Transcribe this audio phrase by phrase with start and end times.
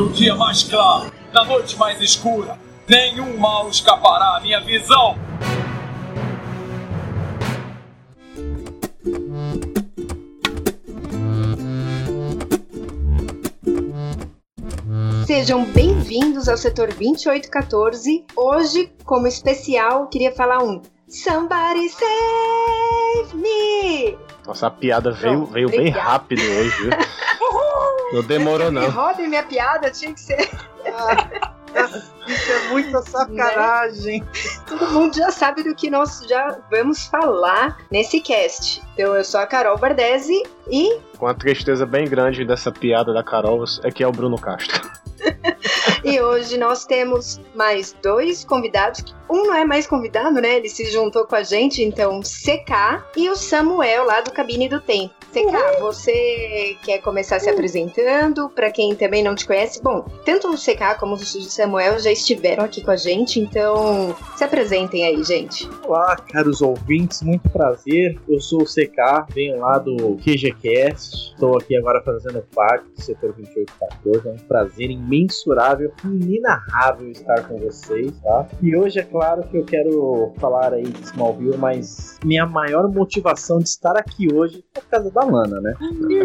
[0.00, 5.14] No dia mais claro, na noite mais escura, nenhum mal escapará à minha visão.
[15.26, 18.24] Sejam bem-vindos ao setor 2814.
[18.34, 24.16] Hoje, como especial, queria falar um Somebody Save Me!
[24.46, 26.90] Nossa, a piada veio, veio bem rápido hoje, viu?
[28.12, 28.90] Não demorou, não.
[28.90, 30.50] Roubem minha piada, tinha que ser.
[32.26, 34.20] Isso é muita sacanagem.
[34.20, 34.26] Né?
[34.66, 38.82] Todo mundo já sabe do que nós já vamos falar nesse cast.
[38.94, 40.98] Então eu sou a Carol Bardesi e.
[41.18, 44.90] Com a tristeza bem grande dessa piada da Carol, é que é o Bruno Castro.
[46.04, 49.04] e hoje nós temos mais dois convidados.
[49.28, 50.56] Um não é mais convidado, né?
[50.56, 54.80] Ele se juntou com a gente, então CK e o Samuel lá do Cabine do
[54.80, 55.14] Tempo.
[55.30, 58.50] CK, você quer começar se apresentando?
[58.50, 62.64] Para quem também não te conhece, bom, tanto o CK como o Samuel já estiveram
[62.64, 65.68] aqui com a gente, então se apresentem aí, gente.
[65.86, 68.18] Olá, caros ouvintes, muito prazer.
[68.28, 73.32] Eu sou o CK, venho lá do QGCast, estou aqui agora fazendo parte do setor
[73.34, 74.28] 2814.
[74.28, 78.46] É um prazer imensurável, inenarrável estar com vocês, tá?
[78.62, 83.58] E hoje é claro que eu quero falar aí de Smallville, mas minha maior motivação
[83.58, 85.74] de estar aqui hoje é por causa da Lana, né?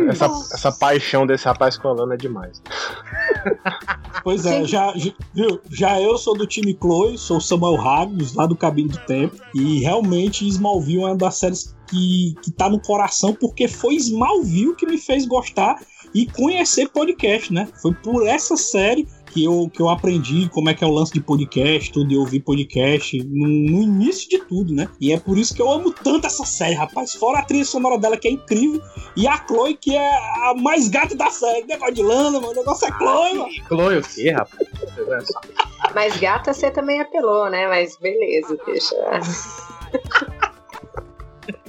[0.09, 2.61] Essa, essa paixão desse rapaz com a Lana é demais.
[4.23, 8.47] Pois é, já, já, viu, já eu sou do time Chloe, sou Samuel Ragnos, lá
[8.47, 12.81] do Cabine do Tempo, e realmente Smallville é uma das séries que, que tá no
[12.81, 15.79] coração, porque foi Smallville que me fez gostar
[16.15, 17.67] e conhecer podcast, né?
[17.81, 21.11] Foi por essa série que eu, que eu aprendi como é que é o lance
[21.11, 24.87] de podcast, tudo, de ouvir podcast, no, no, início de tudo, né?
[25.01, 27.15] E é por isso que eu amo tanto essa série, rapaz.
[27.15, 28.81] Fora a trilha sonora dela, que é incrível,
[29.17, 30.15] e a Chloe, que é
[30.49, 31.65] a mais gata da série.
[31.65, 32.53] Negócio de lana, mano.
[32.53, 33.51] O negócio é Chloe, mano.
[33.67, 35.27] Chloe o quê, rapaz?
[35.93, 37.67] Mas gata você também apelou, né?
[37.67, 38.95] Mas beleza, deixa.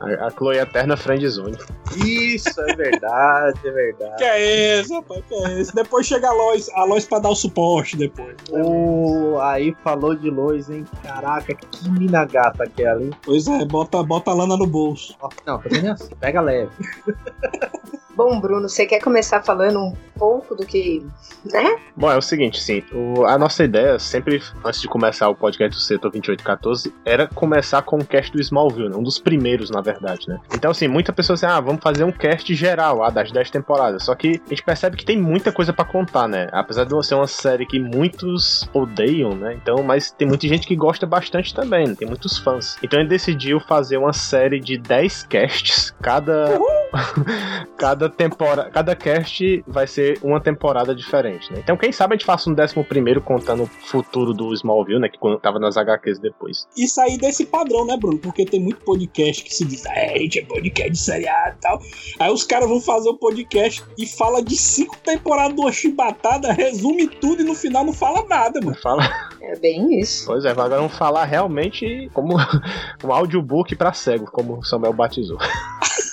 [0.00, 1.56] A, Chloe Eterna Friendzone.
[2.04, 4.16] Isso, é verdade, é verdade.
[4.16, 5.74] Que é isso, rapaz, que é isso.
[5.74, 8.36] Depois chega a Lois, a Lois pra dar o suporte depois.
[8.50, 10.84] Oh, aí falou de Lois, hein?
[11.02, 13.10] Caraca, que mina gata aquela, hein?
[13.22, 15.16] Pois é, bota, bota a lana no bolso.
[15.46, 16.14] Não, tá vendo assim?
[16.16, 16.70] Pega leve.
[18.18, 21.06] Bom, Bruno, você quer começar falando um pouco do que.
[21.44, 21.78] né?
[21.96, 22.82] Bom, é o seguinte, sim.
[22.92, 27.80] O, a nossa ideia, sempre antes de começar o podcast do Setor 2814, era começar
[27.82, 28.96] com o cast do Smallville, né?
[28.96, 30.40] um dos primeiros, na verdade, né?
[30.54, 34.04] Então, assim, muita pessoa assim, ah, vamos fazer um cast geral, ah, das 10 temporadas.
[34.04, 36.48] Só que a gente percebe que tem muita coisa para contar, né?
[36.50, 39.52] Apesar de ser uma série que muitos odeiam, né?
[39.62, 41.94] Então, mas tem muita gente que gosta bastante também, né?
[41.94, 42.78] tem muitos fãs.
[42.82, 46.58] Então ele decidiu fazer uma série de 10 casts, cada.
[47.76, 51.60] cada temporada, cada cast vai ser uma temporada diferente, né?
[51.62, 55.08] Então, quem sabe a gente faça um décimo primeiro contando o futuro do Smallville, né?
[55.10, 56.66] Que quando tava nas HQs depois.
[56.74, 58.18] E sair desse padrão, né, Bruno?
[58.18, 61.60] Porque tem muito podcast que se diz, é, a gente é podcast de seriado e
[61.60, 61.80] tal.
[62.18, 66.52] Aí os caras vão fazer o um podcast e fala de cinco temporadas do chibatada,
[66.52, 68.76] resume tudo e no final não fala nada, mano.
[68.80, 69.08] Fala.
[69.40, 70.26] É bem isso.
[70.26, 72.36] Pois é, agora vamos falar realmente como
[73.04, 75.38] um audiobook pra cego, como o Samuel batizou.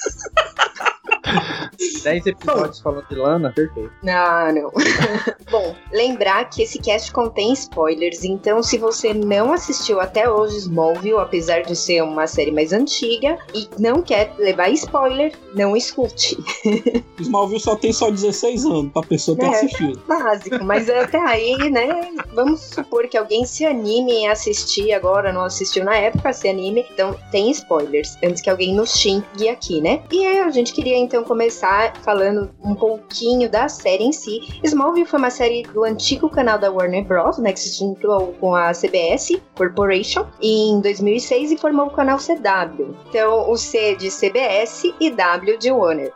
[2.05, 3.91] 10 episódios falando de Lana, perfeito.
[4.03, 4.71] Não, não.
[5.49, 11.17] Bom, lembrar que esse cast contém spoilers, então se você não assistiu até hoje Smallville,
[11.17, 16.37] apesar de ser uma série mais antiga, e não quer levar spoiler, não escute.
[17.19, 19.99] Smallville só tem só 16 anos pra pessoa ter é, assistido.
[20.07, 21.87] Básico, mas até aí, né?
[22.33, 26.85] Vamos supor que alguém se anime a assistir agora, não assistiu na época, se anime.
[26.91, 30.03] Então tem spoilers, antes que alguém nos xingue aqui, né?
[30.11, 34.39] E aí a gente queria então começar falando um pouquinho da série em si.
[34.63, 38.55] Smallville foi uma série do antigo canal da Warner Bros, né, que se juntou com
[38.55, 42.95] a CBS Corporation em 2006 e formou o canal CW.
[43.09, 46.13] Então, o C de CBS e W de Warner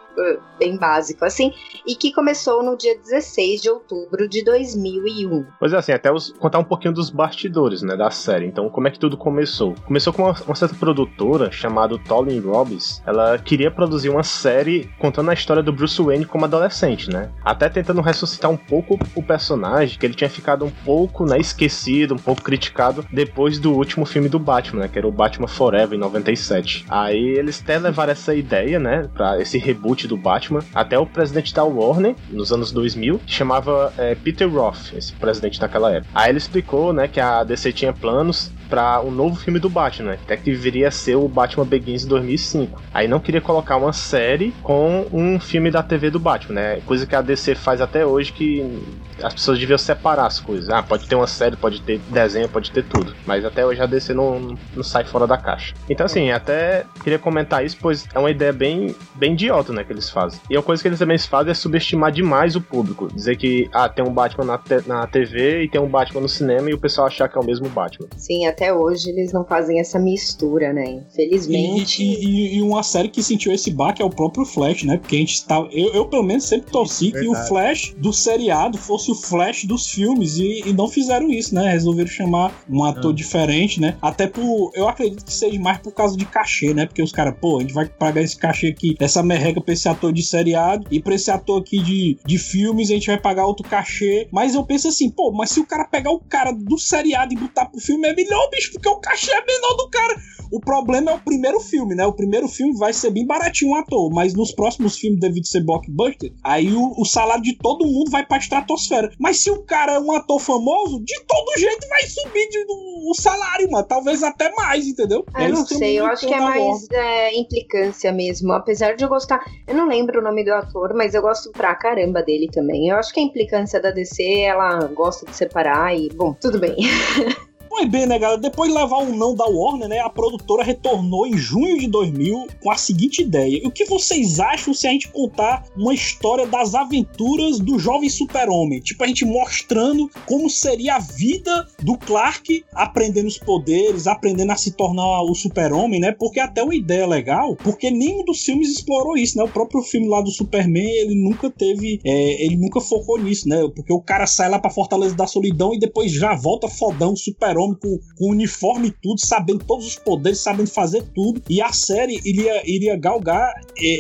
[0.57, 1.54] bem básico assim,
[1.86, 5.45] e que começou no dia 16 de outubro de 2001.
[5.60, 8.45] Pois é, assim, até os, contar um pouquinho dos bastidores, né, da série.
[8.45, 9.75] Então, como é que tudo começou?
[9.86, 13.01] Começou com uma, uma certa produtora chamada Tolin Robbins.
[13.06, 17.31] Ela queria produzir uma série contando a história do Bruce Wayne como adolescente, né?
[17.44, 22.13] Até tentando ressuscitar um pouco o personagem, que ele tinha ficado um pouco, né, esquecido,
[22.13, 25.98] um pouco criticado depois do último filme do Batman, né, que era o Batman Forever
[25.98, 26.86] em 97.
[26.89, 31.54] Aí eles até levaram essa ideia, né, para esse reboot do Batman, até o presidente
[31.54, 36.10] da Warner, nos anos 2000, chamava é, Peter Roth, esse presidente daquela época.
[36.14, 40.13] Aí ele explicou, né, que a DC tinha planos para um novo filme do Batman,
[40.13, 42.81] até que deveria ser o Batman Begins de 2005.
[42.94, 46.81] Aí não queria colocar uma série com um filme da TV do Batman, né?
[46.86, 48.80] Coisa que a DC faz até hoje que
[49.24, 50.69] as pessoas deviam separar as coisas.
[50.69, 53.13] Ah, pode ter uma série, pode ter desenho, pode ter tudo.
[53.25, 55.74] Mas até hoje a DC não, não sai fora da caixa.
[55.89, 59.92] Então, assim, até queria comentar isso, pois é uma ideia bem, bem idiota, né, que
[59.92, 60.39] eles fazem.
[60.50, 63.07] E a coisa que eles também fazem é subestimar demais o público.
[63.13, 66.69] Dizer que, ah, tem um Batman na, na TV e tem um Batman no cinema
[66.69, 68.07] e o pessoal achar que é o mesmo Batman.
[68.15, 71.02] Sim, até hoje eles não fazem essa mistura, né?
[71.10, 72.04] Infelizmente.
[72.04, 74.98] E, e, e uma série que sentiu esse baque é o próprio Flash, né?
[74.98, 75.58] Porque a gente tá.
[75.72, 77.26] Eu, eu pelo menos, sempre torci Verdade.
[77.26, 81.56] que o Flash do seriado fosse o Flash dos filmes e, e não fizeram isso,
[81.56, 81.72] né?
[81.72, 83.16] Resolveram chamar um ator ah.
[83.16, 83.98] diferente, né?
[84.02, 84.72] Até por.
[84.74, 86.86] Eu acredito que seja mais por causa de cachê, né?
[86.86, 89.88] Porque os caras, pô, a gente vai pagar esse cachê aqui, essa merreca pra esse
[89.88, 93.46] ator de seriado e pra esse ator aqui de, de filmes a gente vai pagar
[93.46, 94.28] outro cachê.
[94.32, 97.38] Mas eu penso assim, pô, mas se o cara pegar o cara do seriado e
[97.38, 100.16] botar pro filme é melhor, bicho, porque o cachê é menor do cara.
[100.51, 102.06] O problema é o primeiro filme, né?
[102.06, 105.63] O primeiro filme vai ser bem baratinho o ator, mas nos próximos filmes, devido ser
[105.63, 109.12] blockbuster, aí o, o salário de todo mundo vai pra estratosfera.
[109.19, 113.13] Mas se o cara é um ator famoso, de todo jeito vai subir de, o
[113.13, 113.86] salário, mano.
[113.86, 115.24] Talvez até mais, entendeu?
[115.34, 118.51] Ah, eu não sei, eu acho que é mais é, implicância mesmo.
[118.54, 119.40] Apesar de eu gostar.
[119.68, 122.90] Eu não lembro o nome do ator, mas eu gosto pra caramba dele também.
[122.90, 126.75] Eu acho que a implicância da DC, ela gosta de separar e, bom, tudo bem.
[127.69, 128.42] Pois bem, né, galera?
[128.42, 132.48] Depois de levar um não da Warner, né, a produtora retornou em junho de 2000
[132.62, 136.74] com a seguinte ideia: o que vocês acham se a gente contar uma história das
[136.74, 138.80] aventuras do jovem super-homem?
[138.80, 144.56] Tipo, a gente mostrando como seria a vida do Clark aprendendo os poderes, aprendendo a
[144.56, 146.12] se tornar o super-homem, né?
[146.12, 149.44] Porque até uma ideia legal, porque nenhum dos filmes explorou isso, né?
[149.44, 153.69] O próprio filme lá do Superman, ele nunca teve, é, ele nunca focou nisso, né?
[153.75, 157.59] Porque o cara sai lá pra Fortaleza da Solidão e depois já volta fodão, super
[157.60, 161.42] super-homem com, com uniforme e tudo, sabendo todos os poderes, sabendo fazer tudo.
[161.50, 163.54] E a série iria, iria galgar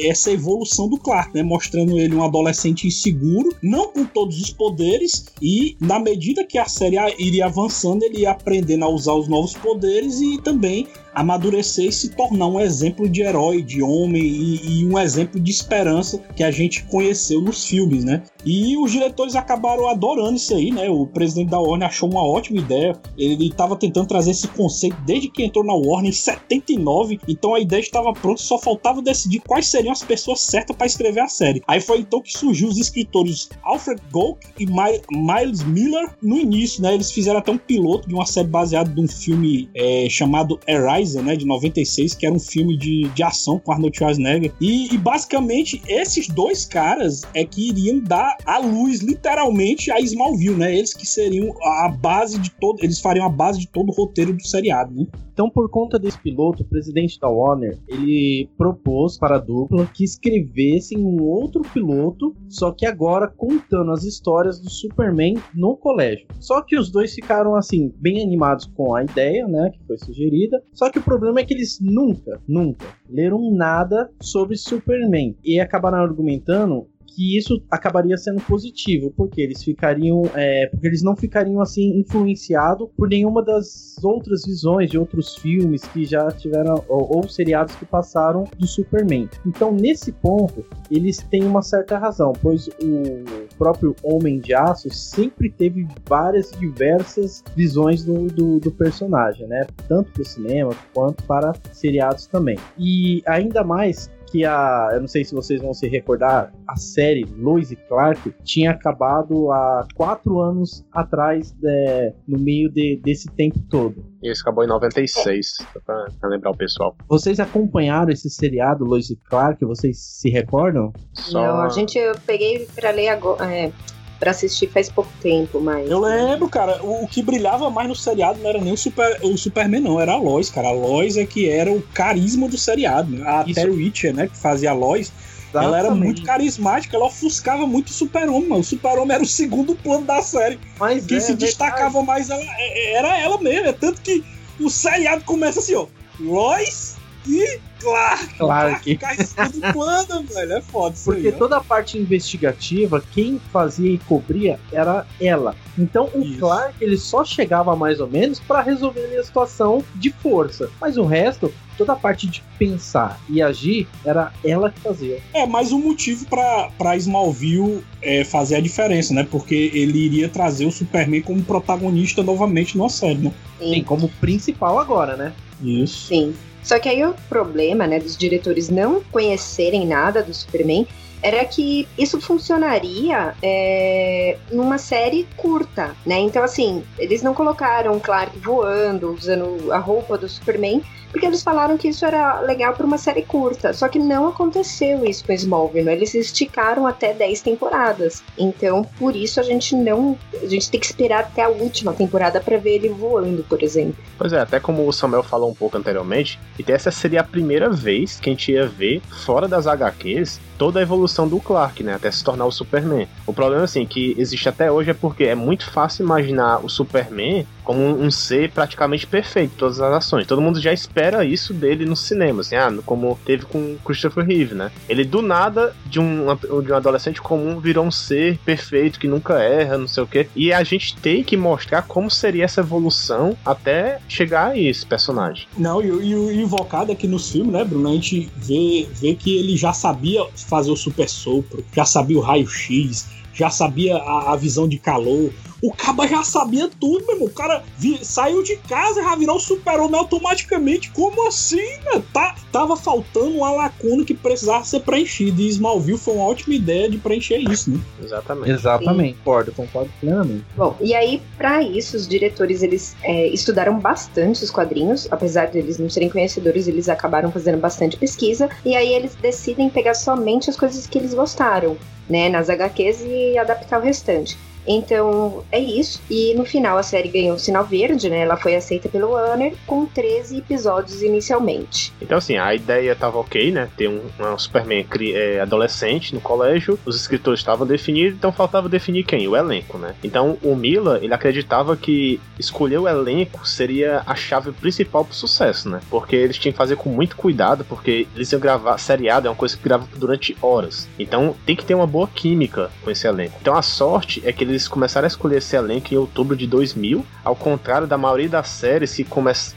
[0.05, 1.43] essa evolução do Clark, né?
[1.43, 6.65] Mostrando ele um adolescente inseguro, não com todos os poderes, e na medida que a
[6.65, 11.91] série iria avançando, ele ia aprendendo a usar os novos poderes e também amadurecer e
[11.91, 16.43] se tornar um exemplo de herói, de homem e, e, um exemplo de esperança que
[16.43, 18.23] a gente conheceu nos filmes, né?
[18.45, 20.89] E os diretores acabaram adorando isso aí, né?
[20.89, 22.95] O presidente da Warner achou uma ótima ideia.
[23.17, 27.59] Ele estava tentando trazer esse conceito desde que entrou na Warner em 79, então a
[27.59, 31.61] ideia estava pronta, só faltava decidir quais seriam as pessoas certas para escrever a série.
[31.67, 36.93] Aí foi então que surgiu os escritores Alfred Golk e Miles Miller no início, né?
[36.93, 41.35] Eles fizeram até um piloto de uma série baseada num filme é, chamado Horizon, né?
[41.35, 44.53] De 96, que era um filme de, de ação com Arnold Schwarzenegger.
[44.59, 50.55] E, e basicamente esses dois caras é que iriam dar a luz, literalmente, a Smallville,
[50.55, 50.75] né?
[50.75, 52.83] Eles que seriam a base de todo.
[52.83, 55.07] Eles fariam a base de todo o roteiro do seriado, né?
[55.31, 60.03] Então, por conta desse piloto, o presidente da Warner, ele propôs para a dupla que
[60.03, 66.27] escrevessem um outro piloto, só que agora contando as histórias do Superman no colégio.
[66.41, 70.61] Só que os dois ficaram, assim, bem animados com a ideia, né, que foi sugerida.
[70.73, 75.37] Só que o problema é que eles nunca, nunca leram nada sobre Superman.
[75.45, 76.87] E acabaram argumentando
[77.19, 82.87] que isso acabaria sendo positivo, porque eles ficariam, é, porque eles não ficariam assim influenciados
[82.95, 87.85] por nenhuma das outras visões de outros filmes que já tiveram ou, ou seriados que
[87.85, 89.27] passaram do Superman.
[89.45, 95.49] Então nesse ponto eles têm uma certa razão, pois o próprio Homem de Aço sempre
[95.49, 99.67] teve várias diversas visões do, do, do personagem, né?
[99.89, 102.57] Tanto para o cinema quanto para seriados também.
[102.77, 104.89] E ainda mais que a.
[104.93, 109.51] Eu não sei se vocês vão se recordar, a série Lois e Clark tinha acabado
[109.51, 114.05] há quatro anos atrás, é, no meio de, desse tempo todo.
[114.21, 116.95] E esse acabou em 96, só pra, pra lembrar o pessoal.
[117.07, 119.63] Vocês acompanharam esse seriado Lois e Clark?
[119.65, 120.91] Vocês se recordam?
[121.13, 121.41] Só...
[121.41, 123.45] Não, a gente eu peguei pra ler agora.
[123.45, 123.71] É
[124.19, 125.89] para assistir faz pouco tempo, mas.
[125.89, 129.19] Eu lembro, cara, o, o, que brilhava mais no seriado não era nem o, super,
[129.23, 130.67] o Superman, não, era a Lois, cara.
[130.67, 133.23] A Lois é que era o carisma do seriado, né?
[133.25, 133.55] A Isso.
[133.55, 135.11] Terry Witcher, né, que fazia a Lois.
[135.49, 135.67] Exatamente.
[135.67, 140.05] Ela era muito carismática, ela ofuscava muito o Super-Homem, O Super-Homem era o segundo plano
[140.05, 140.59] da série.
[140.77, 143.67] Mas Quem é, se destacava mais ela, é, é, era ela mesmo.
[143.67, 144.23] É tanto que
[144.59, 145.87] o seriado começa assim, ó.
[146.19, 146.97] Lois
[147.27, 148.37] e Clark!
[148.37, 148.83] Clark.
[148.83, 150.53] Ficar escudo quando, velho?
[150.53, 155.55] É foda isso Porque aí, toda a parte investigativa, quem fazia e cobria era ela.
[155.77, 156.39] Então o Isso.
[156.39, 160.69] Clark ele só chegava mais ou menos pra resolver a situação de força.
[160.79, 165.19] Mas o resto, toda a parte de pensar e agir, era ela que fazia.
[165.33, 169.25] É mais um motivo pra, pra Smallville é, fazer a diferença, né?
[169.29, 173.33] Porque ele iria trazer o Superman como protagonista novamente numa série, né?
[173.59, 175.33] Sim, como principal agora, né?
[175.61, 176.07] Isso.
[176.07, 176.33] Sim.
[176.63, 180.85] Só que aí o problema, né, dos diretores não conhecerem nada do Superman
[181.21, 186.19] era que isso funcionaria é, numa série curta, né?
[186.19, 191.77] Então, assim, eles não colocaram Clark voando, usando a roupa do Superman, porque eles falaram
[191.77, 193.73] que isso era legal para uma série curta.
[193.73, 195.85] Só que não aconteceu isso com Smallville.
[195.85, 195.93] né?
[195.93, 198.23] Eles esticaram até 10 temporadas.
[198.37, 200.17] Então, por isso a gente não.
[200.41, 204.03] A gente tem que esperar até a última temporada para ver ele voando, por exemplo.
[204.17, 207.69] Pois é, até como o Samuel falou um pouco anteriormente, e essa seria a primeira
[207.69, 211.95] vez que a gente ia ver, fora das HQs, toda a evolução do Clark, né?
[211.95, 213.07] Até se tornar o Superman.
[213.25, 217.45] O problema, assim, que existe até hoje é porque é muito fácil imaginar o Superman
[217.69, 220.25] como um, ser praticamente perfeito em todas as ações.
[220.25, 224.55] Todo mundo já espera isso dele no cinema, assim, ah, como teve com Christopher Reeve,
[224.55, 224.71] né?
[224.89, 229.39] Ele do nada, de um, de um adolescente comum, virou um ser perfeito, que nunca
[229.39, 230.27] erra, não sei o quê.
[230.35, 235.45] E a gente tem que mostrar como seria essa evolução até chegar a esse personagem.
[235.55, 237.87] Não, e, e o invocado aqui nos filmes, né, Bruno?
[237.87, 242.21] A gente vê, vê que ele já sabia fazer o super sopro, já sabia o
[242.21, 245.31] raio-x, já sabia a, a visão de calor.
[245.61, 247.27] O Caba já sabia tudo, meu irmão.
[247.27, 250.89] O cara vi- saiu de casa e já virou super-homem automaticamente.
[250.91, 252.01] Como assim, né?
[252.13, 255.41] Tá, tava faltando uma lacuna que precisava ser preenchida.
[255.41, 257.79] E Smallville foi uma ótima ideia de preencher isso, né?
[258.01, 258.51] Exatamente.
[258.51, 259.17] Exatamente.
[259.17, 260.45] Concordo, concordo plenamente.
[260.55, 265.57] Bom, e aí, pra isso, os diretores eles é, estudaram bastante os quadrinhos, apesar de
[265.59, 270.49] eles não serem conhecedores, eles acabaram fazendo bastante pesquisa, e aí eles decidem pegar somente
[270.49, 271.77] as coisas que eles gostaram,
[272.09, 274.37] né, nas HQs e adaptar o restante.
[274.69, 275.99] Então, é isso.
[276.07, 278.19] E no final a série ganhou o sinal verde, né?
[278.19, 281.91] Ela foi aceita pelo Warner com 13 episódios inicialmente.
[281.99, 283.67] Então, assim, a ideia tava ok, né?
[283.75, 284.85] Ter um, um Superman
[285.15, 289.27] é, adolescente no colégio, os escritores estavam definidos, então faltava definir quem?
[289.27, 289.95] O elenco, né?
[290.03, 295.67] Então, o Mila, ele acreditava que escolher o elenco seria a chave principal pro sucesso,
[295.67, 295.81] né?
[295.89, 299.35] Porque eles tinham que fazer com muito cuidado, porque eles iam gravar, seriado é uma
[299.35, 300.87] coisa que grava durante horas.
[300.99, 303.37] Então, tem que ter uma boa química com esse elenco.
[303.41, 307.05] Então, a sorte é que eles começaram a escolher esse elenco em outubro de 2000,
[307.23, 309.05] ao contrário da maioria das séries que,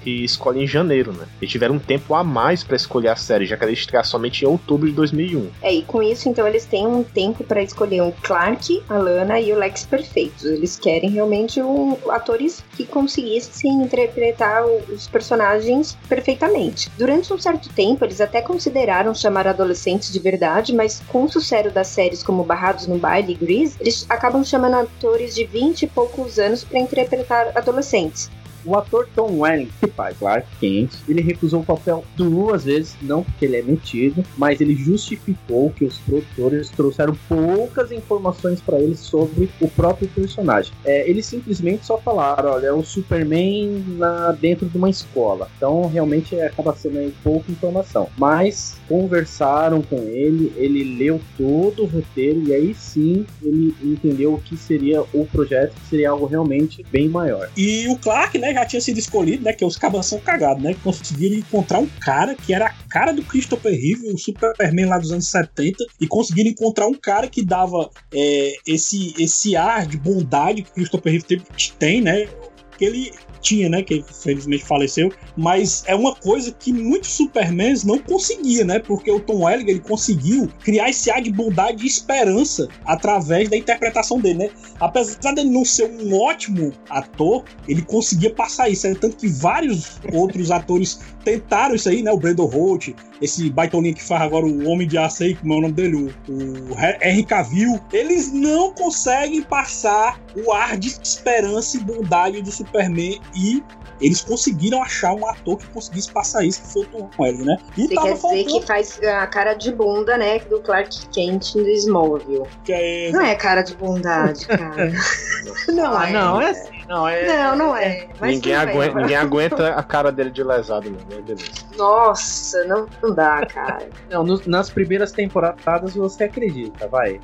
[0.02, 1.26] que escolhem em janeiro, né?
[1.40, 4.44] Eles tiveram um tempo a mais pra escolher a série, já que ela estrear somente
[4.44, 5.49] em outubro de 2001.
[5.62, 9.40] É, e com isso, então, eles têm um tempo pra escolher um Clark, a Lana
[9.40, 10.44] e o Lex perfeitos.
[10.44, 16.90] Eles querem realmente um, atores que conseguissem interpretar o- os personagens perfeitamente.
[16.99, 21.52] Durante um certo tempo, eles até consideraram chamar adolescentes de verdade, mas com o sucesso
[21.71, 25.86] das séries como Barrados no Baile e Grease, eles acabam chamando atores de 20 e
[25.88, 28.30] poucos anos pra interpretar adolescentes.
[28.64, 33.23] O ator Tom Welling, que faz Clark Kent, ele recusou o papel duas vezes, não
[33.23, 38.97] porque ele é metido, mas ele justificou que os produtores trouxeram poucas informações para ele
[38.97, 40.73] sobre o próprio personagem.
[40.85, 45.50] É, eles simplesmente só falaram, olha, é o Superman na, dentro de uma escola.
[45.57, 48.09] Então, realmente, acaba sendo aí pouca informação.
[48.16, 54.40] Mas conversaram com ele, ele leu todo o roteiro e aí sim ele entendeu o
[54.40, 57.49] que seria o projeto, que seria algo realmente bem maior.
[57.57, 59.52] E o Clark, né, já tinha sido escolhido, né?
[59.52, 60.75] Que os cabas são cagados, né?
[60.82, 65.12] Conseguiram encontrar um cara que era a cara do Christopher Reeve, o Superman lá dos
[65.12, 70.62] anos 70, e conseguiram encontrar um cara que dava é, esse, esse ar de bondade
[70.62, 71.42] que o Christopher Reeve
[71.78, 72.28] tem, né?
[72.76, 73.82] Que ele tinha, né?
[73.82, 75.12] Que infelizmente faleceu.
[75.37, 78.78] Mas é uma coisa que muitos Supermans não conseguiam, né?
[78.78, 83.56] Porque o Tom Welling ele conseguiu criar esse ar de bondade e esperança através da
[83.56, 84.50] interpretação dele, né?
[84.80, 88.88] Apesar dele não ser um ótimo ator, ele conseguia passar isso.
[88.88, 88.94] né?
[88.99, 92.12] Tanto que vários outros atores tentaram isso aí, né?
[92.12, 95.56] O Brandon Holt, esse baitolinho que faz agora o Homem de Aço aí, como é
[95.56, 95.96] o nome dele?
[95.96, 97.80] O, o Henry Cavill.
[97.92, 103.62] Eles não conseguem passar o ar de esperança e bondade do Superman e
[104.00, 107.56] eles conseguiram achar um ator que conseguisse passar isso, que foi o Tom Welling, né?
[107.76, 108.60] E Você tava quer dizer faltando...
[108.60, 112.46] que faz a cara de bunda, né, do Clark Kent do Smallville.
[112.64, 114.90] que é- Não é cara de bondade, cara.
[115.72, 116.12] não Ah, é.
[116.12, 117.26] não, é assim, não, é.
[117.26, 118.08] Não, não é.
[118.20, 118.61] Mas ninguém, bem.
[118.61, 120.99] aguenta, ninguém aguenta a cara dele de lesado, não.
[120.99, 121.22] né?
[121.25, 121.50] Beleza.
[121.76, 123.87] Nossa, não, não dá, cara.
[124.11, 127.18] Não, nos- nas primeiras temporadas você acredita, vai.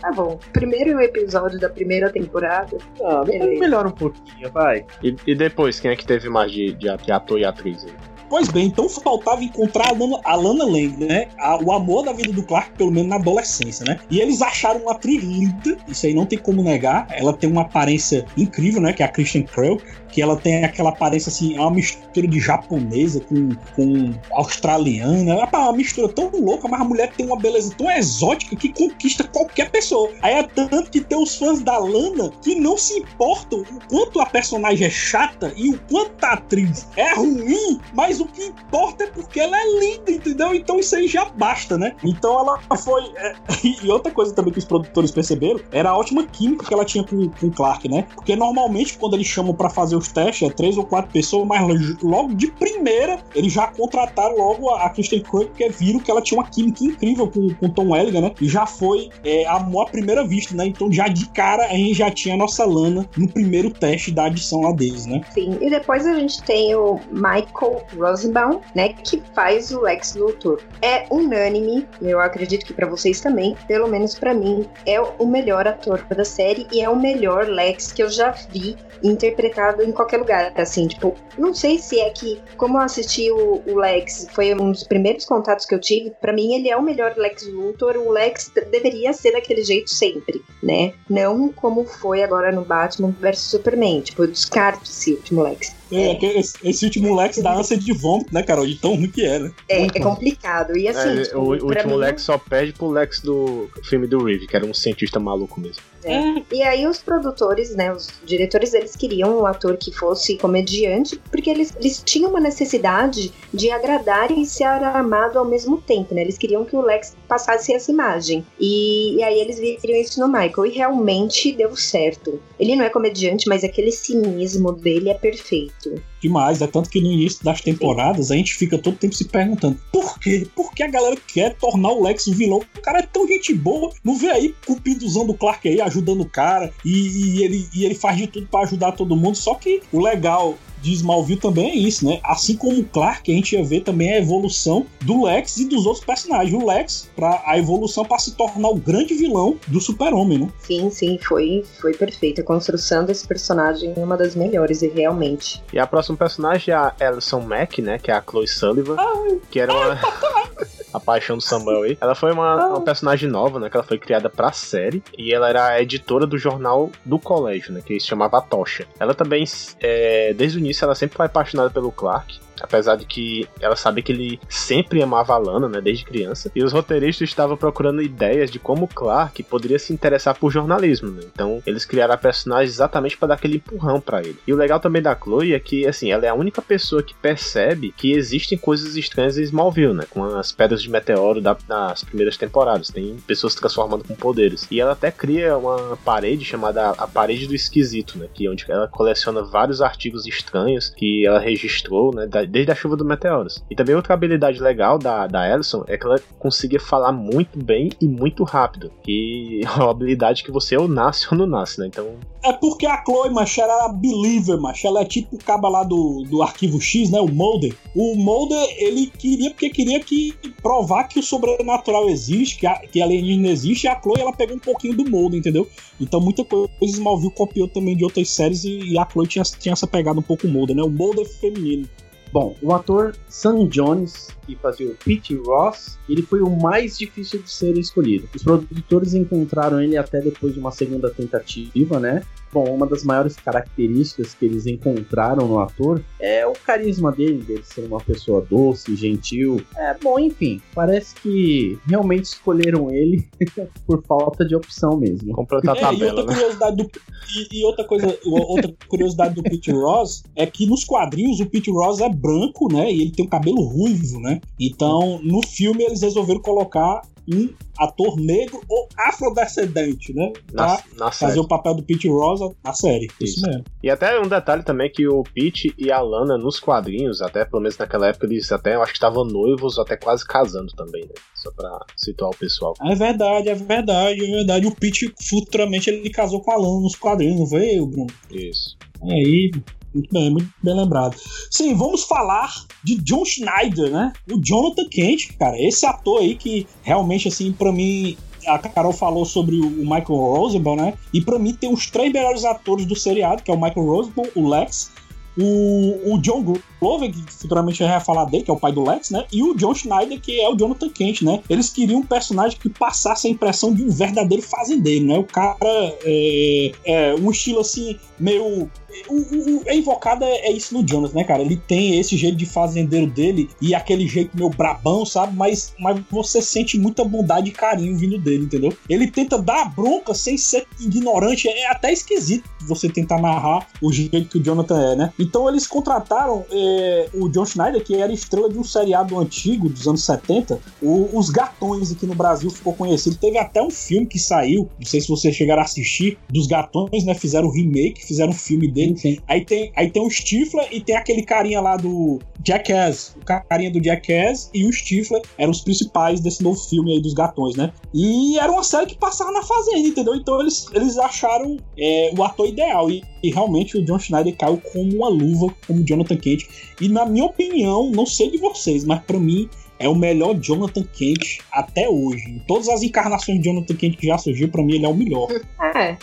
[0.00, 0.38] Tá bom.
[0.52, 2.76] Primeiro episódio da primeira temporada.
[2.98, 3.60] Depois Beleza.
[3.60, 4.84] melhora um pouquinho, vai.
[5.02, 7.84] E, e depois, quem é que teve mais de, de at- ator e atriz?
[7.86, 7.92] aí?
[8.28, 11.28] Pois bem, então faltava encontrar a Lana, a Lana Lang, né?
[11.38, 13.98] A, o amor da vida do Clark, pelo menos na adolescência, né?
[14.10, 17.06] E eles acharam uma atriz linda, isso aí não tem como negar.
[17.10, 18.92] Ela tem uma aparência incrível, né?
[18.92, 22.40] Que é a Christian Krell que ela tem aquela aparência assim, é uma mistura de
[22.40, 25.34] japonesa com, com australiana.
[25.34, 29.24] É uma mistura tão louca, mas a mulher tem uma beleza tão exótica que conquista
[29.24, 30.10] qualquer pessoa.
[30.22, 34.20] Aí é tanto que tem os fãs da Lana que não se importam o quanto
[34.20, 39.04] a personagem é chata e o quanto a atriz é ruim, mas o que importa
[39.04, 40.54] é porque ela é linda, entendeu?
[40.54, 41.94] Então isso aí já basta, né?
[42.04, 43.04] Então ela foi.
[43.16, 43.34] É...
[43.82, 47.04] E outra coisa também que os produtores perceberam era a ótima química que ela tinha
[47.04, 48.06] com, com o Clark, né?
[48.14, 52.02] Porque normalmente quando eles chamam para fazer os testes, é três ou quatro pessoas, mas
[52.02, 56.40] logo de primeira eles já contrataram logo a, Kristen Krug, porque viram que ela tinha
[56.40, 58.34] uma química incrível com, com Tom Welligan, né?
[58.40, 60.66] E já foi é, amor à primeira vista, né?
[60.66, 64.24] Então já de cara a gente já tinha a nossa Lana no primeiro teste da
[64.24, 65.20] adição lá deles, né?
[65.32, 68.90] Sim, e depois a gente tem o Michael Rosenbaum, né?
[68.90, 70.60] Que faz o Lex Luthor.
[70.82, 75.66] É unânime, eu acredito que para vocês também, pelo menos para mim, é o melhor
[75.66, 80.18] ator da série e é o melhor Lex que eu já vi interpretado em qualquer
[80.18, 80.52] lugar.
[80.56, 84.72] Assim, tipo, não sei se é que, como eu assisti o, o Lex, foi um
[84.72, 87.96] dos primeiros contatos que eu tive, para mim ele é o melhor Lex Luthor.
[87.96, 90.92] O Lex deveria ser daquele jeito sempre, né?
[91.08, 94.00] Não como foi agora no Batman vs Superman.
[94.00, 95.74] Tipo, eu descarto esse último Lex.
[95.90, 96.38] É, é.
[96.38, 98.66] Esse, último Lex dá ânsia de vômito, né, Carol?
[98.66, 99.52] De tão ruim que é, né?
[99.68, 100.76] É, é complicado.
[100.76, 102.00] E assim, é, tipo, o, o último mim...
[102.00, 105.82] Lex só perde pro Lex do filme do Reeve, que era um cientista maluco mesmo.
[106.12, 106.42] É.
[106.52, 111.50] E aí os produtores, né, os diretores, eles queriam um ator que fosse comediante, porque
[111.50, 116.22] eles, eles tinham uma necessidade de agradar e ser amado ao mesmo tempo, né?
[116.22, 118.44] Eles queriam que o Lex passasse essa imagem.
[118.58, 122.40] E, e aí eles viram isso no Michael e realmente deu certo.
[122.58, 126.60] Ele não é comediante, mas aquele cinismo dele é perfeito demais.
[126.60, 130.18] É tanto que no início das temporadas a gente fica todo tempo se perguntando por
[130.18, 130.46] quê?
[130.54, 132.60] Por que a galera quer tornar o Lex um vilão?
[132.76, 133.92] O cara é tão gente boa.
[134.02, 136.72] Não vê aí Cupido usando o Clark aí, ajudando o cara.
[136.84, 139.36] E, e ele, e ele faz de tudo para ajudar todo mundo.
[139.36, 142.20] Só que o legal de Smallville também é isso, né?
[142.22, 145.86] Assim como o Clark, a gente ia ver também a evolução do Lex e dos
[145.86, 146.52] outros personagens.
[146.52, 150.48] O Lex, para a evolução para se tornar o grande vilão do Super-Homem, né?
[150.60, 152.40] Sim, sim, foi, foi perfeito.
[152.40, 155.62] A construção desse personagem é uma das melhores, e realmente.
[155.72, 157.98] E a próxima personagem é a Alison Mack, né?
[157.98, 158.96] Que é a Chloe Sullivan.
[158.98, 159.98] Ai, que era uma.
[160.92, 161.98] a paixão do Samuel aí.
[162.00, 163.68] Ela foi uma, uma, personagem nova, né?
[163.68, 165.02] Que ela foi criada pra série.
[165.16, 167.82] E ela era a editora do jornal do colégio, né?
[167.84, 168.86] Que se chamava Tocha.
[168.98, 169.44] Ela também,
[169.80, 172.38] é, desde o início, ela sempre foi apaixonada pelo Clark.
[172.62, 176.50] Apesar de que ela sabia que ele sempre amava a Lana, né, desde criança.
[176.54, 181.22] E os roteiristas estavam procurando ideias de como Clark poderia se interessar por jornalismo, né?
[181.32, 184.38] Então, eles criaram a personagem exatamente para dar aquele empurrão para ele.
[184.46, 187.14] E o legal também da Chloe é que, assim, ela é a única pessoa que
[187.14, 190.04] percebe que existem coisas estranhas em Smallville, né?
[190.10, 192.88] Com as pedras de meteoro da, das primeiras temporadas.
[192.88, 194.66] Tem pessoas se transformando com poderes.
[194.70, 198.28] E ela até cria uma parede chamada a Parede do Esquisito, né?
[198.32, 202.26] Que é onde ela coleciona vários artigos estranhos que ela registrou, né?
[202.48, 203.62] Desde a chuva dos meteoros.
[203.70, 207.90] E também outra habilidade legal da, da Ellison é que ela conseguia falar muito bem
[208.00, 208.90] e muito rápido.
[209.06, 211.86] E é uma habilidade que você ou nasce ou não nasce, né?
[211.86, 212.06] Então.
[212.42, 214.86] É porque a Chloe, macho, era believer, macho.
[214.86, 217.20] Ela é tipo o caba lá do, do arquivo X, né?
[217.20, 217.74] O Mulder.
[217.94, 223.00] O Mulder, ele queria, porque queria que provar que o sobrenatural existe, que a, que
[223.00, 225.68] a alienígena existe, e a Chloe, ela pegou um pouquinho do Mulder, entendeu?
[226.00, 229.72] Então muita coisa Smallville copiou também de outras séries e, e a Chloe tinha, tinha
[229.72, 230.82] essa pegada um pouco Mulder, né?
[230.82, 231.88] O Mulder feminino.
[232.32, 237.40] Bom, o ator Sam Jones, que fazia o Pete Ross, ele foi o mais difícil
[237.40, 238.28] de ser escolhido.
[238.34, 242.22] Os produtores encontraram ele até depois de uma segunda tentativa, né?
[242.52, 247.62] Bom, uma das maiores características que eles encontraram no ator é o carisma dele, dele
[247.62, 249.60] ser uma pessoa doce, gentil.
[249.76, 253.28] É, bom, enfim, parece que realmente escolheram ele
[253.86, 255.32] por falta de opção mesmo.
[255.32, 256.34] Completar a tabela, é, e outra né?
[256.34, 256.90] curiosidade do
[257.36, 261.70] e, e, outra coisa, outra curiosidade do Pete Ross é que nos quadrinhos o Pete
[261.70, 262.90] Ross é branco, né?
[262.90, 264.40] E ele tem um cabelo ruivo, né?
[264.58, 270.32] Então, no filme eles resolveram colocar um ator negro ou afrodescendente, né?
[270.50, 273.06] Pra na, na fazer o papel do Pete Rosa na série.
[273.20, 273.38] Isso.
[273.38, 273.46] Isso.
[273.46, 273.64] mesmo.
[273.82, 277.62] E até um detalhe também que o Pete e a Lana nos quadrinhos, até pelo
[277.62, 281.14] menos naquela época, eles até eu acho que estavam noivos, até quase casando também, né?
[281.34, 282.74] Só pra situar o pessoal.
[282.82, 284.66] É verdade, é verdade, é verdade.
[284.66, 288.06] O Pete futuramente ele casou com a Lana nos quadrinhos, não foi, Bruno?
[288.30, 288.76] Isso.
[289.04, 289.50] E aí,
[289.92, 291.16] muito bem, muito bem lembrado.
[291.50, 292.52] Sim, vamos falar
[292.84, 294.12] de John Schneider, né?
[294.30, 299.24] O Jonathan Kent, cara, esse ator aí que realmente, assim, para mim, a Carol falou
[299.24, 300.94] sobre o Michael Rosenbaum, né?
[301.12, 304.28] E para mim tem os três melhores atores do seriado, que é o Michael Rosenbaum,
[304.34, 304.90] o Lex,
[305.36, 308.72] o, o John Glover, que futuramente a gente vai falar dele, que é o pai
[308.72, 309.24] do Lex, né?
[309.32, 311.40] E o John Schneider, que é o Jonathan Kent, né?
[311.48, 315.18] Eles queriam um personagem que passasse a impressão de um verdadeiro fazendeiro, né?
[315.18, 318.70] O cara é, é um estilo assim, meio
[319.08, 321.42] o, o, o invocado é, é, isso no Jonas, né, cara?
[321.42, 325.36] Ele tem esse jeito de fazendeiro dele e aquele jeito meio brabão, sabe?
[325.36, 328.72] Mas, mas você sente muita bondade e carinho vindo dele, entendeu?
[328.88, 331.48] Ele tenta dar bronca sem ser ignorante.
[331.48, 335.12] É até esquisito você tentar narrar o jeito que o Jonathan é, né?
[335.18, 336.67] Então eles contrataram é,
[337.14, 341.30] o John Schneider, que era estrela de um seriado antigo dos anos 70, o, Os
[341.30, 343.16] Gatões, aqui no Brasil ficou conhecido.
[343.16, 347.04] Teve até um filme que saiu, não sei se vocês chegaram a assistir, dos Gatões,
[347.04, 347.14] né?
[347.14, 348.96] Fizeram um remake, fizeram um filme dele.
[348.96, 349.18] Sim.
[349.26, 353.16] Aí tem, aí tem o Stifler e tem aquele carinha lá do Jackass.
[353.20, 357.14] O carinha do Jackass e o Stifler eram os principais desse novo filme aí dos
[357.14, 357.72] Gatões, né?
[357.92, 360.14] E era uma série que passava na Fazenda, entendeu?
[360.14, 362.90] Então eles, eles acharam é, o ator ideal.
[362.90, 366.46] E, e, realmente o John Schneider caiu como uma luva, como Jonathan Kent.
[366.80, 370.84] E na minha opinião, não sei de vocês, mas para mim é o melhor Jonathan
[370.84, 372.30] Kent até hoje.
[372.30, 374.94] Em todas as encarnações de Jonathan Kent que já surgiu, para mim ele é o
[374.94, 375.28] melhor.
[375.74, 375.96] É.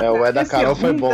[0.00, 1.10] é, o é da Carol foi bom.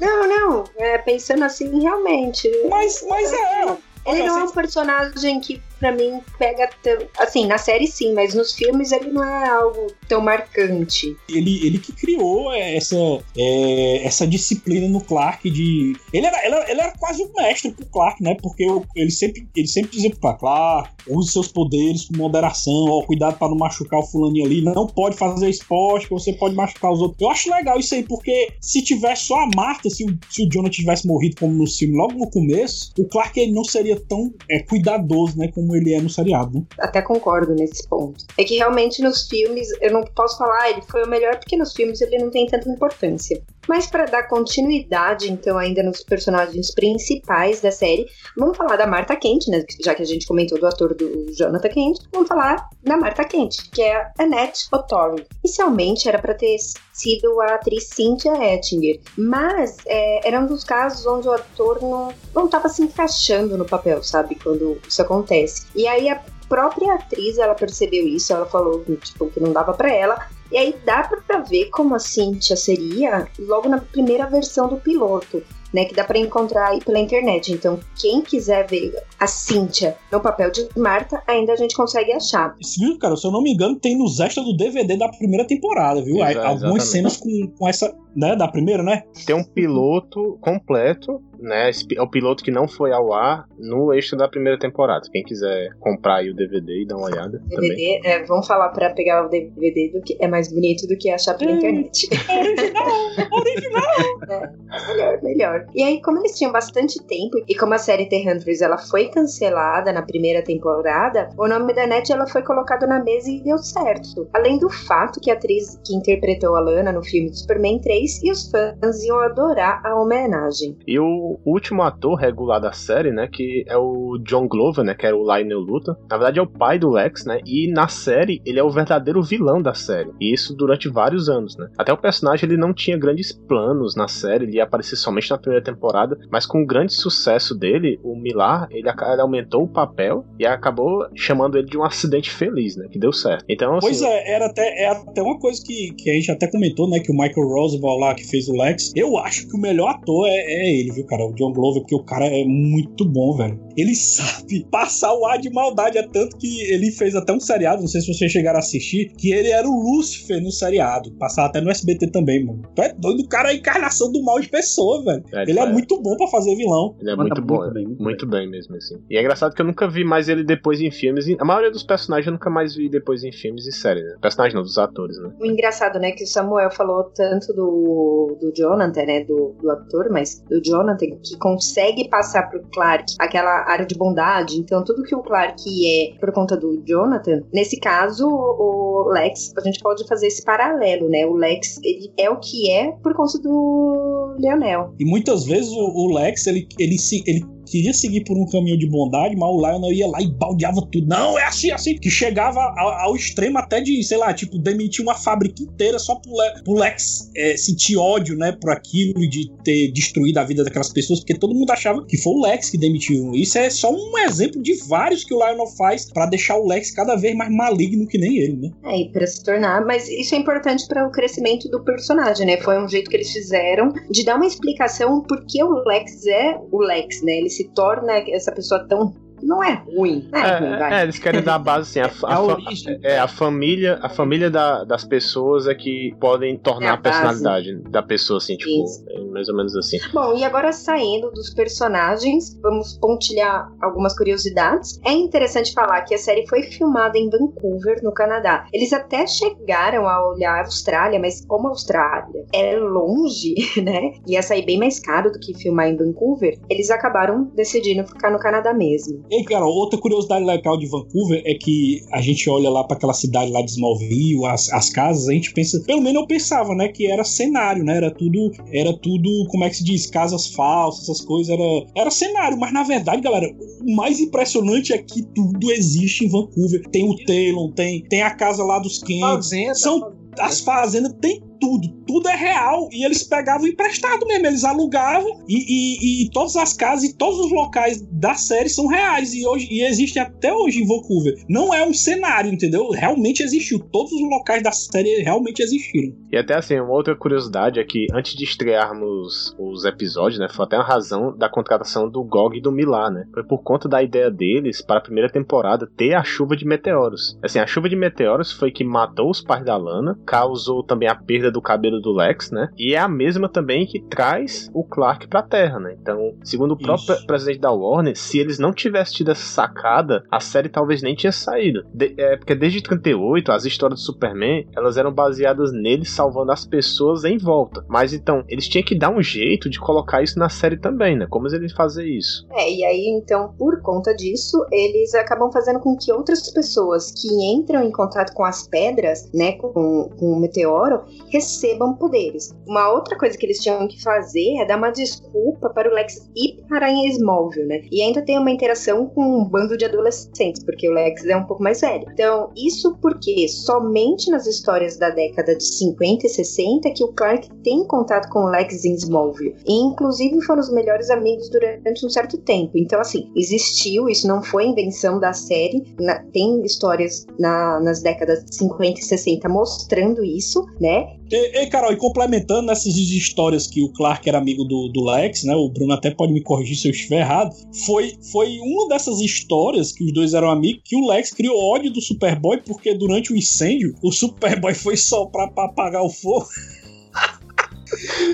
[0.00, 0.64] Não, não.
[0.78, 2.50] É, pensando assim, realmente.
[2.68, 3.76] Mas, mas é.
[4.04, 6.96] Ele não é um personagem que para mim pega tão.
[7.18, 11.16] Assim, na série sim, mas nos filmes ele não é algo tão marcante.
[11.28, 12.96] Ele, ele que criou essa,
[13.36, 15.96] é, essa disciplina no Clark de.
[16.12, 18.36] Ele era, ele, ele era quase um mestre pro Clark, né?
[18.40, 18.64] Porque
[18.94, 23.48] ele sempre, ele sempre dizia pro Clark, use seus poderes com moderação, ó, cuidado para
[23.48, 27.20] não machucar o fulaninho ali, não pode fazer esporte, você pode machucar os outros.
[27.20, 30.48] Eu acho legal isso aí, porque se tivesse só a Marta, se o, se o
[30.48, 34.32] Jonah tivesse morrido como no filme logo no começo, o Clark ele não seria tão
[34.48, 35.48] é, cuidadoso, né?
[35.48, 36.58] Como como ele é no seriado.
[36.58, 36.64] Né?
[36.78, 38.24] Até concordo nesse ponto.
[38.36, 41.72] É que realmente nos filmes, eu não posso falar, ele foi o melhor, porque nos
[41.72, 43.42] filmes ele não tem tanta importância.
[43.68, 49.16] Mas para dar continuidade, então, ainda nos personagens principais da série, vamos falar da Martha
[49.16, 49.64] Kent, né?
[49.82, 53.70] Já que a gente comentou do ator do Jonathan Kent, vamos falar da Martha Kent,
[53.70, 55.26] que é a Annette O'Torry.
[55.44, 56.56] Inicialmente era para ter
[56.92, 62.12] sido a atriz Cynthia Ettinger, mas é, era um dos casos onde o ator não,
[62.34, 64.34] não tava se encaixando no papel, sabe?
[64.34, 65.66] Quando isso acontece.
[65.74, 69.90] E aí a própria atriz, ela percebeu isso, ela falou tipo, que não dava para
[69.90, 74.76] ela, e aí dá pra ver como a Cynthia seria logo na primeira versão do
[74.76, 77.52] piloto né, que dá para encontrar aí pela internet.
[77.52, 82.54] Então, quem quiser ver a Cíntia no papel de Marta, ainda a gente consegue achar.
[82.60, 83.16] Isso, viu, cara?
[83.16, 86.16] Se eu não me engano, tem nos extras do DVD da primeira temporada, viu?
[86.16, 89.04] Exato, Algumas cenas com, com essa, né, da primeira, né?
[89.26, 91.70] Tem um piloto completo, né?
[91.96, 95.08] É o piloto que não foi ao ar no extra da primeira temporada.
[95.10, 97.42] Quem quiser comprar aí o DVD e dar uma olhada.
[97.48, 101.10] DVD, é, vamos falar para pegar o DVD do que é mais bonito do que
[101.10, 102.08] achar pela internet.
[102.32, 103.32] Original!
[103.32, 103.82] original!
[104.28, 105.66] é, melhor, melhor.
[105.74, 109.08] E aí, como eles tinham bastante tempo, e como a série The Hunters ela foi
[109.08, 113.58] cancelada na primeira temporada, o nome da Net ela foi colocado na mesa e deu
[113.58, 114.28] certo.
[114.32, 118.22] Além do fato que a atriz que interpretou a Lana no filme de Superman 3
[118.22, 120.76] e os fãs iam adorar a homenagem.
[120.86, 125.06] E o último ator regular da série, né, que é o John Glover, né, que
[125.06, 128.40] era o Lionel Luthor, na verdade é o pai do Lex, né, e na série
[128.44, 130.10] ele é o verdadeiro vilão da série.
[130.20, 131.68] E isso durante vários anos, né.
[131.78, 135.38] Até o personagem ele não tinha grandes planos na série, ele ia aparecer somente na
[135.38, 140.24] primeira temporada, mas com o grande sucesso dele, o Milar, ele, ele, aumentou o papel
[140.38, 142.86] e acabou chamando ele de um acidente feliz, né?
[142.90, 143.44] Que deu certo.
[143.48, 146.50] Então, assim, pois é, era até, era até uma coisa que, que a gente até
[146.50, 147.00] comentou, né?
[147.00, 150.26] Que o Michael Roosevelt lá, que fez o Lex, eu acho que o melhor ator
[150.28, 151.21] é, é ele, viu, cara?
[151.24, 153.60] O John Glover, porque o cara é muito bom, velho.
[153.76, 157.80] Ele sabe passar o ar de maldade, é tanto que ele fez até um seriado,
[157.80, 161.12] não sei se vocês chegaram a assistir, que ele era o Lúcifer no seriado.
[161.18, 162.62] Passava até no SBT também, mano.
[162.74, 165.24] Tu é doido, o cara é a encarnação do mal de pessoa, velho.
[165.32, 166.96] É, ele é, é muito bom para fazer vilão.
[167.00, 168.40] Ele é muito bom, muito bem, muito, muito bem.
[168.42, 168.50] bem.
[168.50, 168.96] mesmo, assim.
[169.10, 171.26] E é engraçado que eu nunca vi mais ele depois em filmes.
[171.38, 174.16] A maioria dos personagens eu nunca mais vi depois em filmes e séries, né?
[174.20, 175.32] Personagens não, dos atores, né?
[175.40, 180.10] O engraçado, né, que o Samuel falou tanto do, do Jonathan, né, do, do ator,
[180.10, 184.58] mas do Jonathan, que consegue passar pro Clark aquela área de bondade.
[184.58, 189.60] Então, tudo que o Clark é por conta do Jonathan, nesse caso, o Lex, a
[189.60, 191.26] gente pode fazer esse paralelo, né?
[191.26, 191.80] O Lex,
[192.18, 194.94] é o que é por conta do Leonel.
[194.98, 198.78] E muitas vezes o, o Lex, ele, ele, se, ele queria seguir por um caminho
[198.78, 201.06] de bondade, mas o Lionel ia lá e baldeava tudo.
[201.06, 201.96] Não, é assim, assim.
[201.96, 206.16] Que chegava ao, ao extremo até de, sei lá, tipo, demitir uma fábrica inteira só
[206.16, 210.44] pro, Le, pro Lex é, sentir ódio, né, por aquilo e de ter destruído a
[210.44, 213.32] vida daquelas pessoas, porque todo mundo achava que foi o Lex que demitiu.
[213.32, 216.90] Isso é só um exemplo de vários que o Lionel faz para deixar o Lex
[216.90, 218.70] cada vez mais maligno que nem ele, né?
[218.84, 219.84] É, e pra se tornar.
[219.84, 222.56] Mas isso é importante para o crescimento do personagem, né?
[222.58, 226.58] Foi um jeito que eles fizeram de dar uma explicação por que o Lex é
[226.70, 227.32] o Lex, né?
[227.38, 230.28] Ele se torna essa pessoa tão não é ruim.
[230.32, 232.40] Não é, É, ruim, é, eles querem dar a base assim, a, É a fa-
[232.42, 232.98] origem.
[233.02, 236.98] é, a família, a família da- das pessoas é que podem tornar É a a
[236.98, 239.98] personalidade da pessoa, assim, tipo, é mais ou menos assim.
[240.12, 245.00] Bom, e agora saindo dos personagens, vamos pontilhar algumas curiosidades.
[245.04, 248.66] É interessante falar que a série foi filmada em Vancouver, no Canadá.
[248.72, 254.12] Eles até chegaram a olhar a Austrália, mas como a Austrália é longe, né?
[254.26, 258.38] Ia sair bem mais caro do que filmar em Vancouver, eles acabaram decidindo ficar no
[258.38, 259.24] Canadá mesmo.
[259.32, 263.14] E, cara, outra curiosidade legal de Vancouver é que a gente olha lá para aquela
[263.14, 266.88] cidade lá de Smallville, as, as casas, a gente pensa, pelo menos eu pensava, né,
[266.88, 271.04] que era cenário, né, era tudo, era tudo, como é que se diz, casas falsas,
[271.04, 275.72] essas coisas, era, era cenário, mas na verdade, galera, o mais impressionante é que tudo
[275.72, 276.82] existe em Vancouver.
[276.90, 281.88] Tem o Talon, tem, tem a casa lá dos Fazenda, são as fazendas tem tudo,
[282.04, 282.88] tudo é real.
[282.90, 287.38] E eles pegavam emprestado mesmo, eles alugavam e, e, e todas as casas e todos
[287.38, 291.34] os locais da série são reais e hoje e existem até hoje em Vancouver.
[291.48, 292.90] Não é um cenário, entendeu?
[292.90, 293.78] Realmente existiu.
[293.78, 296.12] Todos os locais da série realmente existiram.
[296.32, 300.64] E até assim, uma outra curiosidade é que antes de estrearmos os episódios, né, foi
[300.64, 303.24] até a razão da contratação do GOG e do Milá, né?
[303.32, 307.38] Foi por conta da ideia deles para a primeira temporada ter a chuva de meteoros.
[307.40, 311.14] Assim, a chuva de meteoros foi que matou os pais da Lana, causou também a
[311.14, 312.68] perda do cabelo do Lex, né?
[312.78, 315.96] E é a mesma também que traz o Clark pra Terra, né?
[316.00, 317.26] Então, segundo o próprio Isso.
[317.26, 321.32] presidente da Warner, se eles não tivessem tido essa sacada, a série talvez nem tinha
[321.32, 321.84] saído.
[321.92, 326.64] De- é porque desde 38, as histórias do Superman, elas eram baseadas nele salvando as
[326.64, 327.84] pessoas em volta.
[327.88, 331.26] Mas então, eles tinham que dar um jeito de colocar isso na série também, né?
[331.28, 332.46] Como eles fazer isso?
[332.52, 337.28] É, e aí, então, por conta disso, eles acabam fazendo com que outras pessoas que
[337.52, 341.02] entram em contato com as pedras, né, com, com o meteoro,
[341.42, 342.54] recebam poderes.
[342.66, 346.28] Uma outra coisa que eles tinham que fazer é dar uma desculpa para o Lex
[346.36, 347.82] ir para em Smallville, né?
[347.90, 351.44] E ainda tem uma interação com um bando de adolescentes, porque o Lex é um
[351.44, 352.06] pouco mais velho.
[352.12, 357.48] Então, isso porque somente nas histórias da década de 50 e 60 que o Clark
[357.62, 359.56] tem contato com o Lex em Smallville.
[359.66, 362.72] E, inclusive, foram os melhores amigos durante um certo tempo.
[362.76, 365.82] Então, assim, existiu, isso não foi invenção da série.
[366.00, 371.16] Na- tem histórias na- nas décadas de 50 e 60 mostrando isso, né?
[371.32, 375.44] E, e, Carol, e complementando nessas histórias que o Clark era amigo do, do Lex,
[375.44, 375.56] né?
[375.56, 377.56] O Bruno até pode me corrigir se eu estiver errado.
[377.86, 381.90] Foi, foi uma dessas histórias que os dois eram amigos que o Lex criou ódio
[381.90, 386.46] do Superboy porque durante o incêndio o Superboy foi soprar pra apagar o fogo.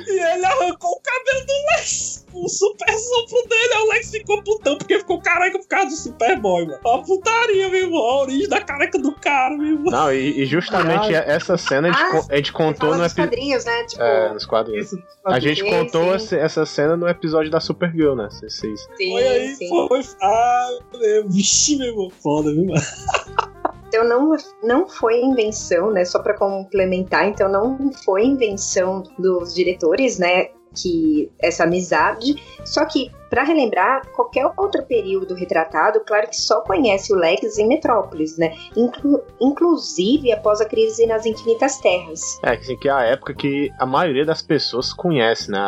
[0.07, 2.27] E ele arrancou o cabelo do Lex.
[2.33, 5.97] O super sopro dele, aí o Lex ficou putão porque ficou careca por causa do
[5.97, 6.79] Superboy, mano.
[6.85, 7.99] Uma putaria, meu irmão.
[8.03, 9.91] A origem da careca do cara, meu irmão.
[9.91, 13.17] Não, e, e justamente essa cena a gente, Ah, a gente contou no episódio.
[13.31, 13.85] quadrinhos, né?
[13.85, 14.87] Tipo, É, nos quadrinhos.
[14.93, 16.37] Isso, A gente Sim, contou sim.
[16.37, 18.29] essa- cena no episódio da Supergirl, né?
[18.31, 18.53] Vocês-
[18.97, 19.69] sim, Foi aí, sim.
[19.69, 20.01] foi.
[20.23, 20.69] Ah,
[20.99, 22.11] meu, vixe, meu irmão.
[22.23, 22.81] Foda, viu, mano?
[23.89, 26.05] Então não, não foi invenção, né?
[26.05, 30.51] Só para complementar, então não foi invenção dos diretores, né?
[30.75, 32.35] Que essa amizade.
[32.65, 37.69] Só que para relembrar qualquer outro período retratado, claro que só conhece o Lex em
[37.69, 38.55] Metrópolis, né?
[38.75, 42.39] Inclu- inclusive após a crise nas Infinitas Terras.
[42.43, 45.59] É, assim, que é a época que a maioria das pessoas conhece, né?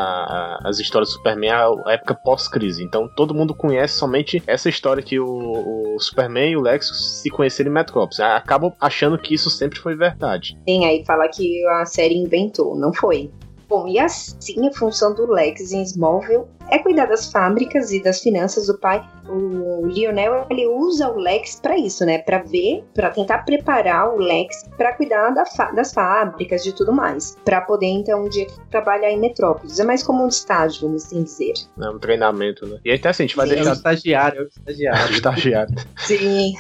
[0.64, 2.82] As histórias do Superman, a a época pós-crise.
[2.82, 7.28] Então todo mundo conhece somente essa história que o, o Superman e o Lex se
[7.30, 8.20] conheceram em Metrópolis.
[8.20, 10.56] Acabam achando que isso sempre foi verdade.
[10.64, 13.30] Tem aí falar que a série inventou, não foi.
[13.70, 18.20] Bom, e assim a função do Lex em Smallville é cuidar das fábricas e das
[18.20, 19.06] finanças do pai.
[19.28, 22.18] O Lionel ele usa o Lex para isso, né?
[22.18, 27.37] Para ver, para tentar preparar o Lex para cuidar da das fábricas de tudo mais,
[27.44, 29.78] para poder então um dia trabalhar em Metrópolis.
[29.78, 31.52] É mais como um estágio, vamos assim dizer.
[31.76, 31.88] Né?
[31.90, 32.78] Um treinamento, né?
[32.85, 33.52] E até assim, a gente vai Sim.
[33.52, 33.72] É o deixar.
[33.74, 35.11] estagiário, é o estagiário.
[35.20, 35.74] Estagiário.
[35.96, 36.54] Sim.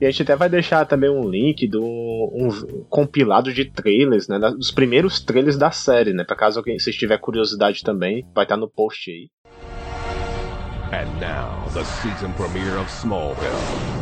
[0.00, 4.38] E a gente até vai deixar também um link do um compilado de trailers, né?
[4.38, 6.24] Dos primeiros trailers da série, né?
[6.24, 9.07] Pra caso alguém, se tiver curiosidade também, vai estar no post
[10.92, 13.97] And now, the season premiere of Smallville.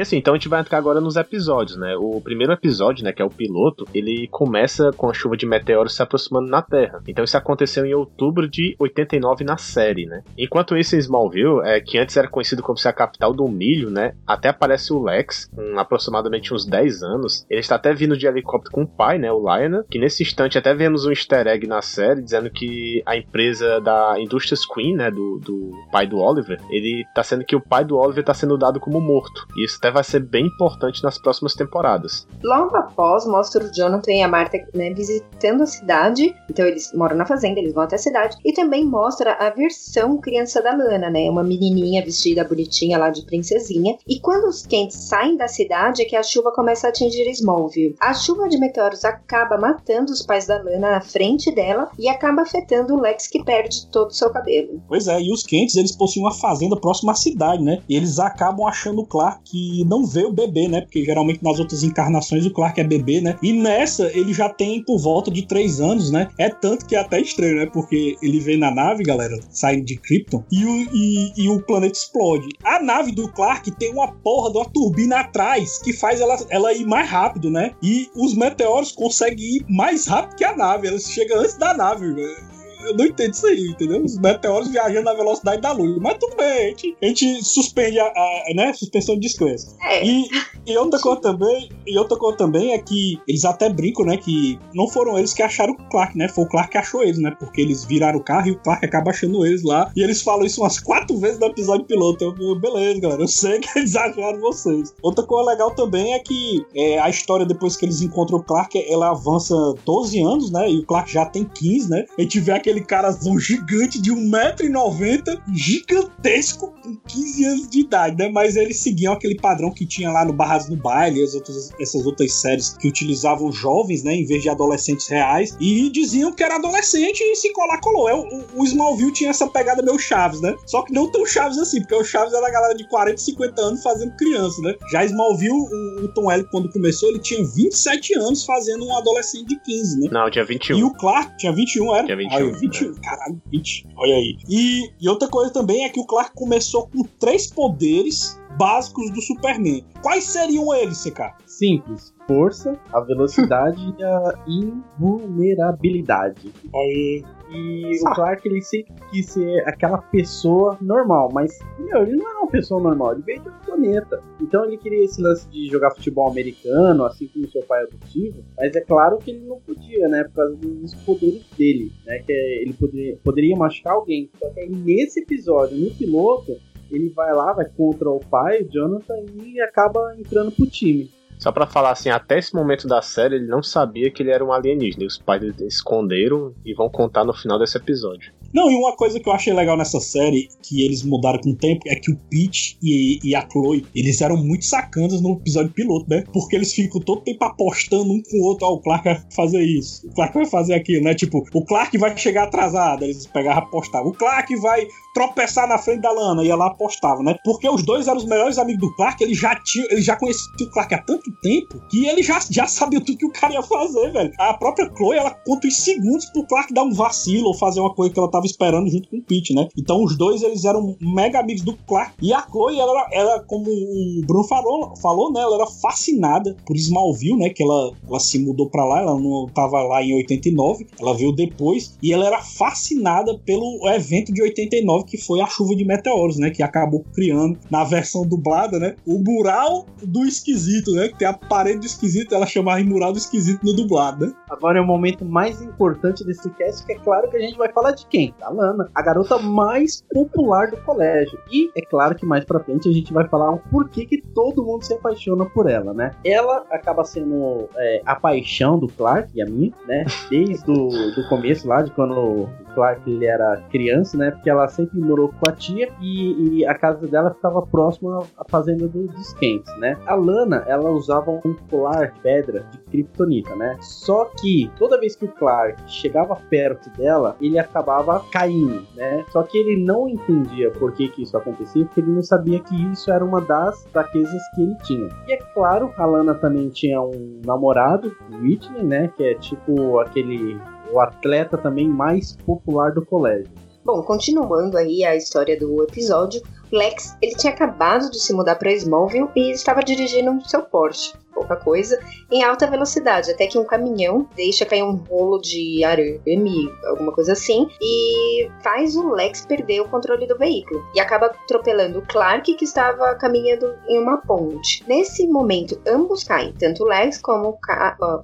[0.00, 1.94] E assim, então a gente vai entrar agora nos episódios, né?
[1.94, 5.94] O primeiro episódio, né, que é o piloto, ele começa com a chuva de meteoros
[5.94, 7.02] se aproximando na Terra.
[7.06, 10.22] Então isso aconteceu em outubro de 89 na série, né?
[10.38, 13.90] Enquanto isso em Smallville, é, que antes era conhecido como ser a capital do milho,
[13.90, 14.14] né?
[14.26, 17.44] Até aparece o Lex, com aproximadamente uns 10 anos.
[17.50, 20.56] Ele está até vindo de helicóptero com o pai, né, o Lionel, que nesse instante
[20.56, 25.10] até vemos um easter egg na série dizendo que a empresa da Industries Queen, né,
[25.10, 28.56] do, do pai do Oliver, ele tá sendo que o pai do Oliver tá sendo
[28.56, 29.46] dado como morto.
[29.58, 32.26] E isso até vai ser bem importante nas próximas temporadas.
[32.42, 36.34] Logo após, mostra o Jonathan e a Martha né, visitando a cidade.
[36.48, 38.36] Então eles moram na fazenda, eles vão até a cidade.
[38.44, 41.28] E também mostra a versão criança da Lana, né?
[41.30, 43.96] Uma menininha vestida bonitinha lá de princesinha.
[44.08, 47.96] E quando os Kents saem da cidade é que a chuva começa a atingir Smallville.
[48.00, 52.42] A chuva de meteoros acaba matando os pais da Lana na frente dela e acaba
[52.42, 54.80] afetando o Lex que perde todo o seu cabelo.
[54.88, 57.82] Pois é, e os Kents, eles possuem uma fazenda próxima à cidade, né?
[57.88, 60.80] E eles acabam achando o Clark que não vê o bebê, né?
[60.80, 63.36] Porque geralmente nas outras encarnações o Clark é bebê, né?
[63.42, 66.28] E nessa ele já tem por volta de três anos, né?
[66.38, 67.66] É tanto que é até estranho, né?
[67.66, 71.98] Porque ele vem na nave, galera, saindo de Krypton, e o, e, e o planeta
[71.98, 72.48] explode.
[72.64, 76.72] A nave do Clark tem uma porra de uma turbina atrás que faz ela, ela
[76.72, 77.72] ir mais rápido, né?
[77.82, 80.88] E os meteoros conseguem ir mais rápido que a nave.
[80.88, 84.04] Ela chega antes da nave, velho eu não entendo isso aí, entendeu?
[84.04, 85.96] Os meteoros viajando na velocidade da luz.
[85.98, 89.76] Mas tudo bem, a gente, a gente suspende a, a né, suspensão de descrença.
[89.82, 90.04] É.
[90.04, 90.28] E,
[90.66, 94.58] e outra coisa também, e outra coisa também é que eles até brincam, né, que
[94.74, 96.28] não foram eles que acharam o Clark, né?
[96.28, 97.34] Foi o Clark que achou eles, né?
[97.38, 99.90] Porque eles viraram o carro e o Clark acaba achando eles lá.
[99.96, 102.34] E eles falam isso umas quatro vezes no episódio piloto.
[102.38, 104.94] Eu, beleza, galera, eu sei que eles acharam vocês.
[105.02, 108.78] Outra coisa legal também é que é, a história depois que eles encontram o Clark,
[108.88, 110.70] ela avança 12 anos, né?
[110.70, 112.04] E o Clark já tem 15, né?
[112.16, 118.28] A gente vê aquele carazão gigante de 1,90m, gigantesco, com 15 anos de idade, né?
[118.28, 122.06] Mas eles seguiam aquele padrão que tinha lá no Barras no Baile, as outras, essas
[122.06, 124.14] outras séries que utilizavam jovens, né?
[124.14, 128.08] Em vez de adolescentes reais, e diziam que era adolescente e se colar colou.
[128.08, 130.54] É, o, o Smallville tinha essa pegada meio Chaves, né?
[130.66, 133.60] Só que não tão Chaves assim, porque o Chaves era a galera de 40, 50
[133.60, 134.74] anos fazendo criança, né?
[134.92, 139.48] Já Smallville, o, o Tom L, quando começou, ele tinha 27 anos fazendo um adolescente
[139.48, 140.08] de 15, né?
[140.10, 140.78] Não, tinha 21.
[140.78, 142.04] E o Clark tinha 21, era?
[142.04, 142.94] Tinha 21, 21.
[142.94, 143.88] Caralho, 20.
[143.96, 144.36] Olha aí.
[144.48, 149.20] E, e outra coisa também é que o Clark começou com três poderes básicos do
[149.20, 149.84] Superman.
[150.02, 151.34] Quais seriam eles, CK?
[151.46, 152.14] Simples.
[152.26, 156.52] Força, a velocidade e a invulnerabilidade.
[156.74, 157.24] Aí.
[157.52, 162.34] E o Clark, ele sempre quis ser aquela pessoa normal, mas, meu, ele não é
[162.38, 164.22] uma pessoa normal, ele veio de outro planeta.
[164.40, 168.74] Então ele queria esse lance de jogar futebol americano, assim como seu pai adotivo, mas
[168.76, 172.62] é claro que ele não podia, né, por causa dos poderes dele, né, que é,
[172.62, 174.30] ele poderia, poderia machucar alguém.
[174.38, 176.56] Só que aí nesse episódio, no piloto,
[176.90, 181.10] ele vai lá, vai contra o pai, o Jonathan, e acaba entrando pro time.
[181.40, 184.44] Só pra falar assim, até esse momento da série ele não sabia que ele era
[184.44, 185.04] um alienígena.
[185.04, 188.32] E os pais dele esconderam e vão contar no final desse episódio.
[188.52, 191.56] Não, e uma coisa que eu achei legal nessa série, que eles mudaram com o
[191.56, 195.70] tempo, é que o Pete e, e a Chloe, eles eram muito sacanas no episódio
[195.70, 196.24] piloto, né?
[196.32, 199.62] Porque eles ficam todo tempo apostando um com o outro, ó, o Clark vai fazer
[199.62, 201.14] isso, o Clark vai fazer aquilo, né?
[201.14, 204.10] Tipo, o Clark vai chegar atrasado, eles pegavam e apostavam.
[204.10, 207.36] O Clark vai tropeçar na frente da Lana, ia lá apostava, né?
[207.44, 210.50] Porque os dois eram os melhores amigos do Clark, ele já tinha, ele já conhecia
[210.60, 213.62] o Clark há tanto tempo que ele já, já sabia tudo que o cara ia
[213.62, 214.32] fazer, velho.
[214.38, 217.94] A própria Chloe, ela conta os segundos pro Clark dar um vacilo ou fazer uma
[217.94, 219.68] coisa que ela tava esperando junto com o Pete, né?
[219.76, 222.12] Então os dois, eles eram mega amigos do Clark.
[222.20, 225.40] E a Chloe, ela, ela como o Bruno falou, falou, né?
[225.40, 227.50] Ela era fascinada por Smallville, né?
[227.50, 231.32] Que ela, ela se mudou pra lá, ela não tava lá em 89, ela veio
[231.32, 231.96] depois.
[232.02, 236.50] E ela era fascinada pelo evento de 89, que foi a chuva de meteoros, né?
[236.50, 238.96] Que acabou criando, na versão dublada, né?
[239.06, 241.08] O mural do esquisito, né?
[241.08, 244.32] Que tem a parede do esquisito, ela chamava de mural do esquisito no dublado, né?
[244.50, 247.72] Agora é o momento mais importante desse cast, que é claro que a gente vai
[247.72, 248.34] falar de quem?
[248.38, 251.38] Da Lana, a garota mais popular do colégio.
[251.50, 254.64] E é claro que mais pra frente a gente vai falar o porquê que todo
[254.64, 256.12] mundo se apaixona por ela, né?
[256.24, 260.04] Ela acaba sendo é, a paixão do Clark e a minha, né?
[260.28, 264.30] Desde o do começo lá, de quando o Clark ele era criança, né?
[264.30, 268.44] Porque ela sempre morou com a tia e, e a casa dela ficava próxima à
[268.48, 269.96] fazenda do- dos Kents, né?
[270.06, 273.76] A Lana, ela usava um colar de pedra de kryptonita, né?
[273.80, 279.24] Só que toda vez que o Clark chegava perto dela, ele acabava caindo, né?
[279.30, 282.74] Só que ele não entendia por que, que isso acontecia, porque ele não sabia que
[282.92, 285.08] isso era uma das fraquezas que ele tinha.
[285.26, 289.10] E é claro, a Lana também tinha um namorado, Whitney, né?
[289.16, 290.58] Que é tipo aquele
[290.92, 293.50] o atleta também mais popular do colégio.
[293.84, 298.72] Bom, continuando aí a história do episódio, Lex, ele tinha acabado de se mudar para
[298.72, 301.98] Smallville e estava dirigindo seu Porsche, pouca coisa,
[302.30, 307.32] em alta velocidade, até que um caminhão deixa cair um rolo de arame, alguma coisa
[307.32, 312.52] assim, e faz o Lex perder o controle do veículo e acaba atropelando o Clark
[312.54, 314.84] que estava caminhando em uma ponte.
[314.86, 317.58] Nesse momento, ambos caem, tanto o Lex como,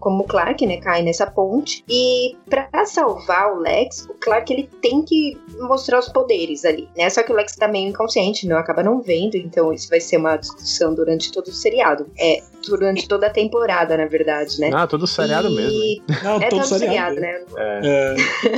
[0.01, 4.69] como o Clark, né, caem nessa ponte e para salvar o Lex, o Clark ele
[4.83, 7.09] tem que mostrar os poderes ali, né?
[7.09, 10.17] Só que o Lex tá meio inconsciente, não acaba não vendo, então isso vai ser
[10.17, 12.07] uma discussão durante todo o seriado.
[12.19, 14.71] É, durante toda a temporada, na verdade, né?
[14.75, 16.03] Ah, todo o seriado E- mesmo.
[16.25, 17.15] Não, É todo todo seriado.
[17.15, 17.45] seriado, né?
[17.57, 17.81] É.
[17.85, 18.17] É,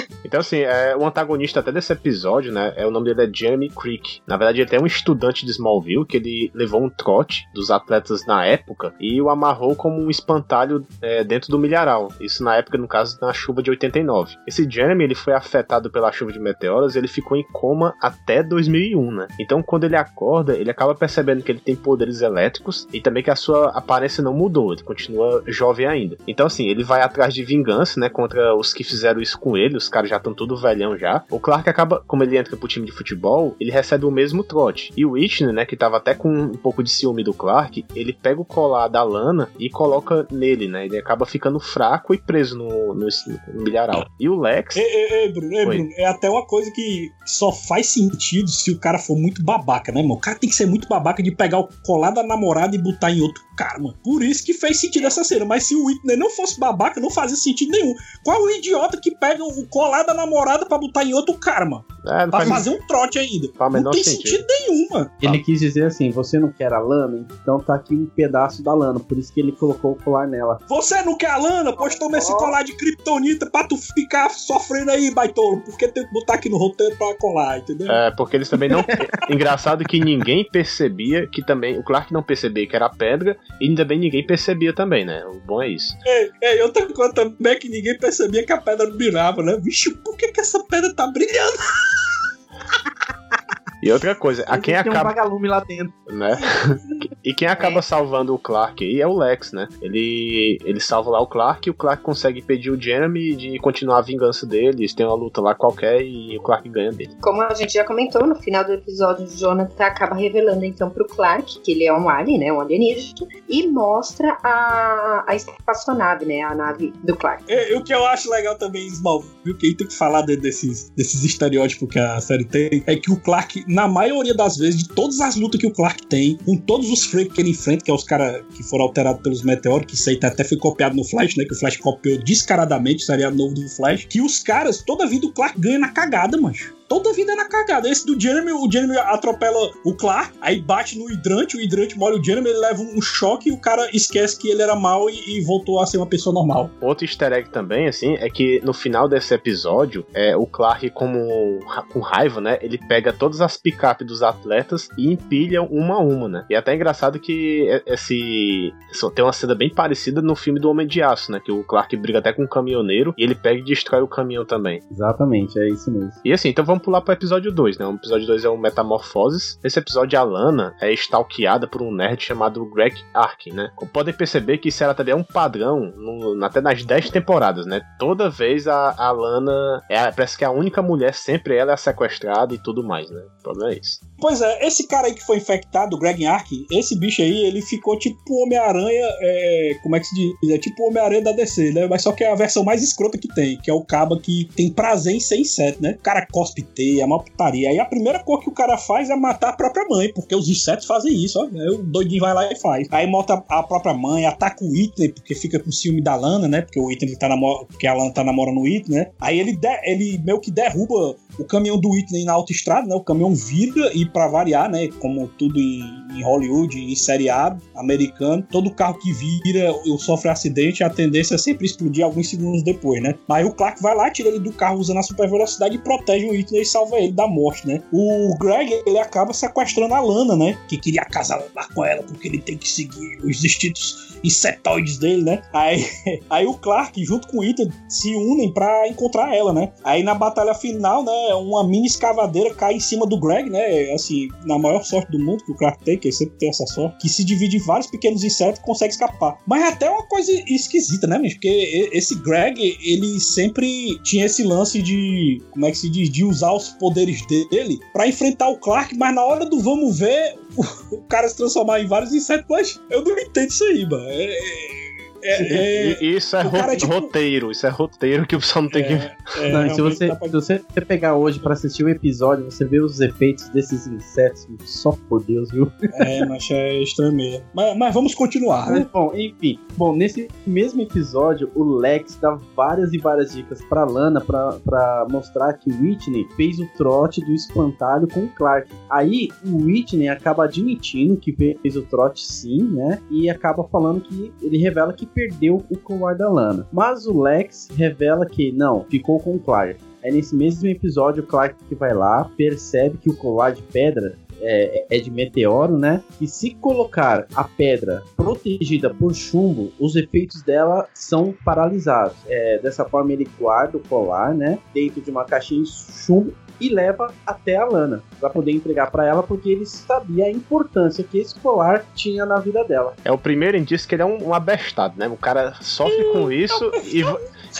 [0.24, 2.72] Então, assim, é, o antagonista até desse episódio, né?
[2.76, 4.20] É, o nome dele é Jeremy Creek.
[4.26, 8.24] Na verdade, ele é um estudante de Smallville que ele levou um trote dos atletas
[8.26, 12.08] na época e o amarrou como um espantalho é, dentro do milharal.
[12.20, 14.36] Isso na época, no caso, na chuva de 89.
[14.46, 18.42] Esse Jeremy, ele foi afetado pela chuva de meteoros e ele ficou em coma até
[18.42, 19.26] 2001, né?
[19.40, 23.30] Então, quando ele acorda, ele acaba percebendo que ele tem poderes elétricos e também que
[23.30, 26.16] a sua aparência não mudou, ele continua jovem ainda.
[26.26, 29.76] Então, assim, ele vai atrás de vingança, né, contra os que fizeram isso com ele,
[29.76, 31.22] os caras já estão tudo velhão já.
[31.30, 34.90] O Clark acaba, como ele entra pro time de futebol, ele recebe o mesmo trote.
[34.96, 38.14] E o Whitney, né, que tava até com um pouco de ciúme do Clark, ele
[38.14, 42.56] pega o colar da Lana e coloca nele, né, ele acaba ficando fraco e preso
[42.56, 43.06] no, no,
[43.52, 44.06] no milharal.
[44.18, 44.76] E o Lex...
[44.76, 45.66] Ei, ei, ei, Bruno, ei.
[45.66, 49.92] Bruno, é até uma coisa que só faz sentido se o cara for muito babaca,
[49.92, 50.14] né, mano?
[50.14, 53.10] O cara tem que ser muito babaca de pegar o colar da namorada e botar
[53.10, 53.96] em outro cara, mano.
[54.04, 55.44] Por isso que fez sentido essa cena.
[55.44, 57.92] Mas se o Whitney não fosse babaca, não fazia sentido nenhum.
[58.24, 61.84] Qual o idiota que pega o colar da namorada pra botar em outro cara, mano?
[62.06, 63.48] É, não Pra faz, fazer um trote ainda.
[63.82, 64.28] Não tem sentido.
[64.30, 65.10] sentido nenhum, mano.
[65.20, 67.26] Ele quis dizer assim: você não quer a lana?
[67.42, 69.00] Então tá aqui um pedaço da lana.
[69.00, 70.58] Por isso que ele colocou o colar nela.
[70.68, 71.72] Você não quer a lana?
[71.76, 75.60] Pois toma esse colar de kryptonita pra tu ficar sofrendo aí, baitolo.
[75.62, 77.90] Porque tem que botar aqui no roteiro pra colar, entendeu?
[77.90, 78.84] É, porque eles também não.
[79.28, 81.78] Engraçado que ninguém percebia que também.
[81.78, 85.24] O Clark não percebia que era pedra, e ainda bem ninguém percebia também, né?
[85.26, 85.96] O bom é isso.
[86.06, 89.58] Ei, ei, outra coisa também é que ninguém percebia que a pedra brilhava, né?
[89.60, 91.58] Vixe, por que, que essa pedra tá brilhando?
[93.82, 95.10] E outra coisa, a quem Tem um acaba.
[95.10, 95.92] vagalume lá dentro.
[96.10, 96.36] né?
[97.24, 99.68] E quem acaba salvando o Clark aí é o Lex, né?
[99.82, 103.98] Ele, ele salva lá o Clark e o Clark consegue impedir o Jeremy de continuar
[103.98, 104.78] a vingança dele.
[104.80, 107.16] Eles têm uma luta lá qualquer e o Clark ganha dele.
[107.20, 111.06] Como a gente já comentou, no final do episódio, o Jonathan acaba revelando então pro
[111.06, 112.52] Clark que ele é um alien, né?
[112.52, 116.40] Um alienígena, e mostra a, a espaçonave, né?
[116.42, 117.44] A nave do Clark.
[117.48, 120.36] E, o que eu acho legal também em Smallville, que aí tem que falar de-
[120.36, 124.82] desses, desses estereótipos que a série tem, é que o Clark, na maioria das vezes,
[124.82, 127.84] de todas as lutas que o Clark tem, com todos os freaks que ele enfrenta,
[127.84, 130.96] que é os caras que foram alterados pelos meteoros, que isso aí até foi copiado
[130.96, 131.44] no Flash, né?
[131.44, 135.26] Que o Flash copiou descaradamente o seriado novo do Flash, que os caras, toda vida
[135.26, 136.77] o Clark ganha na cagada, mancho.
[136.88, 137.88] Toda vida é na cagada.
[137.88, 142.18] Esse do Jeremy, o Jeremy atropela o Clark, aí bate no hidrante, o hidrante molha
[142.18, 145.38] o Jeremy, ele leva um choque e o cara esquece que ele era mal e,
[145.38, 146.70] e voltou a ser uma pessoa normal.
[146.80, 151.60] Outro easter egg também, assim, é que no final desse episódio, é, o Clark, como
[151.90, 152.58] com raiva, né?
[152.62, 156.46] Ele pega todas as picapes dos atletas e empilha uma a uma, né?
[156.48, 158.72] E é até engraçado que esse.
[158.92, 161.40] só Tem uma cena bem parecida no filme do Homem de Aço, né?
[161.44, 164.44] Que o Clark briga até com um caminhoneiro e ele pega e destrói o caminhão
[164.44, 164.82] também.
[164.90, 166.12] Exatamente, é isso mesmo.
[166.24, 167.86] E assim, então vamos pular pro episódio 2, né?
[167.86, 169.58] O episódio 2 é o Metamorfoses.
[169.62, 173.70] Nesse episódio, a Lana é stalkeada por um nerd chamado Greg Arkin, né?
[173.92, 177.80] Podem perceber que isso era também um padrão, no- até nas 10 temporadas, né?
[177.98, 182.54] Toda vez a, a Lana é, parece que a única mulher, sempre ela é sequestrada
[182.54, 183.20] e tudo mais, né?
[183.40, 184.00] O problema é isso.
[184.20, 187.62] Pois é, esse cara aí que foi infectado, o Greg Arkin, esse bicho aí, ele
[187.62, 190.50] ficou tipo Homem-Aranha, é, como é que se diz?
[190.50, 191.86] É tipo Homem-Aranha da DC, né?
[191.86, 194.48] Mas só que é a versão mais escrota que tem, que é o caba que
[194.56, 195.92] tem prazer em ser inseto, né?
[195.98, 197.68] O cara cospe teia, é uma putaria.
[197.70, 200.48] Aí a primeira coisa que o cara faz é matar a própria mãe, porque os
[200.48, 201.44] insetos fazem isso, ó.
[201.44, 202.88] Aí o doidinho vai lá e faz.
[202.90, 206.62] Aí mata a própria mãe, ataca o Whitney, porque fica com ciúme da Lana, né?
[206.62, 209.10] Porque o Whitney tá namorando, porque a Lana tá namorando o Whitney, né?
[209.20, 212.94] Aí ele, de- ele meio que derruba o caminhão do Whitney na autoestrada, né?
[212.94, 214.88] O caminhão vira e para variar, né?
[214.98, 220.82] Como tudo em, em Hollywood, em seriado americano, todo carro que vira ou sofre acidente,
[220.82, 223.14] a tendência é sempre explodir alguns segundos depois, né?
[223.28, 226.26] Aí o Clark vai lá, tira ele do carro usando a super velocidade e protege
[226.26, 227.82] o Whitney e salva ele da morte, né?
[227.92, 230.58] O Greg, ele acaba sequestrando a Lana, né?
[230.68, 235.22] Que queria casar lá com ela porque ele tem que seguir os instintos insetoides dele,
[235.22, 235.42] né?
[235.52, 235.84] Aí,
[236.28, 239.72] aí o Clark, junto com o Ethan, se unem pra encontrar ela, né?
[239.84, 241.34] Aí na batalha final, né?
[241.34, 243.92] Uma mini escavadeira cai em cima do Greg, né?
[243.92, 246.98] Assim, na maior sorte do mundo que o Clark tem, que sempre tem essa sorte,
[247.02, 249.38] que se divide em vários pequenos insetos e consegue escapar.
[249.46, 251.36] Mas é até uma coisa esquisita, né, bicho?
[251.36, 256.24] Porque esse Greg, ele sempre tinha esse lance de, como é que se diz, de
[256.24, 260.38] usar os poderes dele para enfrentar o Clark, mas na hora do vamos ver,
[260.90, 264.04] o, cara se transformar em vários insetos, mas eu não entendo isso aí, mano.
[264.08, 264.77] É,
[265.22, 266.92] é é, é, isso é, ro é tipo...
[266.92, 269.16] roteiro, isso é roteiro que o pessoal não tem que ver.
[269.38, 270.26] É, não, se você, pra...
[270.26, 274.96] se você pegar hoje pra assistir o episódio, você vê os efeitos desses insetos, só
[275.08, 275.70] por Deus, viu?
[275.94, 277.44] É, mas é estranho mesmo.
[277.54, 278.86] Mas, mas vamos continuar, né?
[278.92, 279.58] bom, enfim.
[279.76, 285.06] Bom, nesse mesmo episódio, o Lex dá várias e várias dicas pra Lana pra, pra
[285.10, 288.70] mostrar que o Whitney fez o trote do espantalho com o Clark.
[288.90, 293.00] Aí o Whitney acaba admitindo que fez o trote sim, né?
[293.10, 296.66] E acaba falando que ele revela que perdeu o colar da Lana.
[296.72, 299.80] Mas o Lex revela que não, ficou com o Clark.
[300.02, 304.16] Aí nesse mesmo episódio, o Clark que vai lá, percebe que o colar de pedra
[304.40, 306.02] é, é, de meteoro, né?
[306.20, 312.16] E se colocar a pedra protegida por chumbo, os efeitos dela são paralisados.
[312.26, 314.58] É, dessa forma, ele guarda o colar, né?
[314.72, 319.06] Dentro de uma caixinha de chumbo e leva até a Lana para poder entregar para
[319.06, 322.94] ela porque ele sabia a importância que esse colar tinha na vida dela.
[323.04, 325.08] É o primeiro indício que ele é um, um abestado, né?
[325.08, 327.02] O cara sofre com isso e,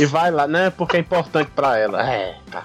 [0.01, 0.70] e vai lá, né?
[0.70, 2.11] Porque é importante para ela.
[2.11, 2.64] É, tá.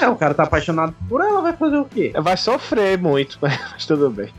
[0.00, 2.12] É, o cara tá apaixonado por ela, vai fazer o quê?
[2.16, 4.32] Vai sofrer muito, mas tudo bem.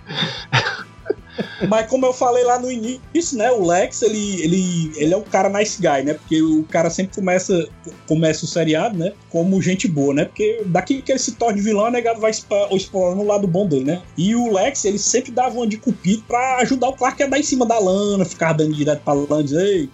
[1.68, 3.52] Mas como eu falei lá no início, né?
[3.52, 6.14] O Lex, ele, ele, ele é o cara nice guy, né?
[6.14, 7.68] Porque o cara sempre começa,
[8.08, 9.14] começa o seriado, né?
[9.30, 10.26] Como gente boa, né?
[10.26, 13.86] Porque daqui que ele se torna vilão, o negado vai explorando o lado bom dele,
[13.86, 14.02] né?
[14.18, 17.40] E o Lex, ele sempre dava uma de cupido pra ajudar o Clark a dar
[17.40, 19.90] em cima da lana, ficar dando direto pra lana, dizer, ei,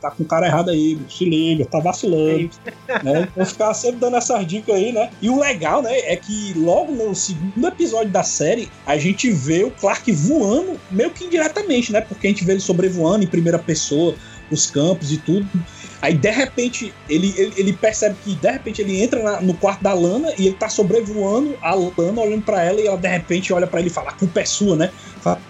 [0.00, 2.50] tá com o cara errado aí, se liga, tá vacilando.
[3.02, 3.28] né?
[3.34, 5.10] Vou ficar sempre dando essas dicas aí, né?
[5.20, 9.64] E o legal, né, é que logo no segundo episódio da série, a gente vê
[9.64, 12.00] o Clark voando, meio que indiretamente, né?
[12.00, 14.14] Porque a gente vê ele sobrevoando em primeira pessoa,
[14.50, 15.48] os campos e tudo.
[16.02, 19.84] Aí de repente ele, ele, ele, percebe que de repente ele entra na, no quarto
[19.84, 23.52] da Lana e ele tá sobrevoando a Lana, olhando para ela e ela de repente
[23.52, 24.90] olha para ele e fala: a culpa é sua, né?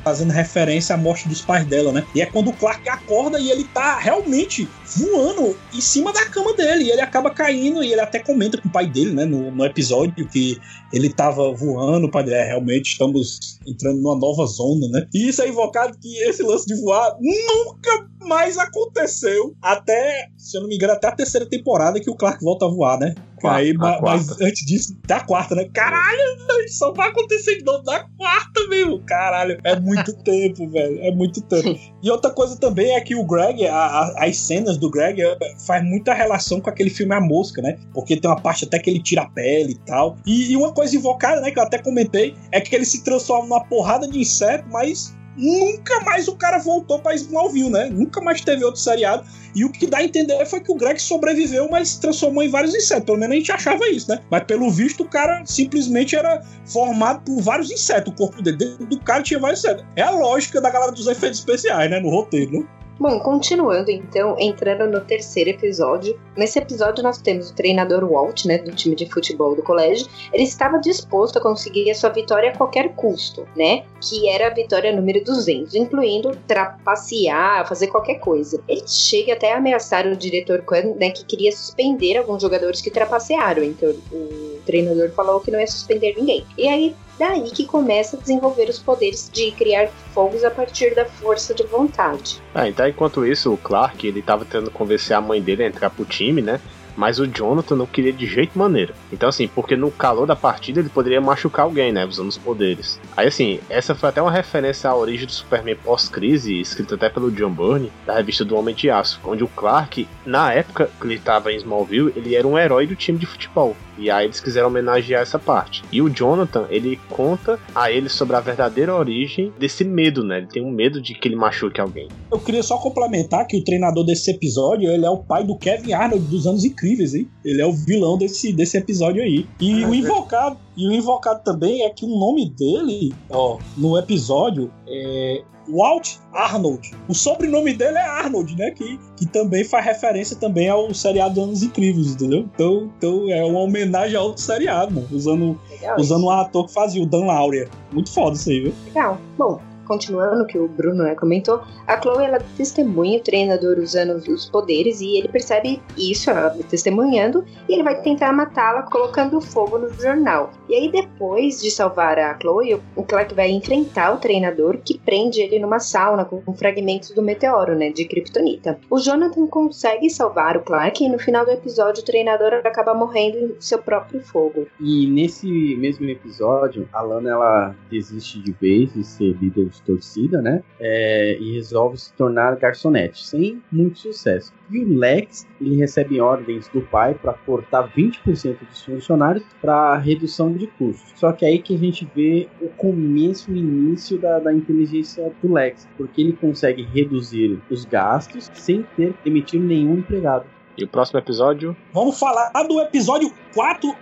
[0.04, 2.04] Fazendo referência à morte dos pais dela, né?
[2.14, 6.54] E é quando o Clark acorda e ele tá realmente voando em cima da cama
[6.54, 6.84] dele.
[6.84, 9.24] E ele acaba caindo e ele até comenta com o pai dele, né?
[9.24, 10.60] No, no episódio que
[10.92, 15.06] ele tava voando, o pai dele, é, realmente estamos entrando numa nova zona, né?
[15.14, 20.62] E isso é invocado que esse lance de voar nunca mais aconteceu até se eu
[20.62, 23.14] não me engano, até a terceira temporada que o Clark volta a voar, né?
[23.42, 25.68] Quarta, Aí, mas antes disso, até a quarta, né?
[25.74, 26.20] Caralho,
[26.68, 29.00] só vai acontecer de novo da quarta, mesmo.
[29.00, 31.00] Caralho, é muito tempo, velho.
[31.02, 31.76] É muito tempo.
[32.00, 35.36] E outra coisa também é que o Greg, a, a, as cenas do Greg é,
[35.66, 37.78] faz muita relação com aquele filme A Mosca, né?
[37.92, 40.16] Porque tem uma parte até que ele tira a pele e tal.
[40.24, 43.48] E, e uma coisa invocada, né, que eu até comentei, é que ele se transforma
[43.48, 47.88] numa porrada de inseto, mas nunca mais o cara voltou pra Smallville, né?
[47.90, 49.24] Nunca mais teve outro seriado.
[49.54, 52.48] E o que dá a entender foi que o Greg sobreviveu, mas se transformou em
[52.48, 53.04] vários insetos.
[53.04, 54.20] Pelo menos a gente achava isso, né?
[54.30, 58.12] Mas pelo visto, o cara simplesmente era formado por vários insetos.
[58.12, 59.84] O corpo dele, dentro do cara tinha vários insetos.
[59.94, 62.00] É a lógica da galera dos efeitos especiais, né?
[62.00, 62.66] No roteiro, né?
[63.02, 66.16] Bom, continuando então, entrando no terceiro episódio.
[66.36, 70.06] Nesse episódio nós temos o treinador Walt, né, do time de futebol do colégio.
[70.32, 73.82] Ele estava disposto a conseguir a sua vitória a qualquer custo, né?
[74.00, 78.62] Que era a vitória número 200, incluindo trapacear, fazer qualquer coisa.
[78.68, 82.88] Ele chega até a ameaçar o diretor Kwan, né, que queria suspender alguns jogadores que
[82.88, 83.64] trapacearam.
[83.64, 86.46] Então o treinador falou que não ia suspender ninguém.
[86.56, 91.04] E aí Daí que começa a desenvolver os poderes de criar fogos a partir da
[91.04, 92.42] força de vontade.
[92.52, 95.88] Ah, então enquanto isso, o Clark, ele tava tentando convencer a mãe dele a entrar
[95.88, 96.60] pro time, né?
[96.96, 98.94] mas o Jonathan não queria de jeito maneira.
[99.12, 102.04] Então, assim, porque no calor da partida ele poderia machucar alguém, né?
[102.04, 103.00] Usando os poderes.
[103.16, 107.30] Aí, assim, essa foi até uma referência à origem do Superman pós-crise, escrita até pelo
[107.30, 111.14] John Byrne, da revista do Homem de Aço, onde o Clark, na época que ele
[111.14, 113.76] estava em Smallville, ele era um herói do time de futebol.
[113.98, 115.82] E aí eles quiseram homenagear essa parte.
[115.92, 120.38] E o Jonathan, ele conta a ele sobre a verdadeira origem desse medo, né?
[120.38, 122.08] Ele tem um medo de que ele machuque alguém.
[122.30, 125.92] Eu queria só complementar que o treinador desse episódio, ele é o pai do Kevin
[125.92, 127.28] Arnold dos anos incríveis, hein?
[127.44, 129.46] Ele é o vilão desse, desse episódio aí.
[129.60, 133.98] E ah, o invocado, e o invocado também é que o nome dele, ó, no
[133.98, 136.90] episódio é Walt Arnold.
[137.08, 138.70] O sobrenome dele é Arnold, né?
[138.70, 142.48] Que, que também faz referência também ao seriado Anos Incríveis, entendeu?
[142.54, 145.08] Então, então é uma homenagem ao outro seriado, mano.
[145.10, 145.60] Usando,
[145.98, 147.68] usando um ator que fazia, o Dan Lauria.
[147.92, 148.74] Muito foda isso aí, viu?
[148.86, 149.18] Legal.
[149.38, 154.16] Bom, continuando o que o Bruno né, comentou, a Chloe ela testemunha o treinador usando
[154.16, 159.78] os poderes e ele percebe isso, ela testemunhando, e ele vai tentar matá-la colocando fogo
[159.78, 160.50] no jornal.
[160.68, 165.40] E aí depois de salvar a Chloe, o Clark vai enfrentar o treinador que prende
[165.40, 168.78] ele numa sauna com fragmentos do meteoro, né, de Kryptonita.
[168.90, 173.38] O Jonathan consegue salvar o Clark e no final do episódio o treinador acaba morrendo
[173.38, 174.66] em seu próprio fogo.
[174.80, 180.40] E nesse mesmo episódio, a Lana ela desiste de vez de ser líder de torcida,
[180.40, 180.62] né?
[180.78, 184.52] É, e resolve se tornar garçonete, sem muito sucesso.
[184.70, 190.52] E o Lex, ele recebe ordens do pai para cortar 20% dos funcionários para redução
[190.52, 191.12] de custos.
[191.18, 195.52] Só que aí que a gente vê o começo, o início da, da inteligência do
[195.52, 200.46] Lex, porque ele consegue reduzir os gastos sem ter emitir nenhum empregado.
[200.76, 201.76] E o próximo episódio?
[201.92, 203.94] Vamos falar do episódio 4,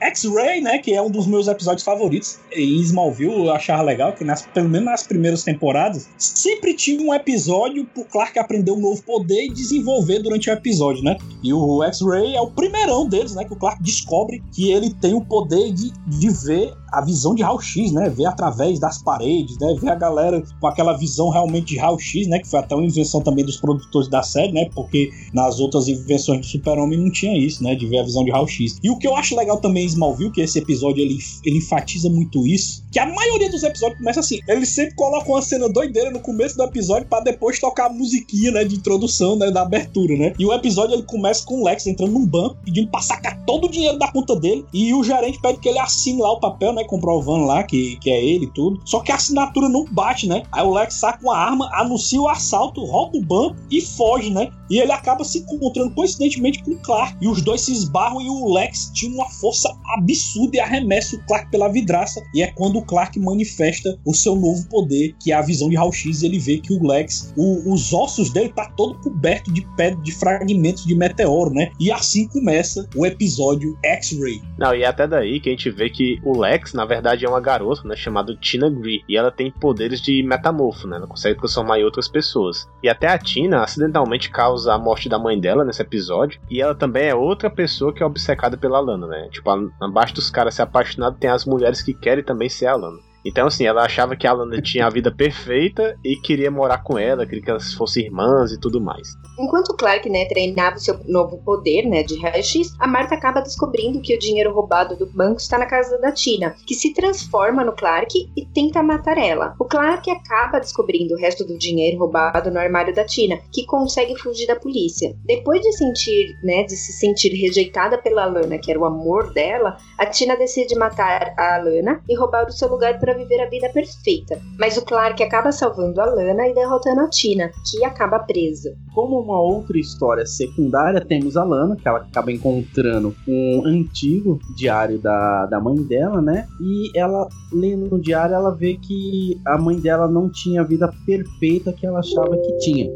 [0.00, 0.78] X-Ray, né?
[0.78, 2.38] Que é um dos meus episódios favoritos.
[2.52, 7.14] Em Smallville eu achava legal que, nas, pelo menos nas primeiras temporadas, sempre tinha um
[7.14, 11.16] episódio pro Clark aprender um novo poder e desenvolver durante o episódio, né?
[11.42, 13.44] E o X-Ray é o primeirão deles, né?
[13.44, 17.42] Que o Clark descobre que ele tem o poder de, de ver a visão de
[17.42, 18.08] raio-x, né?
[18.08, 19.74] Ver através das paredes, né?
[19.80, 22.38] Ver a galera com aquela visão realmente de raio-x, né?
[22.38, 24.68] Que foi até uma invenção também dos produtores da série, né?
[24.74, 27.74] Porque nas outras invenções do Super-Homem não tinha isso, né?
[27.74, 28.78] De ver a visão de raio-x.
[28.82, 32.08] E o que eu acho legal também em Smallville, que esse episódio ele, ele enfatiza
[32.08, 34.38] muito isso, que a maioria dos episódios começa assim.
[34.46, 38.52] Ele sempre coloca uma cena doideira no começo do episódio para depois tocar a musiquinha,
[38.52, 38.64] né?
[38.64, 39.50] De introdução, né?
[39.50, 40.32] Da abertura, né?
[40.38, 43.64] E o episódio ele começa com o Lex entrando num banco, pedindo pra sacar todo
[43.64, 44.64] o dinheiro da conta dele.
[44.72, 46.84] E o gerente pede que ele assine lá o papel, né?
[46.84, 48.80] Comprovando lá que, que é ele e tudo.
[48.84, 50.44] Só que a assinatura não bate, né?
[50.52, 54.52] Aí o Lex saca uma arma, anuncia o assalto, rouba o banco e foge, né?
[54.70, 57.16] E ele acaba se encontrando coincidentemente com o Clark.
[57.20, 61.26] E os dois se esbarram e o Lex tinha uma força absurda e arremessa o
[61.26, 62.22] Clark pela vidraça.
[62.32, 65.76] E é quando o Clark manifesta o seu novo poder, que é a visão de
[65.76, 66.22] raio-x.
[66.22, 70.12] Ele vê que o Lex, o, os ossos dele tá todo coberto de pedra, de
[70.12, 71.70] fragmentos de meteoro, né?
[71.80, 74.42] E assim começa o episódio X-Ray.
[74.58, 77.28] Não, e é até daí que a gente vê que o Lex, na verdade, é
[77.28, 77.96] uma garota, né?
[77.96, 79.02] Chamada Tina Gree.
[79.08, 80.96] E ela tem poderes de metamorfo, né?
[80.96, 82.68] Ela consegue transformar em outras pessoas.
[82.82, 86.40] E até a Tina acidentalmente causa a morte da mãe dela nesse episódio.
[86.50, 89.28] E ela também é outra pessoa que é obcecada pela Lana, né?
[89.30, 93.13] Tipo, abaixo dos caras se apaixonados tem as mulheres que querem também ser a Lana.
[93.24, 96.98] Então, assim, ela achava que a Lana tinha a vida perfeita e queria morar com
[96.98, 99.08] ela, queria que elas fossem irmãs e tudo mais.
[99.38, 104.00] Enquanto Clark, né, treinava o seu novo poder, né, de raio-x, a Marta acaba descobrindo
[104.00, 107.72] que o dinheiro roubado do banco está na casa da Tina, que se transforma no
[107.72, 109.54] Clark e tenta matar ela.
[109.58, 114.16] O Clark acaba descobrindo o resto do dinheiro roubado no armário da Tina, que consegue
[114.16, 115.16] fugir da polícia.
[115.24, 119.76] Depois de sentir, né, de se sentir rejeitada pela Lana, que era o amor dela,
[119.98, 123.68] a Tina decide matar a Lana e roubar o seu lugar para viver a vida
[123.68, 124.40] perfeita.
[124.58, 128.74] Mas o Clark acaba salvando a Lana e derrotando a Tina, que acaba presa.
[128.94, 134.98] Como uma outra história secundária, temos a Lana, que ela acaba encontrando um antigo diário
[134.98, 136.46] da, da mãe dela, né?
[136.60, 140.92] E ela, lendo no diário, ela vê que a mãe dela não tinha a vida
[141.04, 142.90] perfeita que ela achava que tinha.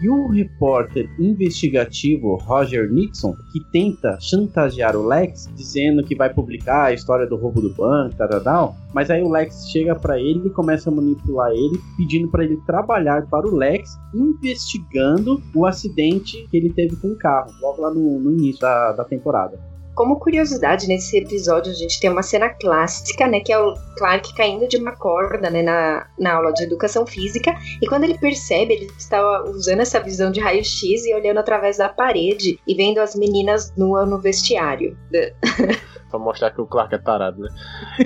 [0.00, 6.84] E o repórter investigativo Roger Nixon, que tenta chantagear o Lex, dizendo que vai publicar
[6.84, 8.76] a história do roubo do banco, tal.
[8.94, 12.56] Mas aí o Lex chega para ele e começa a manipular ele, pedindo para ele
[12.64, 17.92] trabalhar para o Lex, investigando o acidente que ele teve com o carro, logo lá
[17.92, 19.58] no, no início da, da temporada.
[19.98, 23.40] Como curiosidade, nesse episódio a gente tem uma cena clássica, né?
[23.40, 25.60] Que é o Clark caindo de uma corda, né?
[25.60, 27.52] Na, na aula de educação física.
[27.82, 31.88] E quando ele percebe, ele está usando essa visão de raio-x e olhando através da
[31.88, 34.96] parede e vendo as meninas nuas no vestiário.
[36.08, 37.50] pra mostrar que o Clark é tarado, né?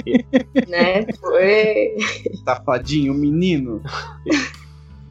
[0.06, 0.24] E...
[0.66, 1.04] né?
[1.20, 1.94] Foi...
[2.42, 3.82] Safadinho, menino.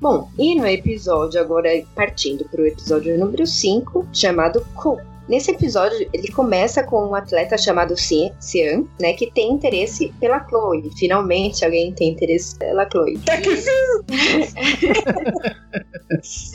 [0.01, 5.10] Bom, e no episódio, agora partindo pro episódio número 5, chamado Cool.
[5.31, 10.91] Nesse episódio, ele começa com um atleta chamado Cian, né, que tem interesse pela Chloe.
[10.99, 13.17] Finalmente alguém tem interesse pela Chloe.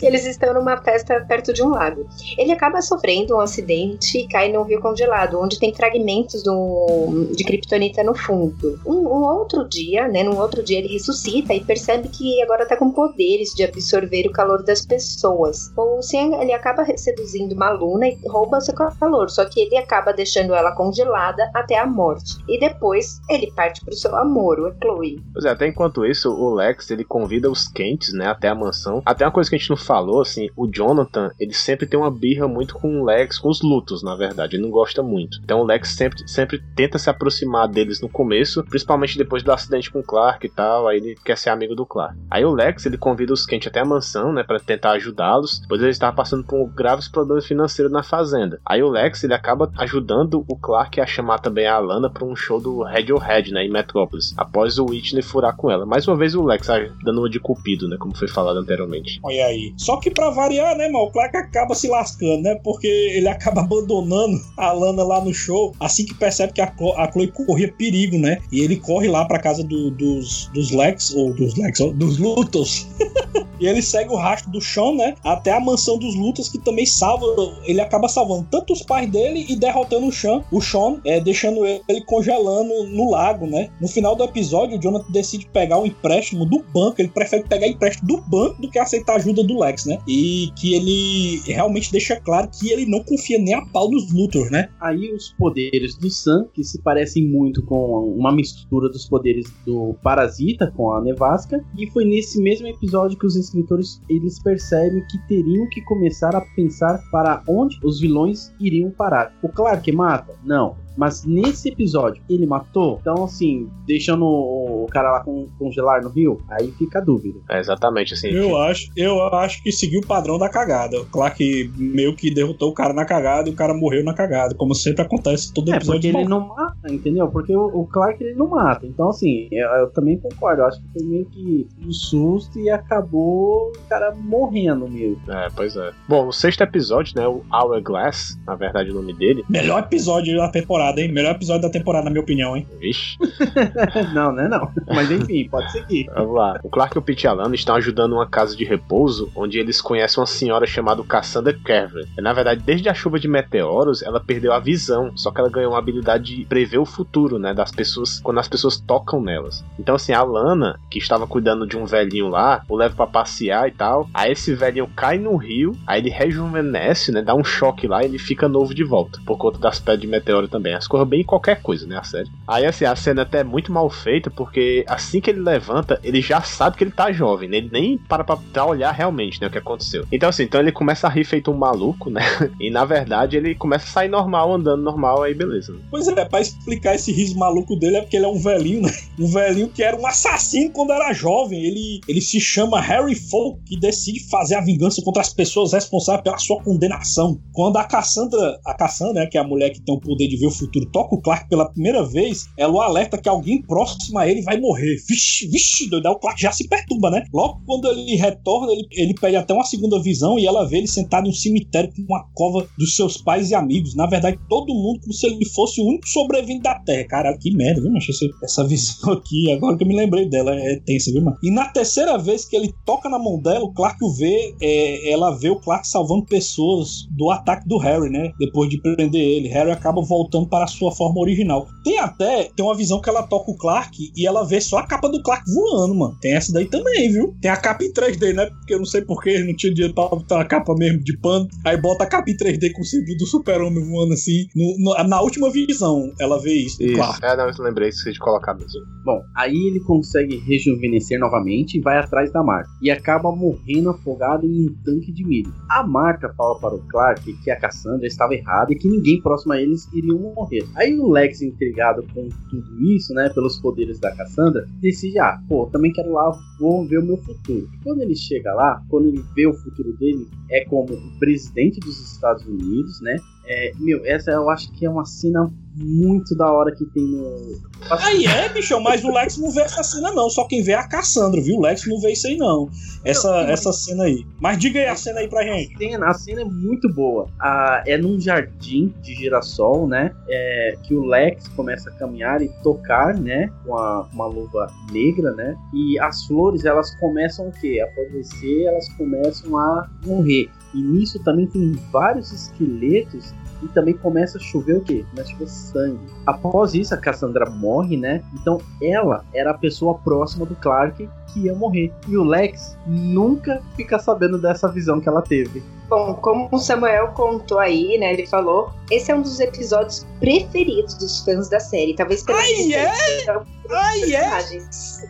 [0.03, 2.07] Eles estão numa festa perto de um lago.
[2.37, 7.43] Ele acaba sofrendo um acidente e cai num rio congelado, onde tem fragmentos do, de
[7.45, 8.79] kryptonita no fundo.
[8.85, 12.77] Um, um, outro dia, né, num outro dia ele ressuscita e percebe que agora tá
[12.77, 15.73] com poderes de absorver o calor das pessoas.
[15.77, 20.13] O Cian, ele acaba seduzindo uma aluna e rouba seu calor, só que ele acaba
[20.13, 22.37] deixando ela congelada até a morte.
[22.49, 25.23] E depois ele parte pro seu amor, o Chloe.
[25.33, 29.03] Pois é, até enquanto isso, o Lex ele convida os quentes, né, até a mansão.
[29.05, 32.11] Até uma coisa que a gente não falou, assim, o Jonathan, ele sempre tem uma
[32.11, 34.57] birra muito com o Lex, com os lutos, na verdade.
[34.57, 35.39] Ele não gosta muito.
[35.45, 39.91] Então o Lex sempre, sempre tenta se aproximar deles no começo, principalmente depois do acidente
[39.91, 40.89] com o Clark e tal.
[40.89, 42.17] Aí ele quer ser amigo do Clark.
[42.31, 45.81] Aí o Lex, ele convida os Kent até a mansão, né, para tentar ajudá-los, pois
[45.81, 48.56] ele estava passando por graves problemas financeiros na fazenda.
[48.65, 52.37] Aí o Lex, ele acaba ajudando o Clark a chamar também a Alana para um
[52.37, 55.87] show do Radiohead, né, em Metrópolis, após o Whitney furar com ela.
[55.87, 56.67] Mais uma vez o Lex
[57.05, 59.21] dando uma de cupido, né, como foi falado anteriormente.
[59.23, 59.75] Olha aí.
[59.77, 63.61] Só que para variar, né, mano, o Clark acaba se lascando, né, porque ele acaba
[63.61, 68.19] abandonando a Alana lá no show, assim que percebe que a, a Chloe corria perigo,
[68.19, 71.93] né, e ele corre lá pra casa do, dos, dos Lex, ou dos Lex, ou
[71.93, 72.87] dos Lutos.
[73.59, 75.15] E ele segue o rastro do Sean, né?
[75.25, 77.27] Até a mansão dos Lutas, que também salva.
[77.65, 81.65] Ele acaba salvando tanto os pais dele e derrotando o Sean, o Sean é, deixando
[81.67, 83.71] ele congelando no lago, né?
[83.81, 87.01] No final do episódio, o Jonathan decide pegar um empréstimo do banco.
[87.01, 89.99] Ele prefere pegar empréstimo do banco do que aceitar a ajuda do Lex, né?
[90.07, 94.51] E que ele realmente deixa claro que ele não confia nem a pau nos Luthor,
[94.51, 94.69] né?
[94.81, 99.95] Aí os poderes do Sam, que se parecem muito com uma mistura dos poderes do
[100.03, 101.65] Parasita com a Nevasca.
[101.79, 106.41] E foi nesse mesmo episódio que os escritores eles percebem que teriam que começar a
[106.55, 108.26] pensar para onde os vilões
[108.61, 109.33] iriam parar.
[109.43, 110.35] O Clark mata?
[110.45, 110.77] Não.
[110.97, 112.99] Mas nesse episódio, ele matou?
[113.01, 117.39] Então, assim, deixando o cara lá com, congelar no rio, aí fica a dúvida.
[117.51, 118.29] É exatamente assim.
[118.29, 121.05] Eu acho, eu acho que seguiu o padrão da cagada.
[121.11, 124.55] Claro que meio que derrotou o cara na cagada e o cara morreu na cagada,
[124.55, 126.09] como sempre acontece todo é, episódio.
[126.09, 127.29] É, porque ele não mata, entendeu?
[127.29, 128.87] Porque o, o Clark ele não mata.
[128.87, 130.63] Então, assim, eu, eu, também concordo.
[130.63, 135.21] Eu acho que foi meio que um susto e acabou o cara morrendo mesmo.
[135.29, 135.93] É, pois é.
[136.09, 137.27] Bom, o sexto episódio, né?
[137.27, 139.45] O Hourglass, na verdade, o nome dele.
[139.49, 141.13] Melhor episódio da temporada temporada, hein?
[141.13, 142.67] Melhor episódio da temporada, na minha opinião, hein?
[142.79, 143.17] Vixe.
[144.15, 144.49] não, né?
[144.49, 144.71] Não.
[144.87, 146.07] Mas enfim, pode seguir.
[146.15, 146.61] Vamos lá.
[146.63, 150.21] O Clark e o Pete Alano estão ajudando uma casa de repouso onde eles conhecem
[150.21, 152.07] uma senhora chamada Cassandra Carver.
[152.19, 155.73] Na verdade, desde a chuva de meteoros, ela perdeu a visão, só que ela ganhou
[155.73, 157.55] uma habilidade de prever o futuro, né?
[157.55, 159.65] Das pessoas, quando as pessoas tocam nelas.
[159.79, 163.69] Então, assim, a Lana, que estava cuidando de um velhinho lá, o leva para passear
[163.69, 164.09] e tal.
[164.13, 167.23] Aí esse velhinho cai no rio, aí ele rejuvenesce, né?
[167.23, 170.07] Dá um choque lá e ele fica novo de volta, por conta das pedras de
[170.07, 171.99] meteoro também escorra bem em qualquer coisa, né?
[171.99, 172.31] A série.
[172.47, 176.21] Aí, assim, a cena até é muito mal feita, porque assim que ele levanta, ele
[176.21, 177.59] já sabe que ele tá jovem, né?
[177.59, 179.47] Ele nem para pra olhar realmente, né?
[179.47, 180.05] O que aconteceu.
[180.11, 182.23] Então, assim, então ele começa a rir feito um maluco, né?
[182.59, 185.73] E na verdade ele começa a sair normal, andando normal, aí beleza.
[185.73, 185.79] Né?
[185.91, 188.93] Pois é, pra explicar esse riso maluco dele é porque ele é um velhinho, né?
[189.19, 191.65] Um velhinho que era um assassino quando era jovem.
[191.65, 196.23] Ele, ele se chama Harry Folk e decide fazer a vingança contra as pessoas responsáveis
[196.23, 197.41] pela sua condenação.
[197.53, 200.37] Quando a Cassandra, a Cassandra, né, que é a mulher que tem o poder de
[200.37, 203.63] ver o futuro futuro toca o Clark pela primeira vez, ela o alerta que alguém
[203.63, 204.97] próximo a ele vai morrer.
[205.09, 206.09] Vixe, vixe, doido.
[206.09, 207.25] o Clark já se perturba, né?
[207.33, 210.87] Logo quando ele retorna, ele, ele pede até uma segunda visão e ela vê ele
[210.87, 213.95] sentado em um cemitério com uma cova dos seus pais e amigos.
[213.95, 217.05] Na verdade, todo mundo como se ele fosse o único sobrevivente da Terra.
[217.09, 218.13] Cara, que merda, viu, macho?
[218.43, 221.37] Essa visão aqui, agora que eu me lembrei dela, é tensa, viu, mano?
[221.43, 225.11] E na terceira vez que ele toca na mão dela, o Clark o vê, é,
[225.11, 228.33] ela vê o Clark salvando pessoas do ataque do Harry, né?
[228.39, 229.49] Depois de prender ele.
[229.49, 231.67] Harry acaba voltando para a sua forma original.
[231.85, 234.87] Tem até, tem uma visão que ela toca o Clark e ela vê só a
[234.87, 236.17] capa do Clark voando, mano.
[236.21, 237.35] Tem essa daí também, viu?
[237.41, 238.47] Tem a capa em 3D, né?
[238.47, 241.49] Porque eu não sei porquê, não tinha dinheiro pra botar a capa mesmo de pano.
[241.65, 244.47] Aí bota a capa em 3D com o símbolo do super-homem voando assim.
[244.55, 246.95] No, no, na última visão, ela vê isso, isso.
[246.95, 247.25] Clark.
[247.25, 248.81] É, não, eu lembrei, esqueci de colocar mesmo.
[249.05, 252.69] Bom, aí ele consegue rejuvenescer novamente e vai atrás da Marta.
[252.83, 255.53] E acaba morrendo afogado em um tanque de milho.
[255.71, 259.53] A Marta fala para o Clark que a Cassandra estava errada e que ninguém próximo
[259.53, 260.65] a eles iriam morrer.
[260.77, 265.67] Aí o Lex, intrigado com tudo isso, né, pelos poderes da Cassandra, decide, ah, pô,
[265.67, 266.31] também quero lá,
[266.61, 267.69] vou ver o meu futuro.
[267.83, 271.99] Quando ele chega lá, quando ele vê o futuro dele, é como o presidente dos
[272.13, 273.17] Estados Unidos, né,
[273.47, 277.61] é, meu, essa eu acho que é uma cena muito da hora que tem no.
[277.91, 280.31] Aí é, bicho, mas o Lex não vê essa cena, não.
[280.31, 281.57] Só quem vê é a Cassandra, viu?
[281.57, 282.71] O Lex não vê isso aí, não.
[283.05, 284.25] Essa, não, essa cena aí.
[284.41, 285.75] Mas diga aí a cena aí pra gente.
[285.75, 287.29] A cena, a cena é muito boa.
[287.39, 290.13] Ah, é num jardim de girassol, né?
[290.29, 293.51] É, que o Lex começa a caminhar e tocar, né?
[293.65, 295.55] Com a, uma luva negra, né?
[295.75, 297.81] E as flores, elas começam o quê?
[297.83, 300.49] A apodrecer, elas começam a morrer.
[300.75, 305.05] E nisso também tem vários esqueletos e também começa a chover o quê?
[305.11, 306.07] Começa a chover sangue.
[306.27, 308.23] Após isso, a Cassandra morre, né?
[308.35, 311.93] Então ela era a pessoa próxima do Clark que ia morrer.
[312.09, 315.63] E o Lex nunca fica sabendo dessa visão que ela teve.
[315.89, 318.13] Bom, como o Samuel contou aí, né?
[318.13, 321.95] Ele falou, esse é um dos episódios preferidos dos fãs da série.
[321.95, 323.56] Talvez pela Ai, é?
[323.71, 324.31] Ai, é?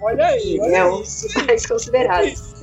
[0.01, 1.27] Olha aí, olha é um isso.
[1.29, 2.55] dos mais considerados.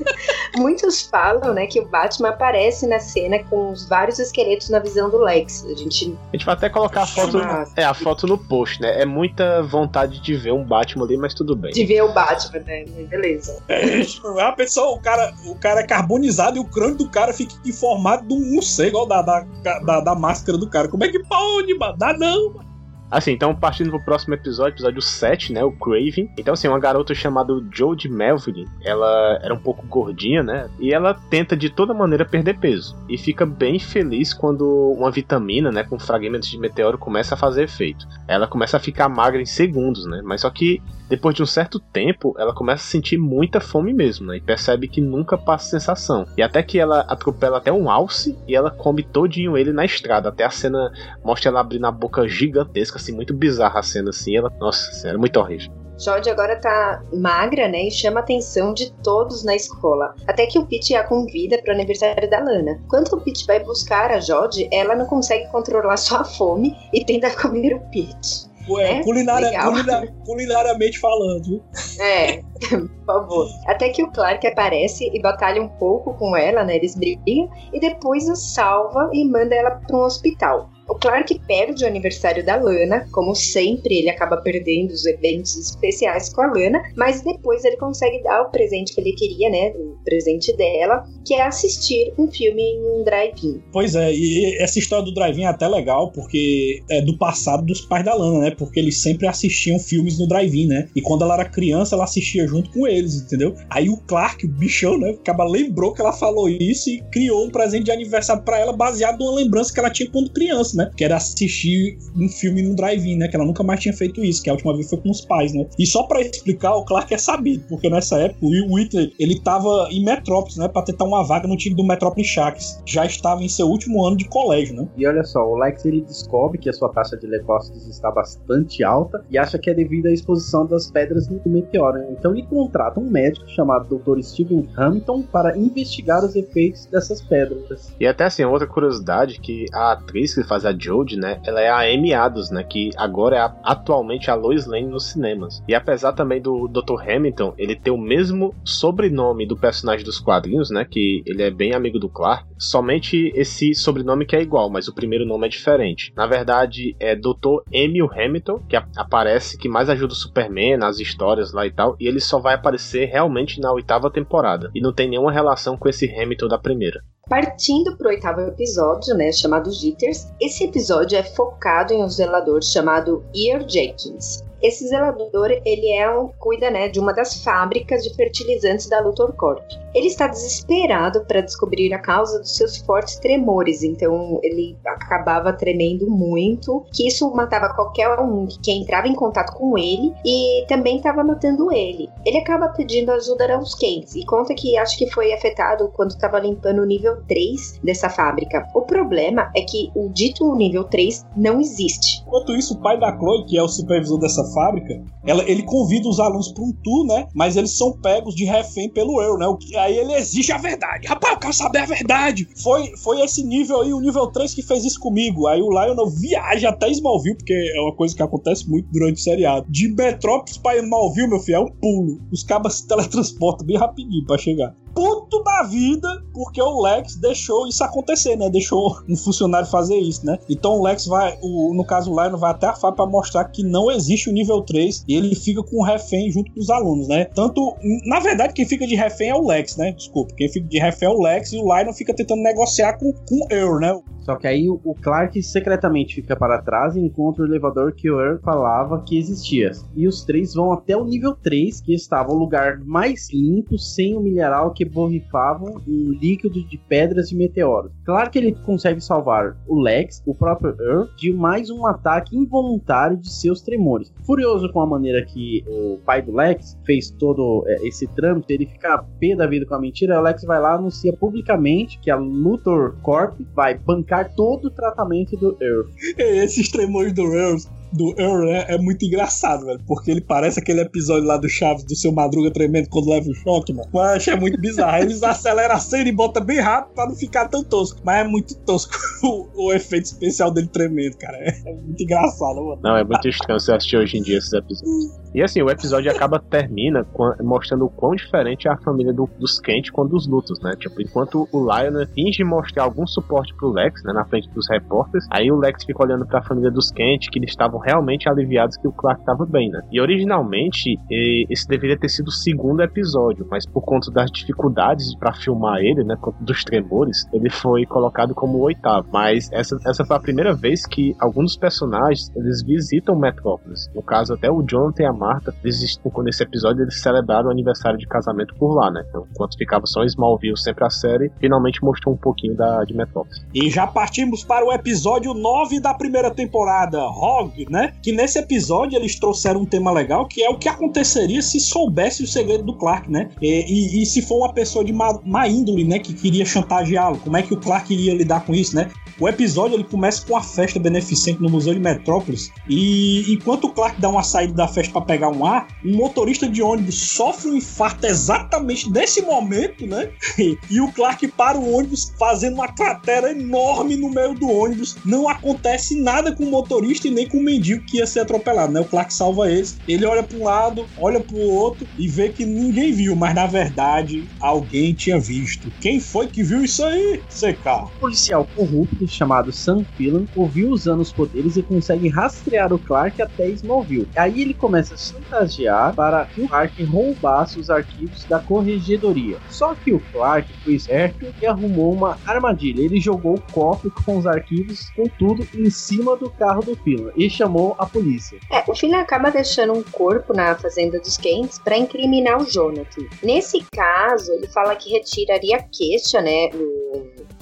[0.55, 5.09] Muitos falam, né, que o Batman aparece na cena com os vários esqueletos na visão
[5.09, 5.65] do Lex.
[5.65, 6.15] A gente.
[6.31, 7.73] A gente vai até colocar a foto, Nossa.
[7.75, 9.01] é, a foto no post, né?
[9.01, 11.71] É muita vontade de ver um Batman ali, mas tudo bem.
[11.71, 12.85] De ver o Batman, né?
[13.09, 13.61] Beleza.
[13.67, 14.01] É,
[14.41, 17.71] a pessoa, o cara, o cara é carbonizado e o crânio do cara fica em
[17.71, 19.45] formato de um morcego, igual da, da,
[19.79, 20.87] da, da máscara do cara.
[20.87, 21.97] Como é que pode, mano?
[21.97, 22.72] Dá não, mano.
[23.13, 25.63] Assim, então partindo pro próximo episódio, episódio 7, né?
[25.63, 26.31] O Craven.
[26.37, 30.67] Então, assim, uma garota chamada Jodie Melville, ela era um pouco gordinha, né?
[30.79, 32.97] E ela tenta de toda maneira perder peso.
[33.07, 34.65] E fica bem feliz quando
[34.97, 35.83] uma vitamina, né?
[35.83, 38.07] Com fragmentos de meteoro começa a fazer efeito.
[38.27, 40.21] Ela começa a ficar magra em segundos, né?
[40.23, 40.81] Mas só que
[41.13, 44.37] depois de um certo tempo, ela começa a sentir muita fome mesmo, né?
[44.37, 46.25] E percebe que nunca passa sensação.
[46.35, 50.29] E até que ela atropela até um alce e ela come todinho ele na estrada.
[50.29, 50.91] Até a cena
[51.23, 54.35] mostra ela abrindo a boca gigantesca, assim, muito bizarra a cena, assim.
[54.35, 55.71] Ela, nossa, era muito horrível.
[55.99, 57.87] Jodie agora tá magra, né?
[57.87, 60.15] E chama a atenção de todos na escola.
[60.27, 62.81] Até que o Pete a convida pro aniversário da Lana.
[62.89, 67.29] Quando o Pete vai buscar a Jodie, ela não consegue controlar sua fome e tenta
[67.39, 68.51] comer o Pete.
[68.69, 69.71] Ué, culinária, legal.
[69.71, 71.63] culinária- culinariamente falando.
[71.99, 73.47] É, por favor.
[73.67, 76.75] Até que o Clark aparece e batalha um pouco com ela, né?
[76.77, 80.69] Eles brigam e depois a salva e manda ela para um hospital.
[80.87, 86.29] O Clark perde o aniversário da Lana, como sempre, ele acaba perdendo os eventos especiais
[86.33, 89.73] com a Lana, mas depois ele consegue dar o presente que ele queria, né?
[89.77, 93.61] O presente dela, que é assistir um filme em um drive-in.
[93.71, 97.81] Pois é, e essa história do drive-in é até legal, porque é do passado dos
[97.81, 98.51] pais da Lana, né?
[98.51, 100.89] Porque eles sempre assistiam filmes no drive-in, né?
[100.95, 103.55] E quando ela era criança, ela assistia junto com eles, entendeu?
[103.69, 105.11] Aí o Clark, o bichão, né?
[105.11, 109.19] Acaba lembrou que ela falou isso e criou um presente de aniversário pra ela baseado
[109.19, 110.91] numa lembrança que ela tinha quando criança, né?
[110.95, 113.27] Que era assistir um filme no drive-in, né?
[113.27, 115.53] Que ela nunca mais tinha feito isso, que a última vez foi com os pais,
[115.53, 115.65] né?
[115.77, 119.39] E só pra explicar, o Clark é sabido, porque nessa época o Will Whitley, ele
[119.39, 120.67] tava em Metrópolis, né?
[120.67, 122.81] Pra tentar uma vaga no time do Metrópolis Sharks.
[122.85, 124.87] Já estava em seu último ano de colégio, né?
[124.97, 128.83] E olha só, o Lex ele descobre que a sua taxa de leucócitos está bastante
[128.83, 131.99] alta e acha que é devido à exposição das pedras do meteoro.
[131.99, 132.07] né?
[132.11, 134.21] Então ele contrata um médico chamado Dr.
[134.21, 137.93] Steven Hamilton para investigar os efeitos dessas pedras.
[137.99, 141.69] E até assim, outra curiosidade que a atriz que faz a Jodie, né, ela é
[141.69, 145.61] a Amy Adams, né, que agora é a- atualmente a Lois Lane nos cinemas.
[145.67, 147.01] E apesar também do Dr.
[147.09, 151.73] Hamilton, ele ter o mesmo sobrenome do personagem dos quadrinhos, né, que ele é bem
[151.73, 156.11] amigo do Clark, somente esse sobrenome que é igual, mas o primeiro nome é diferente.
[156.15, 157.61] Na verdade, é Dr.
[157.71, 162.07] Emil Hamilton, que aparece, que mais ajuda o Superman nas histórias lá e tal, e
[162.07, 164.69] ele só vai aparecer realmente na oitava temporada.
[164.73, 167.01] E não tem nenhuma relação com esse Hamilton da primeira.
[167.29, 173.25] Partindo pro oitavo episódio, né, chamado Jitters, esse episódio é focado em um zelador chamado
[173.33, 174.43] Ear Jenkins.
[174.63, 179.33] Esse zelador, ele é um, cuida, né, de uma das fábricas de fertilizantes da Luthor
[179.33, 179.61] Corp.
[179.93, 186.09] Ele está desesperado para descobrir a causa dos seus fortes tremores, então ele acabava tremendo
[186.09, 191.23] muito, que isso matava qualquer um que entrava em contato com ele e também estava
[191.25, 192.09] matando ele.
[192.25, 196.39] Ele acaba pedindo ajuda aos Kents e conta que acho que foi afetado quando estava
[196.39, 198.65] limpando o nível 3 dessa fábrica.
[198.73, 202.23] O problema é que o dito nível 3 não existe.
[202.25, 206.07] Enquanto isso, o pai da Chloe, que é o supervisor dessa fábrica, ela- ele convida
[206.07, 207.27] os alunos para um tour, né?
[207.33, 209.47] Mas eles são pegos de refém pelo eu, né?
[209.47, 211.07] O que- aí ele exige a verdade.
[211.07, 212.47] Rapaz, eu quero saber a verdade.
[212.61, 215.47] Foi, foi esse nível aí, o nível 3, que fez isso comigo.
[215.47, 219.21] Aí o Lionel viaja até Smallville, porque é uma coisa que acontece muito durante o
[219.23, 219.65] seriado.
[219.69, 222.19] De Metrópolis pra Smallville, meu filho, é um pulo.
[222.31, 224.73] Os cabas se teletransportam bem rapidinho pra chegar.
[224.93, 228.47] Puto da vida, porque o Lex deixou isso acontecer, né?
[228.47, 230.37] Deixou um funcionário fazer isso, né?
[230.47, 233.45] Então o Lex vai, o, no caso o Lion vai até a fábrica pra mostrar
[233.45, 237.07] que não existe o nível 3 ele fica com o refém junto com os alunos,
[237.07, 237.25] né?
[237.25, 239.91] Tanto, na verdade, quem fica de refém é o Lex, né?
[239.91, 243.11] Desculpa, quem fica de refém é o Lex e o Lion fica tentando negociar com,
[243.11, 243.99] com o Earl, né?
[244.21, 248.09] Só que aí o o Clark secretamente fica para trás e encontra o elevador que
[248.09, 249.71] o Earl falava que existia.
[249.95, 254.15] E os três vão até o nível 3, que estava o lugar mais limpo, sem
[254.15, 257.91] o mineral que borrifavam um líquido de pedras e meteoros.
[258.05, 263.17] Claro que ele consegue salvar o Lex, o próprio Earl, de mais um ataque involuntário
[263.17, 264.13] de seus tremores.
[264.25, 268.65] Furioso com a maneira que o pai do Lex fez todo é, esse trâmite, ele
[268.65, 272.15] fica pé da vida com a mentira, o Lex vai lá anuncia publicamente que a
[272.15, 275.89] Luthor Corp vai bancar todo o tratamento do Earth.
[276.17, 277.57] Esses tremores do Earl,
[277.93, 279.79] do Earl né, é muito engraçado, velho.
[279.85, 283.33] Porque ele parece aquele episódio lá do Chaves, do seu Madruga tremendo quando leva o
[283.33, 283.89] choque, mano.
[283.99, 284.97] Acho é muito bizarro.
[285.03, 287.99] Eles aceleram a cena e botam bem rápido pra não ficar tão tosco.
[288.03, 291.37] Mas é muito tosco o, o efeito especial dele tremendo, cara.
[291.37, 292.79] É, é muito engraçado, mano.
[292.83, 295.22] Não, é muito estranho você assistir hoje em dia esses episódios.
[295.33, 297.05] E assim, o episódio acaba termina
[297.41, 300.73] mostrando o quão diferente é a família do, dos Kent quando dos lutos, né?
[300.77, 305.25] Tipo, enquanto o Lionel finge mostrar algum suporte pro Lex, né, na frente dos repórteres,
[305.31, 308.77] aí o Lex fica olhando para a família dos Kent, que eles estavam realmente aliviados
[308.77, 309.81] que o Clark estava bem, né?
[309.91, 315.33] E originalmente, esse deveria ter sido o segundo episódio, mas por conta das dificuldades para
[315.33, 319.07] filmar ele, né, dos tremores, ele foi colocado como o oitavo.
[319.11, 323.89] Mas essa, essa foi a primeira vez que alguns dos personagens eles visitam Metrópolis.
[323.95, 327.97] No caso, até o Jonathan e a Martha, eles, nesse episódio, eles celebraram o aniversário
[327.97, 329.05] de casamento por lá, né?
[329.07, 333.41] Então, enquanto ficava só Smallville, sempre a série, finalmente mostrou um pouquinho da, de Metrópolis.
[333.53, 337.93] E já partimos para o episódio 9 da primeira temporada, Hog, né?
[338.03, 342.23] Que nesse episódio eles trouxeram um tema legal, que é o que aconteceria se soubesse
[342.23, 343.29] o segredo do Clark, né?
[343.41, 347.17] E, e, e se for uma pessoa de má, má índole, né, que queria chantageá-lo,
[347.17, 348.89] como é que o Clark iria lidar com isso, né?
[349.19, 353.69] O episódio ele começa com a festa beneficente no Museu de Metrópolis e enquanto o
[353.69, 357.51] Clark dá uma saída da festa para pegar um ar, um motorista de ônibus sofre
[357.51, 360.09] um infarto exatamente nesse momento, né?
[360.69, 364.97] e o Clark para o ônibus fazendo uma cratera enorme no meio do ônibus.
[365.05, 368.73] Não acontece nada com o motorista e nem com o mendigo que ia ser atropelado,
[368.73, 368.79] né?
[368.79, 369.77] O Clark salva eles.
[369.87, 373.35] Ele olha para um lado, olha para o outro e vê que ninguém viu, mas
[373.35, 375.71] na verdade alguém tinha visto.
[375.79, 377.21] Quem foi que viu isso aí?
[377.29, 377.67] CK.
[377.95, 383.21] Um policial corrupto chamado Sam Phelan ouviu usando os poderes e consegue rastrear o Clark
[383.21, 384.07] até Smallville.
[384.15, 389.37] Aí ele começa a chantagear para que o Clark roubasse os arquivos da corregedoria.
[389.49, 392.81] Só que o Clark foi esperto e arrumou uma armadilha.
[392.81, 397.11] Ele jogou o cofre com os arquivos, com tudo, em cima do carro do Phelan
[397.15, 398.39] e chamou a polícia.
[398.51, 403.03] É, o Phelan acaba deixando um corpo na fazenda dos Kents para incriminar o Jonathan.
[403.21, 406.49] Nesse caso, ele fala que retiraria a queixa, né,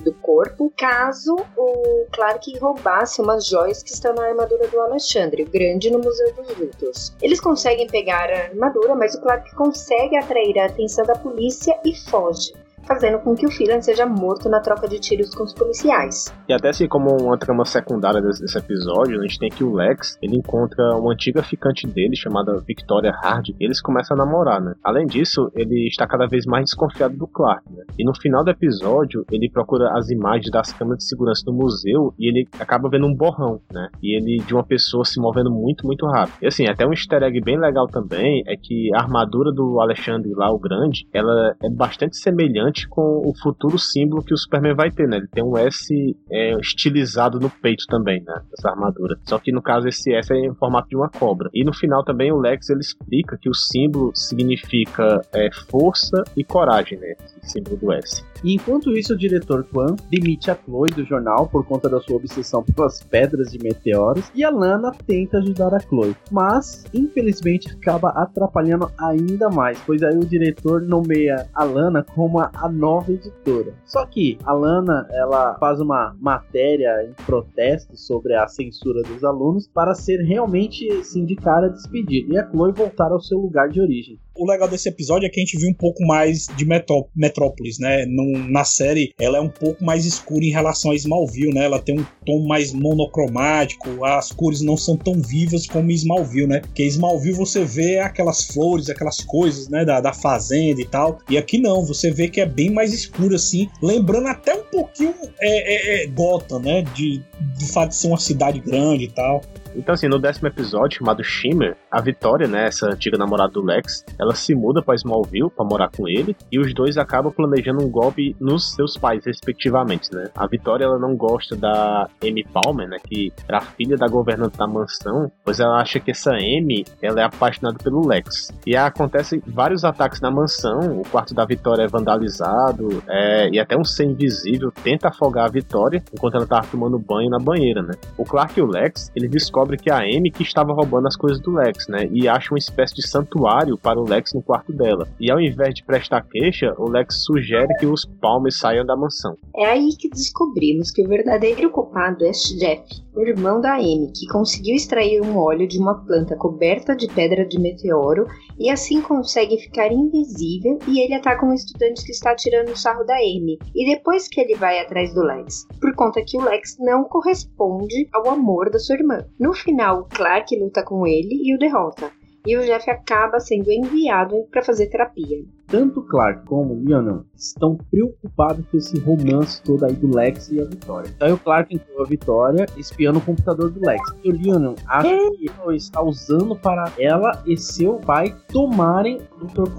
[0.02, 5.50] do corpo, caso o Clark roubasse umas joias que estão na armadura do Alexandre, o
[5.50, 7.14] grande no Museu dos Lutos.
[7.22, 11.96] Eles conseguem pegar a armadura, mas o Clark consegue atrair a atenção da polícia e
[12.10, 12.54] foge
[12.86, 16.34] fazendo com que o Phelan seja morto na troca de tiros com os policiais.
[16.48, 20.18] E até assim como uma trama secundária desse episódio, a gente tem que o Lex,
[20.22, 24.74] ele encontra uma antiga ficante dele chamada Victoria Hard, e eles começam a namorar, né?
[24.84, 27.84] Além disso, ele está cada vez mais desconfiado do Clark, né?
[27.98, 32.14] E no final do episódio, ele procura as imagens das câmeras de segurança do museu
[32.18, 33.90] e ele acaba vendo um borrão, né?
[34.02, 36.38] E ele de uma pessoa se movendo muito, muito rápido.
[36.42, 40.32] E assim, até um easter egg bem legal também é que a armadura do Alexandre
[40.34, 44.92] lá, o grande, ela é bastante semelhante com o futuro símbolo que o Superman vai
[44.92, 45.18] ter, né?
[45.18, 45.94] Ele tem um S
[46.30, 48.42] é, estilizado no peito também, né?
[48.58, 49.18] Essa armadura.
[49.24, 51.50] Só que no caso esse S é em formato de uma cobra.
[51.54, 56.44] E no final também o Lex ele explica que o símbolo significa é, força e
[56.44, 57.16] coragem, né?
[57.20, 58.24] Esse símbolo do S.
[58.44, 62.16] E enquanto isso, o diretor Kwan demite a Chloe do jornal por conta da sua
[62.16, 68.10] obsessão pelas pedras de meteoros e a Lana tenta ajudar a Chloe, mas infelizmente acaba
[68.10, 73.74] atrapalhando ainda mais, pois aí o diretor nomeia a Lana como a nova editora.
[73.86, 79.68] Só que a Lana ela faz uma matéria em protesto sobre a censura dos alunos
[79.68, 84.46] para ser realmente sindicada despedida e a Chloe voltar ao seu lugar de origem o
[84.46, 88.06] legal desse episódio é que a gente viu um pouco mais de Metró Metrópolis, né?
[88.50, 91.66] Na série, ela é um pouco mais escura em relação a Smallville, né?
[91.66, 96.62] Ela tem um tom mais monocromático, as cores não são tão vivas como Smallville, né?
[96.62, 99.86] Porque Smallville você vê aquelas flores, aquelas coisas, né?
[99.86, 101.20] Da, da fazenda e tal.
[101.30, 105.14] E aqui não, você vê que é bem mais escuro, assim, lembrando até um pouquinho
[105.40, 106.82] é, é, é Gotham, né?
[106.96, 107.22] De,
[107.60, 109.42] de fato de ser uma cidade grande e tal.
[109.76, 114.06] Então, assim, no décimo episódio, chamado Shimmer, a Vitória, né, essa antiga namorada do Lex,
[114.20, 117.90] ela se muda para Smallville para morar com ele e os dois acabam planejando um
[117.90, 120.30] golpe nos seus pais, respectivamente, né?
[120.36, 124.58] A Vitória, ela não gosta da Amy Palmer, né, que era a filha da governante
[124.58, 128.52] da mansão, pois ela acha que essa Amy, ela é apaixonada pelo Lex.
[128.66, 133.78] E acontecem vários ataques na mansão, o quarto da Vitória é vandalizado, é, e até
[133.78, 137.94] um ser invisível tenta afogar a Vitória enquanto ela tava tomando banho na banheira, né?
[138.18, 141.08] O Clark e o Lex, eles descobrem descobre que é a Amy que estava roubando
[141.08, 142.08] as coisas do Lex, né?
[142.12, 145.08] E acha uma espécie de santuário para o Lex no quarto dela.
[145.20, 149.38] E ao invés de prestar queixa, o Lex sugere que os Palmes saiam da mansão.
[149.56, 152.84] É aí que descobrimos que o verdadeiro culpado é Jeff,
[153.16, 157.46] o irmão da Amy, que conseguiu extrair um óleo de uma planta coberta de pedra
[157.46, 158.26] de meteoro
[158.62, 163.04] e assim consegue ficar invisível e ele ataca um estudante que está tirando o sarro
[163.04, 163.58] da Amy.
[163.74, 168.08] E depois que ele vai atrás do Lex, por conta que o Lex não corresponde
[168.14, 169.26] ao amor da sua irmã.
[169.40, 172.12] No final, Clark luta com ele e o derrota.
[172.46, 175.44] E o Jeff acaba sendo enviado para fazer terapia.
[175.72, 180.66] Tanto Clark como Lionel estão preocupados com esse romance todo aí do Lex e a
[180.66, 181.10] Vitória.
[181.16, 184.02] Então o Clark entrou a Vitória espiando o computador do Lex.
[184.24, 189.46] E o Lionel acha que ele está usando para ela e seu pai tomarem o
[189.46, 189.72] Dr.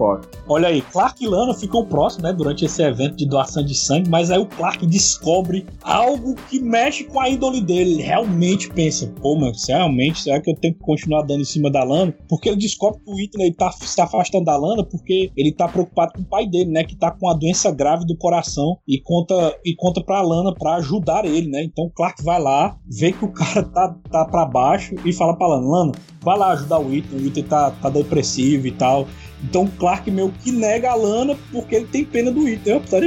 [0.48, 4.08] Olha aí, Clark e Lana ficam próximos, né, durante esse evento de doação de sangue,
[4.08, 7.92] mas aí o Clark descobre algo que mexe com a índole dele.
[7.92, 11.70] Ele realmente pensa, pô, mano, realmente, será que eu tenho que continuar dando em cima
[11.70, 12.14] da Lana?
[12.28, 16.12] Porque ele descobre que o Whitney tá se afastando da Lana porque ele tá preocupado
[16.14, 19.34] com o pai dele, né, que tá com a doença grave do coração e conta
[19.64, 21.62] e conta pra Lana pra ajudar ele, né?
[21.62, 25.36] Então o Clark vai lá, vê que o cara tá, tá pra baixo e fala
[25.36, 29.06] pra Lana, Lana, vai lá ajudar o Whitney, o Whitney tá, tá depressivo e tal.
[29.42, 32.98] Então Clark meio que nega a Lana porque ele tem pena do Whitney, tá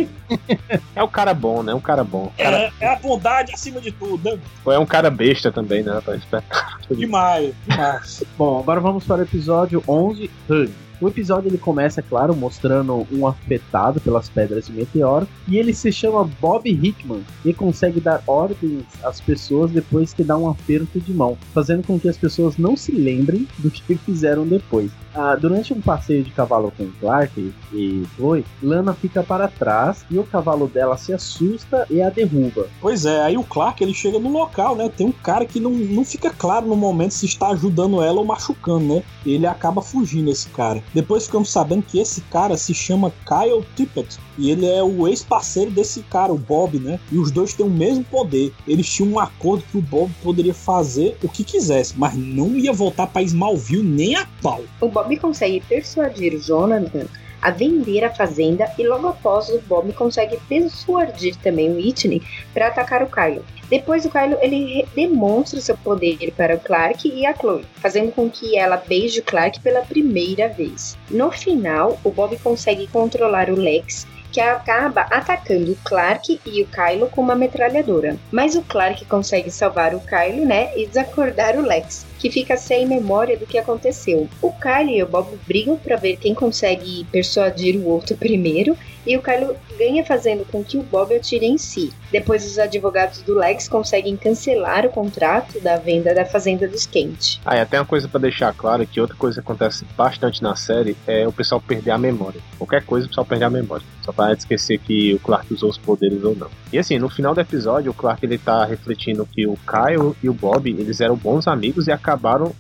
[0.95, 1.73] É um cara bom, né?
[1.73, 2.31] Um cara bom.
[2.37, 2.73] Cara...
[2.79, 4.37] É, é, a bondade acima de tudo, né?
[4.65, 6.01] Ou é um cara besta também, né?
[6.91, 8.23] demais, demais.
[8.37, 10.84] bom, agora vamos para o episódio 11, Hug.
[11.01, 15.91] O episódio ele começa, claro, mostrando um afetado pelas pedras de meteoro e ele se
[15.91, 21.13] chama Bob Hickman e consegue dar ordens às pessoas depois que dá um aperto de
[21.13, 24.91] mão, fazendo com que as pessoas não se lembrem do que fizeram depois.
[25.15, 30.19] Ah, durante um passeio de cavalo com Clark e Chloe, Lana fica para trás e
[30.19, 32.67] o cavalo dela se assusta e a derruba.
[32.81, 34.89] Pois é, aí o Clark ele chega no local, né?
[34.89, 38.25] Tem um cara que não, não fica claro no momento se está ajudando ela ou
[38.25, 39.03] machucando, né?
[39.25, 40.83] Ele acaba fugindo, esse cara.
[40.93, 45.71] Depois ficamos sabendo que esse cara se chama Kyle Tippett e ele é o ex-parceiro
[45.71, 46.99] desse cara, o Bob, né?
[47.11, 48.53] E os dois têm o mesmo poder.
[48.67, 52.73] Eles tinham um acordo que o Bob poderia fazer o que quisesse, mas não ia
[52.73, 54.61] voltar para Smallville nem a pau.
[54.81, 57.05] O Bob consegue persuadir o Jonathan
[57.39, 62.23] a vender a fazenda e logo após o Bob consegue persuadir também o Whitney
[62.55, 63.43] para atacar o Kyle.
[63.69, 68.27] Depois o Kylo ele demonstra seu poder para o Clark e a Chloe, fazendo com
[68.31, 70.97] que ela beije o Clark pela primeira vez.
[71.11, 76.67] No final, o Bob consegue controlar o Lex que acaba atacando o Clark e o
[76.67, 78.17] Kylo com uma metralhadora.
[78.29, 82.87] Mas o Clark consegue salvar o Kylo, né, e desacordar o Lex, que fica sem
[82.87, 84.27] memória do que aconteceu.
[84.41, 89.15] O Kylo e o Bob brigam para ver quem consegue persuadir o outro primeiro, e
[89.15, 91.93] o Kylo ganha fazendo com que o Bob atire em si.
[92.11, 97.39] Depois, os advogados do Lex conseguem cancelar o contrato da venda da Fazenda dos Kent.
[97.45, 100.55] Ah, e até uma coisa para deixar claro que outra coisa que acontece bastante na
[100.55, 102.41] série é o pessoal perder a memória.
[102.57, 103.85] Qualquer coisa o pessoal perder a memória.
[104.01, 106.49] Só para esquecer que o Clark usou os poderes ou não.
[106.71, 110.29] E assim, no final do episódio, o Clark ele tá refletindo que o Kyle e
[110.29, 112.14] o Bob, eles eram bons amigos e acabaram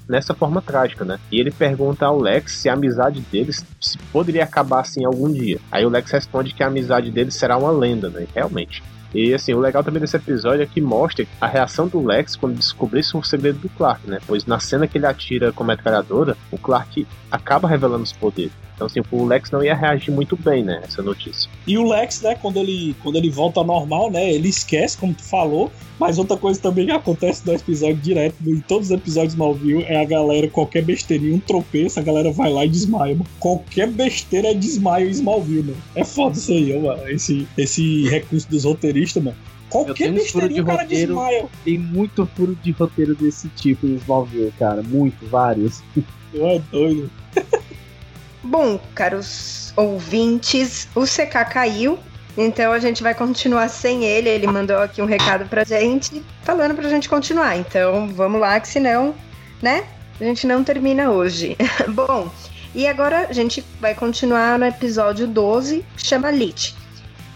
[0.07, 1.19] nessa forma trágica, né?
[1.31, 5.59] E ele pergunta ao Lex se a amizade deles se poderia acabar assim algum dia.
[5.71, 8.27] Aí o Lex responde que a amizade deles será uma lenda, né?
[8.33, 8.83] Realmente.
[9.13, 12.57] E assim, o legal também desse episódio é que mostra a reação do Lex quando
[12.57, 14.19] descobrisse o segredo do Clark, né?
[14.27, 18.51] Pois na cena que ele atira com a metralhadora, o Clark acaba revelando os poderes.
[18.75, 21.49] Então, assim, o Lex não ia reagir muito bem, né, essa notícia.
[21.65, 25.13] E o Lex, né, quando ele, quando ele volta ao normal, né, ele esquece, como
[25.13, 29.35] tu falou, mas outra coisa também que acontece no episódio direto, em todos os episódios
[29.35, 33.15] Malview, é a galera, qualquer besteirinha, um tropeço, a galera vai lá e desmaia.
[33.15, 33.25] Mano.
[33.39, 35.77] Qualquer besteira é desmaio em Smallville, mano.
[35.95, 37.07] É foda isso aí, mano.
[37.07, 39.37] Esse, esse recurso dos roteiristas, mano.
[39.69, 41.45] Qualquer besteirinha o cara roteiro, desmaia.
[41.63, 44.83] Tem muito furo de roteiro desse tipo em Smallville, cara.
[44.83, 45.81] Muito, vários.
[45.93, 47.09] Tu é doido.
[48.45, 51.97] Bom, caros ouvintes, o CK caiu,
[52.37, 54.29] então a gente vai continuar sem ele.
[54.29, 57.57] Ele mandou aqui um recado pra gente, falando pra gente continuar.
[57.57, 59.15] Então vamos lá, que senão,
[59.63, 59.83] né?
[60.21, 61.57] A gente não termina hoje.
[61.89, 62.29] Bom,
[62.75, 66.75] e agora a gente vai continuar no episódio 12, chama Lit.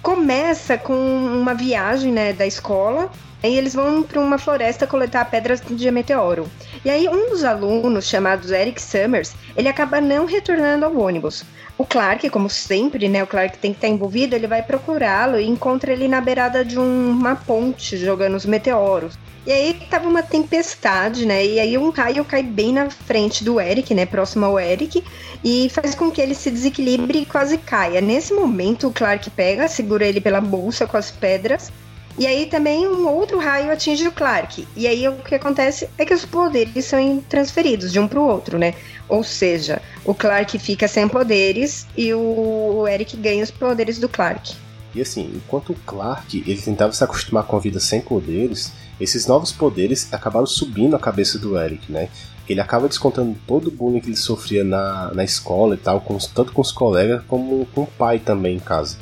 [0.03, 5.61] Começa com uma viagem, né, da escola Aí eles vão para uma floresta coletar pedras
[5.61, 6.49] de meteoro.
[6.83, 11.43] E aí um dos alunos, chamado Eric Summers, ele acaba não retornando ao ônibus.
[11.77, 15.47] O Clark, como sempre, né, o Clark tem que estar envolvido, ele vai procurá-lo e
[15.47, 19.17] encontra ele na beirada de um, uma ponte jogando os meteoros.
[19.47, 21.45] E aí tava uma tempestade, né?
[21.45, 24.05] E aí um raio cai bem na frente do Eric, né?
[24.05, 25.03] Próximo ao Eric,
[25.43, 28.01] e faz com que ele se desequilibre e quase caia.
[28.01, 31.71] Nesse momento, o Clark pega, segura ele pela bolsa com as pedras
[32.17, 34.67] e aí também um outro raio atinge o Clark.
[34.75, 38.27] E aí o que acontece é que os poderes são transferidos de um para o
[38.27, 38.73] outro, né?
[39.07, 44.53] Ou seja, o Clark fica sem poderes e o Eric ganha os poderes do Clark.
[44.93, 49.25] E assim, enquanto o Clark ele tentava se acostumar com a vida sem poderes, esses
[49.25, 52.09] novos poderes acabaram subindo a cabeça do Eric, né?
[52.47, 56.17] Ele acaba descontando todo o bullying que ele sofria na, na escola e tal, com,
[56.17, 58.97] tanto com os colegas como com o pai também em casa.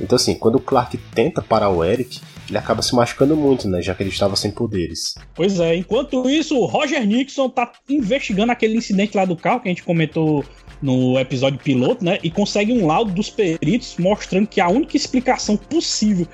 [0.00, 3.82] Então assim, quando o Clark tenta parar o Eric, ele acaba se machucando muito, né?
[3.82, 5.14] Já que ele estava sem poderes.
[5.34, 9.68] Pois é, enquanto isso, o Roger Nixon tá investigando aquele incidente lá do carro que
[9.68, 10.44] a gente comentou
[10.80, 12.18] no episódio piloto, né?
[12.22, 16.26] E consegue um laudo dos peritos mostrando que a única explicação possível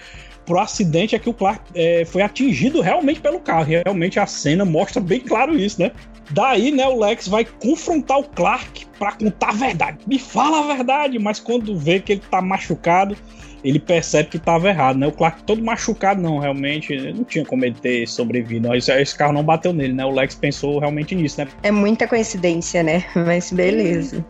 [0.44, 3.72] pro acidente é que o Clark é, foi atingido realmente pelo carro.
[3.72, 5.92] E realmente a cena mostra bem claro isso, né?
[6.30, 9.98] Daí, né, o Lex vai confrontar o Clark para contar a verdade.
[10.06, 13.16] Me fala a verdade, mas quando vê que ele tá machucado,
[13.64, 15.06] ele percebe que estava errado, né?
[15.06, 18.74] O Clark todo machucado, não, realmente, não tinha como ele ter sobrevivido.
[18.74, 20.04] Esse, esse carro não bateu nele, né?
[20.04, 21.48] O Lex pensou realmente nisso, né?
[21.62, 23.04] É muita coincidência, né?
[23.14, 24.24] Mas beleza.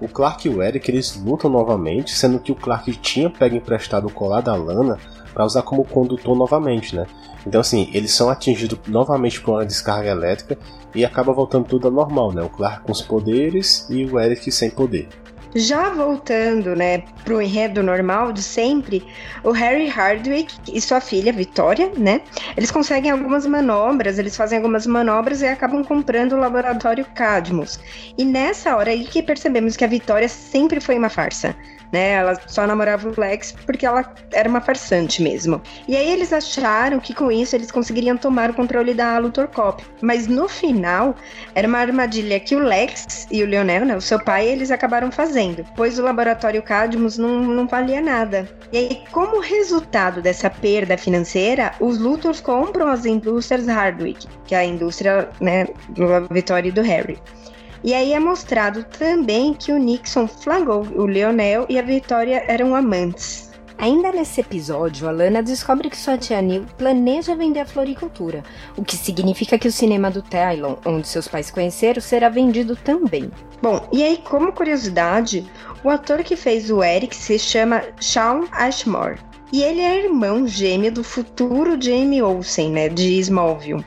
[0.00, 4.06] O Clark e o Eric eles lutam novamente, sendo que o Clark tinha pego emprestado
[4.06, 4.98] o colar da Lana
[5.34, 7.06] para usar como condutor novamente, né?
[7.46, 10.58] Então assim, eles são atingidos novamente por uma descarga elétrica
[10.94, 12.42] e acaba voltando tudo ao normal, né?
[12.42, 15.08] O Clark com os poderes e o Eric sem poder.
[15.54, 19.04] Já voltando, né, pro enredo normal de sempre,
[19.42, 22.20] o Harry Hardwick e sua filha Victoria, né,
[22.56, 27.80] eles conseguem algumas manobras, eles fazem algumas manobras e acabam comprando o laboratório Cadmus.
[28.16, 31.56] E nessa hora aí que percebemos que a Victoria sempre foi uma farsa
[31.92, 32.12] né?
[32.12, 35.60] Ela só namorava o Lex porque ela era uma farsante mesmo.
[35.88, 39.82] E aí eles acharam que com isso eles conseguiriam tomar o controle da Luthor Cop.
[40.00, 41.14] Mas no final,
[41.54, 45.10] era uma armadilha que o Lex e o Leonel, né, o seu pai, eles acabaram
[45.10, 48.48] fazendo, pois o laboratório Cadmus não, não valia nada.
[48.72, 54.58] E aí, como resultado dessa perda financeira, os Luthors compram as indústrias Hardwick, que é
[54.58, 57.18] a indústria né, do Vitória e do Harry.
[57.82, 62.74] E aí é mostrado também que o Nixon flagrou o Leonel e a Vitória eram
[62.74, 63.50] amantes.
[63.78, 68.42] Ainda nesse episódio, a Lana descobre que sua tia Neil planeja vender a floricultura,
[68.76, 73.30] o que significa que o cinema do Tylon, onde seus pais conheceram, será vendido também.
[73.62, 75.50] Bom, e aí, como curiosidade,
[75.82, 79.18] o ator que fez o Eric se chama Sean Ashmore.
[79.50, 83.84] E ele é irmão gêmeo do futuro Jamie Olsen, né, de Smallville,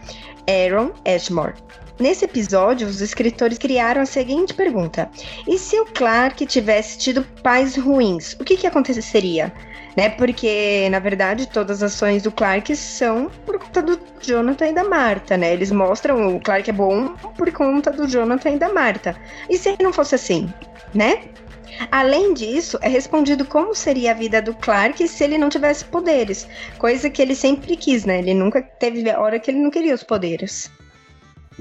[0.48, 1.54] Aaron Ashmore.
[2.00, 5.10] Nesse episódio, os escritores criaram a seguinte pergunta:
[5.48, 9.54] e se o Clark tivesse tido pais ruins, o que, que aconteceria?
[9.96, 10.10] Né?
[10.10, 14.84] Porque, na verdade, todas as ações do Clark são por conta do Jonathan e da
[14.84, 15.54] Marta, né?
[15.54, 19.16] Eles mostram o Clark é bom por conta do Jonathan e da Marta.
[19.48, 20.52] E se não fosse assim,
[20.96, 21.22] né?
[21.92, 26.48] Além disso, é respondido como seria a vida do Clark se ele não tivesse poderes,
[26.78, 28.20] coisa que ele sempre quis, né?
[28.20, 30.72] Ele nunca teve hora que ele não queria os poderes.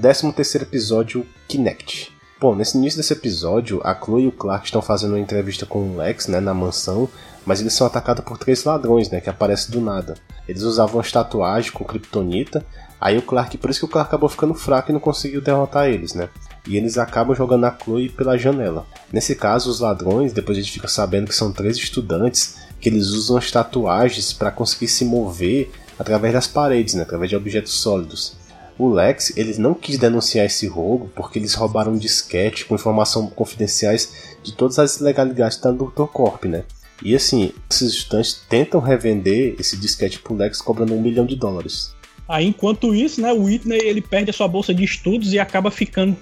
[0.01, 2.11] 13 terceiro episódio, Kinect.
[2.41, 5.79] Bom, nesse início desse episódio, a Chloe e o Clark estão fazendo uma entrevista com
[5.79, 7.07] o Lex, né, na mansão,
[7.45, 10.15] mas eles são atacados por três ladrões, né, que aparecem do nada.
[10.47, 12.65] Eles usavam uma tatuagem com kryptonita,
[12.99, 15.87] aí o Clark, por isso que o Clark acabou ficando fraco e não conseguiu derrotar
[15.87, 16.27] eles, né.
[16.67, 18.87] E eles acabam jogando a Chloe pela janela.
[19.11, 23.09] Nesse caso, os ladrões, depois a gente fica sabendo que são três estudantes, que eles
[23.09, 28.41] usam as tatuagens para conseguir se mover através das paredes, né, através de objetos sólidos.
[28.77, 33.31] O Lex ele não quis denunciar esse roubo porque eles roubaram um disquete com informações
[33.33, 36.05] confidenciais de todas as ilegalidades da Dr.
[36.11, 36.63] Corp, né?
[37.03, 41.93] E assim, esses estudantes tentam revender esse disquete pro Lex cobrando um milhão de dólares.
[42.27, 45.69] Aí, enquanto isso, né, o Whitney ele perde a sua bolsa de estudos e acaba
[45.69, 46.15] ficando.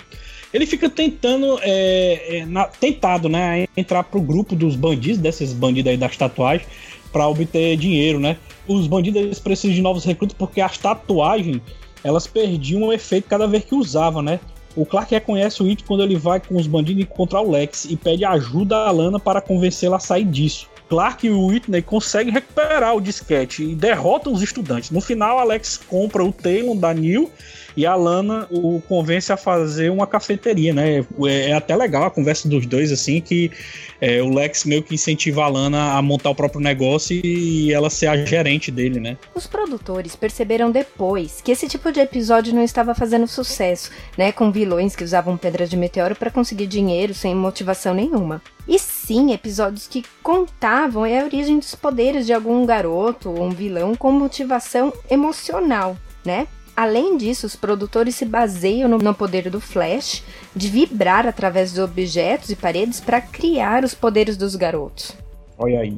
[0.53, 5.91] Ele fica tentando, é, é, na, tentado, né, entrar pro grupo dos bandidos, desses bandidos
[5.91, 6.68] aí das tatuagens,
[7.11, 8.38] para obter dinheiro, né?
[8.68, 11.61] Os bandidos eles precisam de novos recrutos porque as tatuagens
[12.03, 14.40] elas perdiam o efeito cada vez que usavam, né?
[14.76, 17.98] O Clark reconhece o It quando ele vai com os bandidos encontrar o Lex e
[17.98, 20.69] pede ajuda a Lana para convencê-la a sair disso.
[20.91, 24.91] Clark e o Whitney conseguem recuperar o disquete e derrotam os estudantes.
[24.91, 27.32] No final, Alex compra o Talon da Neil
[27.76, 31.06] e a Lana o convence a fazer uma cafeteria, né?
[31.26, 33.52] É, é até legal a conversa dos dois, assim, que
[33.99, 37.89] é, o Lex meio que incentiva a Lana a montar o próprio negócio e ela
[37.89, 39.18] ser a gerente dele, né?
[39.35, 44.31] Os produtores perceberam depois que esse tipo de episódio não estava fazendo sucesso, né?
[44.31, 48.41] Com vilões que usavam pedras de meteoro para conseguir dinheiro sem motivação nenhuma.
[48.68, 53.95] E sim, episódios que contavam a origem dos poderes de algum garoto ou um vilão
[53.95, 56.48] com motivação emocional, né?
[56.76, 60.23] Além disso, os produtores se baseiam no poder do Flash
[60.56, 65.15] de vibrar através de objetos e paredes para criar os poderes dos garotos.
[65.57, 65.98] Olha aí.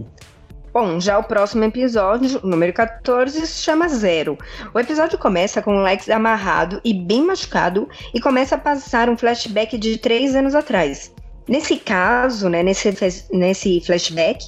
[0.73, 4.35] Bom, já o próximo episódio, número 14, se chama Zero.
[4.73, 9.15] O episódio começa com o Lex amarrado e bem machucado e começa a passar um
[9.15, 11.13] flashback de três anos atrás.
[11.47, 12.91] Nesse caso, né, nesse,
[13.31, 14.47] nesse flashback,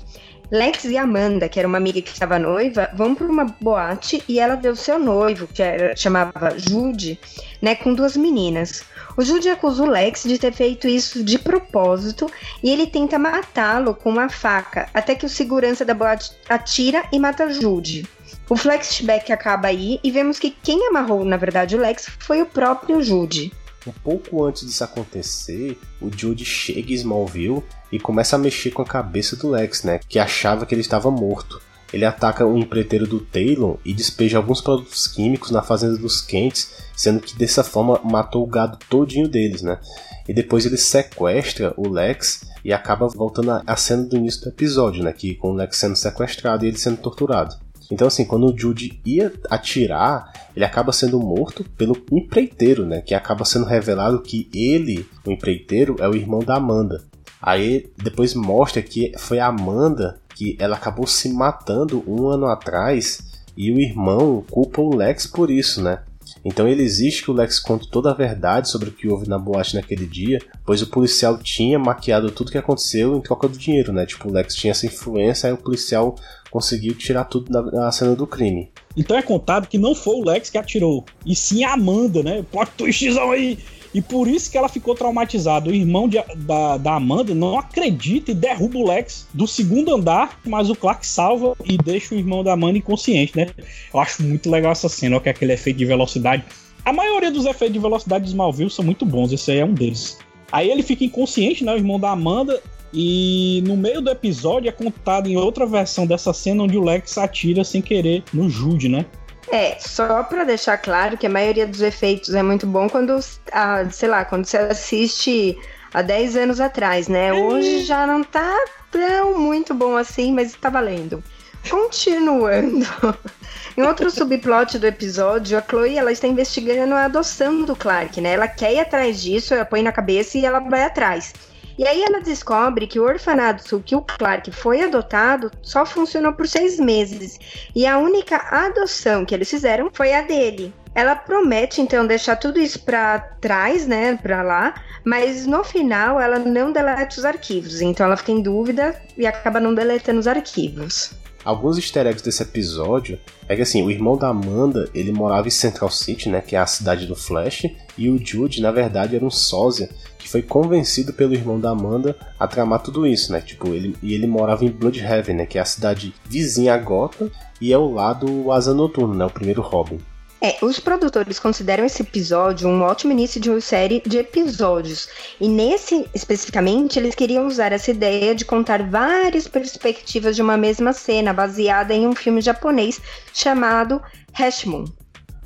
[0.52, 4.40] Lex e Amanda, que era uma amiga que estava noiva, vão para uma boate e
[4.40, 7.20] ela vê o seu noivo, que era, chamava Jude,
[7.62, 8.84] né, com duas meninas.
[9.18, 12.30] O Jude acusa o Lex de ter feito isso de propósito
[12.62, 17.20] e ele tenta matá-lo com uma faca, até que o segurança da boate atira e
[17.20, 18.08] mata Jude.
[18.48, 22.46] O flashback acaba aí e vemos que quem amarrou, na verdade, o Lex foi o
[22.46, 23.52] próprio Jude.
[23.88, 28.82] Um pouco antes disso acontecer, o Jude chega em Smallville e começa a mexer com
[28.82, 30.00] a cabeça do Lex, né?
[30.10, 31.62] Que achava que ele estava morto.
[31.94, 36.84] Ele ataca um empreiteiro do Taylor e despeja alguns produtos químicos na fazenda dos Kents,
[36.96, 39.80] sendo que dessa forma matou o gado todinho deles, né?
[40.28, 45.04] E depois ele sequestra o Lex e acaba voltando à cena do início do episódio,
[45.04, 45.14] né?
[45.14, 47.56] Que com o Lex sendo sequestrado e ele sendo torturado.
[47.92, 53.02] Então, assim, quando o Jude ia atirar, ele acaba sendo morto pelo empreiteiro, né?
[53.02, 57.04] Que acaba sendo revelado que ele, o empreiteiro, é o irmão da Amanda.
[57.42, 63.20] Aí depois mostra que foi a Amanda que ela acabou se matando um ano atrás
[63.56, 66.00] e o irmão culpa o Lex por isso, né?
[66.44, 69.38] Então ele exige que o Lex conte toda a verdade sobre o que houve na
[69.38, 73.58] boate naquele dia, pois o policial tinha maquiado tudo o que aconteceu em troca do
[73.58, 74.06] dinheiro, né?
[74.06, 76.16] Tipo, o Lex tinha essa influência, aí o policial
[76.56, 78.70] conseguiu tirar tudo da, da cena do crime.
[78.96, 82.46] Então é contado que não foi o Lex que atirou, e sim a Amanda, né?
[82.50, 83.60] Plot twistzão aí.
[83.94, 85.70] E por isso que ela ficou traumatizada.
[85.70, 90.40] O irmão de, da, da Amanda não acredita e derruba o Lex do segundo andar,
[90.46, 93.48] mas o Clark salva e deixa o irmão da Amanda inconsciente, né?
[93.94, 96.46] Eu acho muito legal essa cena, ó, que é aquele efeito de velocidade.
[96.86, 99.74] A maioria dos efeitos de velocidade de Smallville são muito bons, esse aí é um
[99.74, 100.18] deles.
[100.52, 101.74] Aí ele fica inconsciente, né?
[101.74, 102.62] O irmão da Amanda,
[102.94, 107.18] e no meio do episódio é contado em outra versão dessa cena onde o Lex
[107.18, 109.06] atira sem querer no Jude, né?
[109.52, 113.20] É, só para deixar claro que a maioria dos efeitos é muito bom quando,
[113.52, 115.58] ah, sei lá, quando você assiste
[115.94, 117.32] há 10 anos atrás, né?
[117.32, 121.24] Hoje já não tá tão muito bom assim, mas tá valendo.
[121.70, 122.86] Continuando.
[123.78, 128.34] em outro subplot do episódio, a Chloe ela está investigando a adoção do Clark, né?
[128.34, 131.34] Ela quer ir atrás disso, ela põe na cabeça e ela vai atrás.
[131.78, 136.48] E aí ela descobre que o orfanato que o Clark foi adotado só funcionou por
[136.48, 137.40] seis meses.
[137.76, 140.74] E a única adoção que eles fizeram foi a dele.
[140.94, 144.74] Ela promete então deixar tudo isso para trás, né, para lá,
[145.04, 147.82] mas no final ela não deleta os arquivos.
[147.82, 151.12] Então ela fica em dúvida e acaba não deletando os arquivos.
[151.44, 155.52] Alguns easter eggs desse episódio é que assim, o irmão da Amanda, ele morava em
[155.52, 159.24] Central City, né, que é a cidade do Flash, e o Jude, na verdade, era
[159.24, 159.90] um sósia
[160.26, 163.42] que foi convencido pelo irmão da Amanda a tramar tudo isso, né?
[163.42, 167.30] Tipo, ele e ele morava em Bloodhaven, né, que é a cidade vizinha a Gotham
[167.62, 170.00] e é o lado Asa Noturno, né, o primeiro Robin.
[170.42, 175.08] É, os produtores consideram esse episódio um ótimo início de uma série de episódios.
[175.40, 180.92] E nesse, especificamente, eles queriam usar essa ideia de contar várias perspectivas de uma mesma
[180.92, 183.00] cena, baseada em um filme japonês
[183.32, 184.02] chamado
[184.34, 184.86] Hashmoon.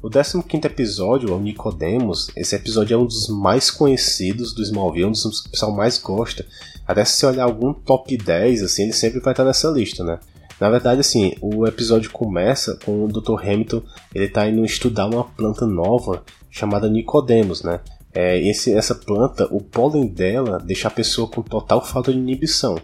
[0.01, 5.11] O 15 episódio, o Nicodemus, esse episódio é um dos mais conhecidos do Smallville, um
[5.11, 6.45] dos que o pessoal mais gosta.
[6.87, 10.17] Até se você olhar algum top 10, assim, ele sempre vai estar nessa lista, né?
[10.57, 13.41] Na verdade, assim, o episódio começa com o Dr.
[13.41, 13.81] Hamilton,
[14.15, 17.81] ele tá indo estudar uma planta nova chamada Nicodemus, né?
[18.13, 22.77] É, esse, essa planta, o pólen dela deixa a pessoa com total falta de inibição.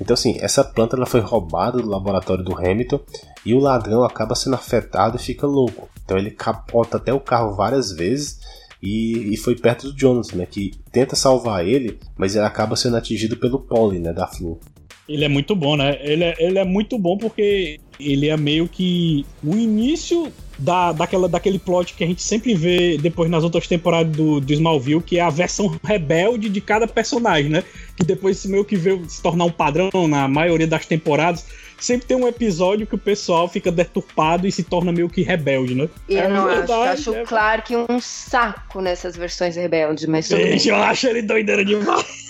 [0.00, 3.00] Então, assim, essa planta ela foi roubada do laboratório do Hamilton
[3.44, 5.88] e o ladrão acaba sendo afetado e fica louco.
[6.04, 8.40] Então ele capota até o carro várias vezes
[8.82, 12.96] e, e foi perto do Jonathan, né, que tenta salvar ele, mas ele acaba sendo
[12.96, 14.58] atingido pelo pólen, né, da flor.
[15.08, 15.98] Ele é muito bom, né?
[16.00, 21.28] Ele é, ele é muito bom porque ele é meio que o início da, daquela,
[21.28, 25.18] daquele plot que a gente sempre vê depois nas outras temporadas do, do Smallville, que
[25.18, 27.64] é a versão rebelde de cada personagem, né?
[27.96, 31.46] Que depois meio que veio se tornar um padrão na maioria das temporadas.
[31.78, 35.74] Sempre tem um episódio que o pessoal fica deturpado e se torna meio que rebelde,
[35.74, 35.88] né?
[36.06, 37.24] Eu é não verdade, acho, acho é...
[37.24, 40.26] claro que um saco nessas versões rebeldes, mas.
[40.26, 42.28] Gente, eu acho ele doideira demais.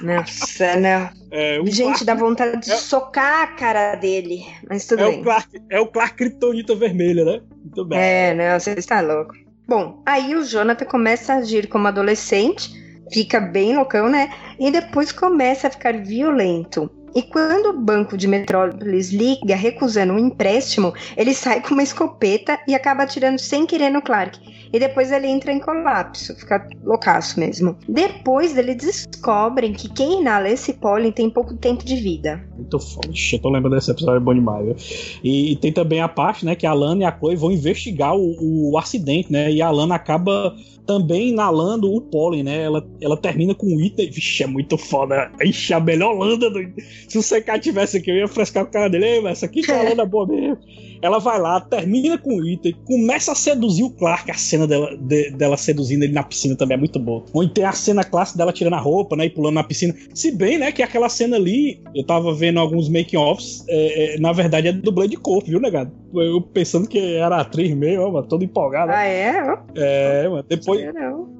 [0.00, 1.10] Nossa, não.
[1.30, 2.04] É, Gente, Clark...
[2.04, 2.76] dá vontade de é...
[2.76, 4.44] socar a cara dele.
[4.68, 5.20] Mas tudo é bem.
[5.20, 7.40] O Clark, é o Clark Kryptonita vermelha, né?
[7.62, 7.98] Muito bem.
[7.98, 9.34] É, não, você está louco.
[9.68, 12.70] Bom, aí o Jonathan começa a agir como adolescente,
[13.12, 14.30] fica bem loucão, né?
[14.60, 16.90] E depois começa a ficar violento.
[17.16, 22.60] E quando o banco de Metrópolis liga recusando um empréstimo, ele sai com uma escopeta
[22.68, 24.38] e acaba atirando sem querer no Clark.
[24.72, 27.76] E depois ele entra em colapso, fica loucaço mesmo.
[27.88, 32.42] Depois eles descobrem que quem inala esse pólen tem pouco tempo de vida.
[32.56, 33.08] Muito foda.
[33.32, 35.18] Eu tô lembrando desse episódio, é bom demais.
[35.22, 38.16] E, e, tem também a parte, né, que a Lana e a Chloe vão investigar
[38.16, 39.50] o, o acidente, né?
[39.50, 40.54] E a Lana acaba
[40.86, 42.62] também inalando o pólen, né?
[42.62, 44.10] Ela, ela termina com o item.
[44.10, 45.30] Vixe, é muito foda.
[45.42, 46.60] Ixi, a melhor Landa do.
[47.08, 49.04] Se o CK tivesse aqui, eu ia frescar o cara dele.
[49.06, 50.58] Ei, mas essa aqui tá Landa boa mesmo.
[51.02, 54.30] Ela vai lá, termina com o item, começa a seduzir o Clark.
[54.30, 57.22] A cena cena dela, de- dela seduzindo ele na piscina também é muito boa.
[57.34, 59.26] Onde tem a cena clássica dela tirando a roupa, né?
[59.26, 59.94] E pulando na piscina.
[60.14, 64.32] Se bem, né, que aquela cena ali, eu tava vendo alguns making-offs, é, é, na
[64.32, 65.92] verdade é dublê de corpo, viu, negado?
[66.20, 68.92] Eu pensando que era atriz mesmo, mano, todo empolgado.
[68.92, 69.58] Ah, é?
[69.74, 70.44] É, mano.
[70.48, 70.80] Depois,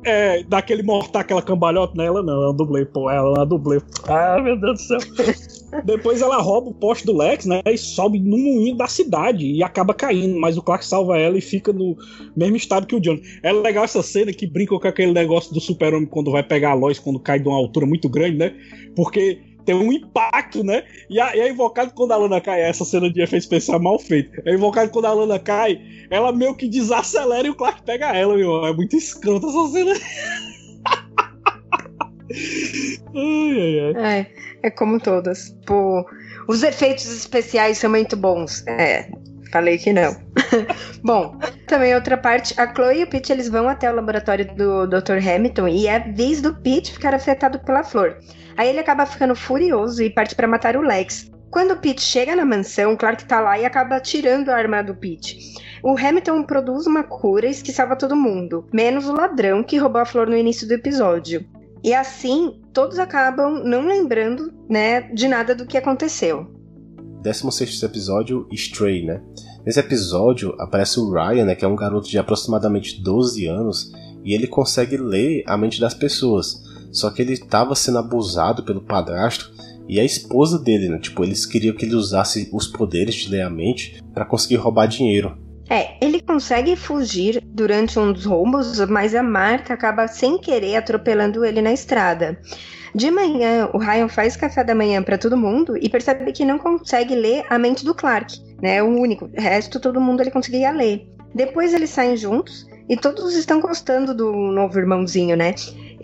[0.05, 3.81] é, daquele mortar aquela cambalhota nela, não, um dublê, pô, ela dublê.
[4.09, 4.99] Ah, meu Deus do céu.
[5.85, 7.61] Depois ela rouba o poste do Lex, né?
[7.67, 10.39] E sobe no moinho da cidade e acaba caindo.
[10.39, 11.97] Mas o Clark salva ela e fica no
[12.37, 13.19] mesmo estado que o John.
[13.43, 16.75] É legal essa cena que brinca com aquele negócio do super-homem quando vai pegar a
[16.75, 18.55] Lois quando cai de uma altura muito grande, né?
[18.95, 20.85] Porque tem um impacto, né?
[21.11, 23.99] E a, e a invocado quando a Lana cai, essa cena de efeito especial mal
[23.99, 24.41] feita.
[24.47, 28.37] É invocado quando a Lana cai, ela meio que desacelera e o Clark pega ela,
[28.37, 28.65] meu.
[28.65, 29.93] É muito escrota essa cena.
[33.15, 34.21] ai, ai, ai.
[34.63, 35.51] É, é como todas.
[35.67, 36.07] Pô,
[36.49, 38.65] os efeitos especiais são muito bons.
[38.69, 39.11] É,
[39.51, 40.17] falei que não.
[41.03, 44.87] Bom, também outra parte, a Chloe e o Pete eles vão até o laboratório do
[44.87, 45.19] Dr.
[45.19, 48.19] Hamilton e é vez do Pete ficar afetado pela flor.
[48.57, 51.31] Aí ele acaba ficando furioso e parte pra matar o Lex.
[51.51, 54.95] Quando o Pete chega na mansão, Clark tá lá e acaba tirando a arma do
[54.95, 55.39] Pete.
[55.83, 60.07] O Hamilton produz uma cura que salva todo mundo, menos o ladrão que roubou a
[60.07, 61.47] flor no início do episódio.
[61.85, 66.56] E assim, todos acabam não lembrando, né, de nada do que aconteceu.
[67.27, 69.21] 16 episódio, Stray, né?
[69.65, 73.91] Nesse episódio aparece o Ryan, né, que é um garoto de aproximadamente 12 anos,
[74.25, 76.63] e ele consegue ler a mente das pessoas.
[76.93, 79.53] Só que ele estava sendo abusado pelo padrasto
[79.89, 80.99] e a esposa dele, né?
[81.01, 84.87] Tipo, eles queriam que ele usasse os poderes de ler a mente para conseguir roubar
[84.87, 85.37] dinheiro.
[85.69, 91.45] É, ele consegue fugir durante um dos roubos, mas a Marta acaba sem querer atropelando
[91.45, 92.39] ele na estrada.
[92.97, 96.57] De manhã, o Ryan faz café da manhã para todo mundo e percebe que não
[96.57, 98.83] consegue ler a mente do Clark, né?
[98.83, 99.27] O único.
[99.27, 101.07] O resto, todo mundo ele conseguia ler.
[101.35, 105.53] Depois eles saem juntos e todos estão gostando do novo irmãozinho, né?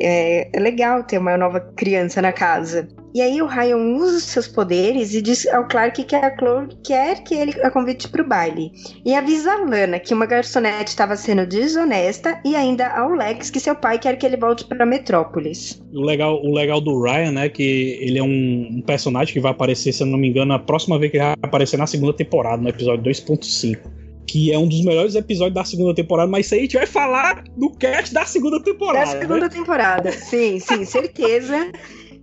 [0.02, 2.88] É, é legal ter uma nova criança na casa.
[3.14, 6.68] E aí o Ryan usa os seus poderes e diz ao Clark que a Chloe
[6.82, 8.72] quer que ele a convide para o baile.
[9.04, 13.60] E avisa a Lana que uma garçonete estava sendo desonesta e ainda ao Lex que
[13.60, 15.82] seu pai quer que ele volte para Metrópolis.
[15.92, 19.52] O legal, o legal do Ryan, né, que ele é um, um personagem que vai
[19.52, 22.14] aparecer, se eu não me engano, a próxima vez que ele vai aparecer na segunda
[22.14, 24.01] temporada, no episódio 2.5.
[24.26, 26.86] Que é um dos melhores episódios da segunda temporada, mas isso aí a gente vai
[26.86, 29.12] falar no cast da segunda temporada.
[29.12, 29.48] Da segunda né?
[29.48, 31.70] temporada, sim, sim, certeza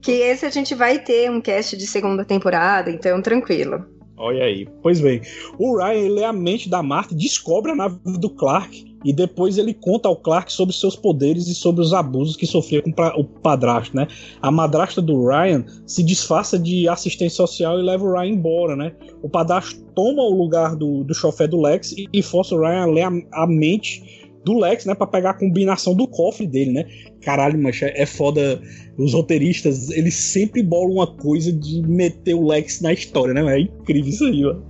[0.01, 3.85] que esse a gente vai ter um cast de segunda temporada, então tranquilo.
[4.17, 4.67] Olha aí.
[4.81, 5.21] Pois bem,
[5.57, 9.57] o Ryan ele é a mente da Marta, descobre a nave do Clark e depois
[9.57, 13.23] ele conta ao Clark sobre seus poderes e sobre os abusos que sofria com o
[13.23, 14.07] padrasto, né?
[14.41, 18.93] A madrasta do Ryan se disfarça de assistente social e leva o Ryan embora, né?
[19.21, 22.81] O padrasto toma o lugar do, do chofé do Lex e, e força o Ryan
[22.81, 26.71] a ler a, a mente do Lex, né, para pegar a combinação do cofre dele,
[26.71, 26.85] né?
[27.21, 28.61] Caralho, mas é foda.
[28.97, 33.55] Os roteiristas, eles sempre bolam uma coisa de meter o Lex na história, né?
[33.55, 34.65] É incrível isso aí, mano.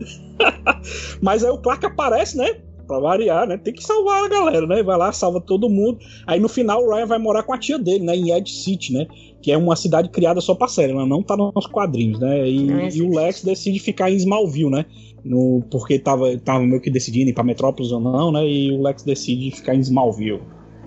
[1.22, 2.58] mas aí o Clark aparece, né?
[2.90, 3.56] Pra variar, né?
[3.56, 4.82] Tem que salvar a galera, né?
[4.82, 6.00] Vai lá, salva todo mundo.
[6.26, 8.16] Aí no final o Ryan vai morar com a tia dele, né?
[8.16, 9.06] Em Ed City, né?
[9.44, 12.50] Que é uma cidade criada só pra série, ela não tá nos quadrinhos, né?
[12.50, 14.86] E, e o Lex decide ficar em Smallville, né?
[15.24, 18.44] No, porque tava, tava meio que decidindo ir pra Metrópolis ou não, né?
[18.48, 20.42] E o Lex decide ficar em Smallville.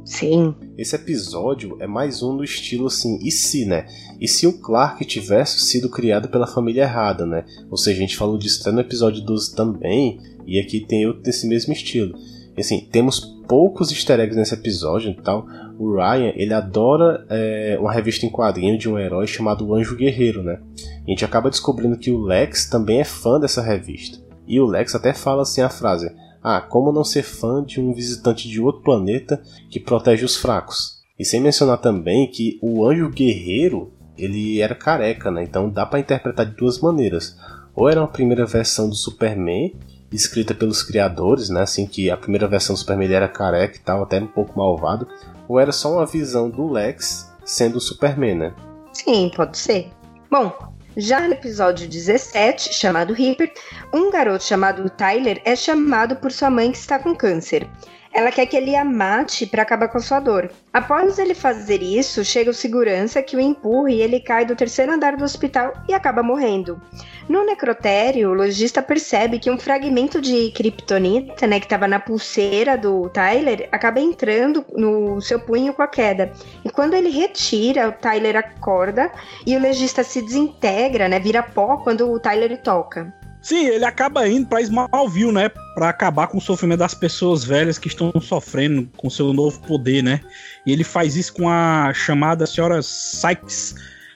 [0.05, 0.55] Sim.
[0.77, 3.87] Esse episódio é mais um do estilo assim, e se, né?
[4.20, 7.45] E se o Clark tivesse sido criado pela família errada, né?
[7.70, 11.23] Ou seja, a gente falou disso até no episódio 12 também, e aqui tem outro
[11.23, 12.19] desse mesmo estilo.
[12.56, 15.47] E, assim, temos poucos easter eggs nesse episódio e tal.
[15.78, 20.43] O Ryan, ele adora é, uma revista em quadrinho de um herói chamado Anjo Guerreiro,
[20.43, 20.60] né?
[21.06, 24.19] E a gente acaba descobrindo que o Lex também é fã dessa revista.
[24.47, 27.93] E o Lex até fala assim a frase: Ah, como não ser fã de um
[27.93, 31.02] visitante de outro planeta que protege os fracos?
[31.19, 35.43] E sem mencionar também que o Anjo Guerreiro ele era careca, né?
[35.43, 37.36] Então dá para interpretar de duas maneiras.
[37.74, 39.74] Ou era uma primeira versão do Superman,
[40.12, 41.62] escrita pelos criadores, né?
[41.62, 45.09] Assim que a primeira versão do Superman era careca e tal, até um pouco malvado.
[45.48, 48.55] Ou era só uma visão do Lex sendo o Superman, né?
[48.93, 49.90] Sim, pode ser.
[50.30, 50.52] Bom,
[50.97, 53.52] já no episódio 17, chamado Reaper,
[53.93, 57.68] um garoto chamado Tyler é chamado por sua mãe que está com câncer.
[58.14, 60.51] Ela quer que ele a mate para acabar com a sua dor.
[60.70, 64.93] Após ele fazer isso, chega o segurança que o empurra e ele cai do terceiro
[64.93, 66.80] andar do hospital e acaba morrendo.
[67.26, 72.76] No necrotério, o lojista percebe que um fragmento de kryptonita, né, que estava na pulseira
[72.76, 76.32] do Tyler, acaba entrando no seu punho com a queda.
[76.64, 79.10] E quando ele retira, o Tyler acorda
[79.47, 83.22] e o legista se desintegra, né, vira pó quando o Tyler toca.
[83.43, 85.48] Sim, ele acaba indo pra Smallville, né?
[85.74, 90.02] Pra acabar com o sofrimento das pessoas velhas que estão sofrendo com seu novo poder,
[90.02, 90.20] né?
[90.64, 93.74] E ele faz isso com a chamada senhora Sykes.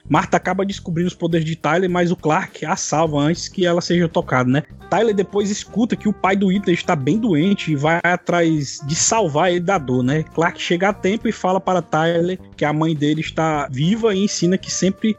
[0.09, 3.81] Marta acaba descobrindo os poderes de Tyler, mas o Clark a salva antes que ela
[3.81, 4.63] seja tocada, né?
[4.89, 8.95] Tyler depois escuta que o pai do Ethan está bem doente e vai atrás de
[8.95, 10.23] salvar ele da dor, né?
[10.33, 14.23] Clark chega a tempo e fala para Tyler que a mãe dele está viva e
[14.23, 15.17] ensina que sempre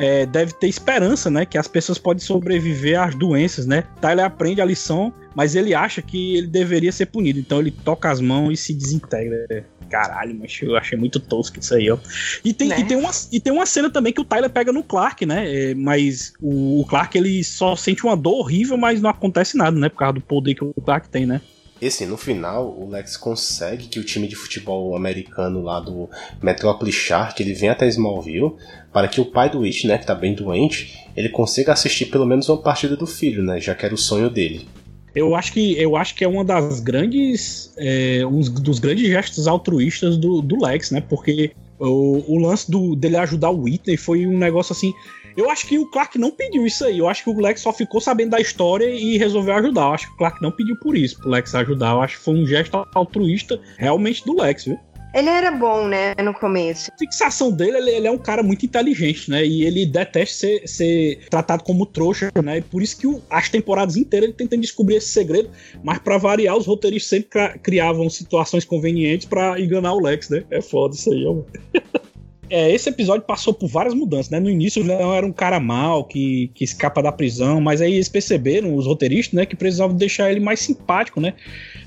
[0.00, 1.44] é, deve ter esperança, né?
[1.44, 3.84] Que as pessoas podem sobreviver às doenças, né?
[4.00, 7.38] Tyler aprende a lição, mas ele acha que ele deveria ser punido.
[7.38, 9.66] Então ele toca as mãos e se desintegra.
[9.90, 11.98] Caralho, mas eu achei muito tosco isso aí, ó.
[12.42, 12.80] E tem, Né?
[12.80, 15.70] e, tem uma, e tem uma cena também que o Tyler pega no Clark, né?
[15.70, 19.78] É, mas o, o Clark ele só sente uma dor horrível, mas não acontece nada,
[19.78, 19.90] né?
[19.90, 21.42] Por causa do poder que o Clark tem, né?
[21.80, 26.10] E assim, no final, o Lex consegue que o time de futebol americano lá do
[26.42, 28.52] Metropolis Shark, ele venha até Smallville,
[28.92, 32.26] para que o pai do It, né, que tá bem doente, ele consiga assistir pelo
[32.26, 34.66] menos uma partida do filho, né, já que era o sonho dele.
[35.14, 37.72] Eu acho que, eu acho que é uma das grandes.
[37.76, 41.00] É, um dos grandes gestos altruístas do, do Lex, né?
[41.00, 41.50] Porque
[41.80, 44.92] o, o lance do, dele ajudar o Whitney foi um negócio assim.
[45.36, 46.98] Eu acho que o Clark não pediu isso aí.
[46.98, 49.82] Eu acho que o Lex só ficou sabendo da história e resolveu ajudar.
[49.82, 51.92] Eu acho que o Clark não pediu por isso, pro Lex ajudar.
[51.92, 54.78] Eu acho que foi um gesto altruísta realmente do Lex, viu?
[55.12, 56.88] Ele era bom, né, no começo.
[56.94, 59.44] A fixação dele, ele, ele é um cara muito inteligente, né?
[59.44, 62.58] E ele detesta ser, ser tratado como trouxa, né?
[62.58, 65.50] E por isso que o- as temporadas inteiras ele tentando descobrir esse segredo,
[65.82, 70.44] mas pra variar, os roteiristas sempre criavam situações convenientes pra enganar o Lex, né?
[70.48, 71.42] É foda isso aí, ó.
[72.50, 74.40] É, esse episódio passou por várias mudanças, né?
[74.40, 77.94] No início o Leão era um cara mau, que, que escapa da prisão, mas aí
[77.94, 81.34] eles perceberam, os roteiristas, né, que precisavam deixar ele mais simpático, né?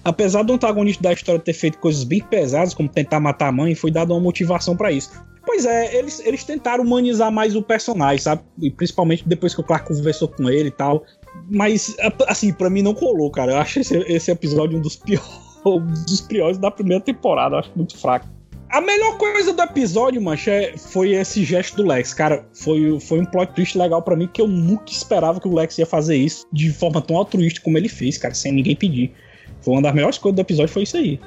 [0.05, 3.75] Apesar do antagonista da história ter feito coisas bem pesadas, como tentar matar a mãe,
[3.75, 5.11] foi dada uma motivação pra isso.
[5.45, 8.41] Pois é, eles, eles tentaram humanizar mais o personagem, sabe?
[8.61, 11.03] E principalmente depois que o Clark conversou com ele e tal.
[11.49, 11.95] Mas,
[12.27, 13.51] assim, pra mim não colou, cara.
[13.51, 15.27] Eu acho esse, esse episódio um dos piores,
[15.65, 17.55] um dos piores da primeira temporada.
[17.55, 18.27] Eu acho muito fraco.
[18.73, 22.11] A melhor coisa do episódio, mancha, é- foi esse gesto do Lex.
[22.11, 25.53] Cara, foi, foi um plot twist legal pra mim, que eu nunca esperava que o
[25.53, 29.13] Lex ia fazer isso de forma tão altruísta como ele fez, cara, sem ninguém pedir.
[29.61, 31.19] Foi uma das melhores coisas do episódio, foi isso aí.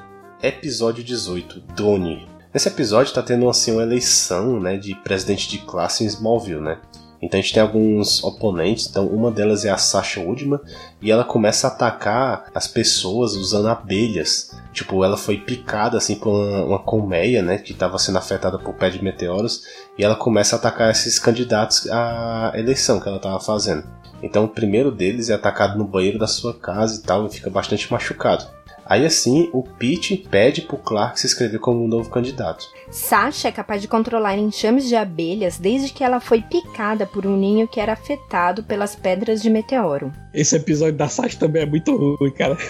[0.42, 2.26] Episódio 18, Drone.
[2.52, 6.78] Nesse episódio tá tendo assim uma eleição, né, de presidente de classe em Smallville, né?
[7.20, 10.60] Então a gente tem alguns oponentes, então uma delas é a Sasha Woodman
[11.00, 14.54] e ela começa a atacar as pessoas usando abelhas.
[14.72, 18.74] Tipo, ela foi picada assim por uma, uma colmeia, né, que estava sendo afetada por
[18.74, 19.62] pé de meteoros
[19.98, 23.84] e ela começa a atacar esses candidatos à eleição que ela estava fazendo.
[24.22, 27.50] Então o primeiro deles é atacado no banheiro da sua casa e tal e fica
[27.50, 28.55] bastante machucado.
[28.88, 32.64] Aí assim, o Pete pede pro Clark se inscrever como um novo candidato.
[32.90, 37.36] Sasha é capaz de controlar enxames de abelhas desde que ela foi picada por um
[37.36, 40.12] ninho que era afetado pelas pedras de meteoro.
[40.32, 42.56] Esse episódio da Sasha também é muito ruim, cara.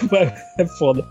[0.57, 1.07] É foda.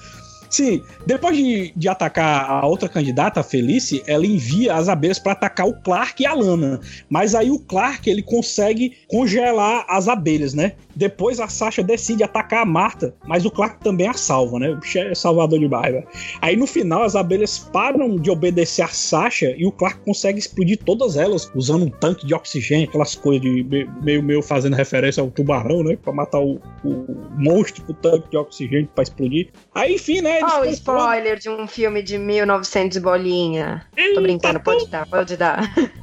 [0.49, 5.33] Sim, depois de, de atacar a outra candidata, a Felice, ela envia as abelhas para
[5.33, 6.81] atacar o Clark e a Lana.
[7.09, 10.73] Mas aí o Clark ele consegue congelar as abelhas, né?
[10.97, 14.71] Depois a Sasha decide atacar a Marta, mas o Clark também a salva, né?
[14.71, 16.03] O bicho é salvador de barra.
[16.41, 20.79] Aí no final as abelhas param de obedecer a Sasha e o Clark consegue explodir
[20.85, 25.21] todas elas usando um tanque de oxigênio, aquelas coisas de me- meio meio fazendo referência
[25.23, 25.97] ao tubarão, né?
[26.03, 27.07] Pra matar o, o
[27.37, 29.51] monstro com o tanque de oxigênio pra explodir.
[29.75, 30.39] Aí enfim, né?
[30.41, 33.85] eles Olha o controlam- spoiler de um filme de 1900 bolinha.
[34.15, 35.61] Tô brincando, pode dar, pode dar.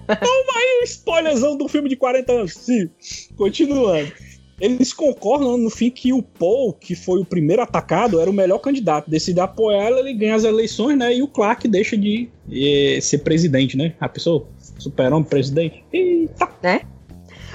[0.10, 2.54] um spoilerzão do filme de 40 anos.
[2.54, 2.90] Sim,
[3.36, 4.12] continuando.
[4.64, 8.60] Eles concordam no fim que o Paul, que foi o primeiro atacado, era o melhor
[8.60, 9.10] candidato.
[9.10, 11.14] Decide apoiar ela, ele ganha as eleições, né?
[11.14, 12.30] E o Clark deixa de
[13.02, 13.94] ser presidente, né?
[14.00, 14.48] A pessoa,
[14.80, 15.84] super-homem presidente.
[15.92, 16.80] Eita!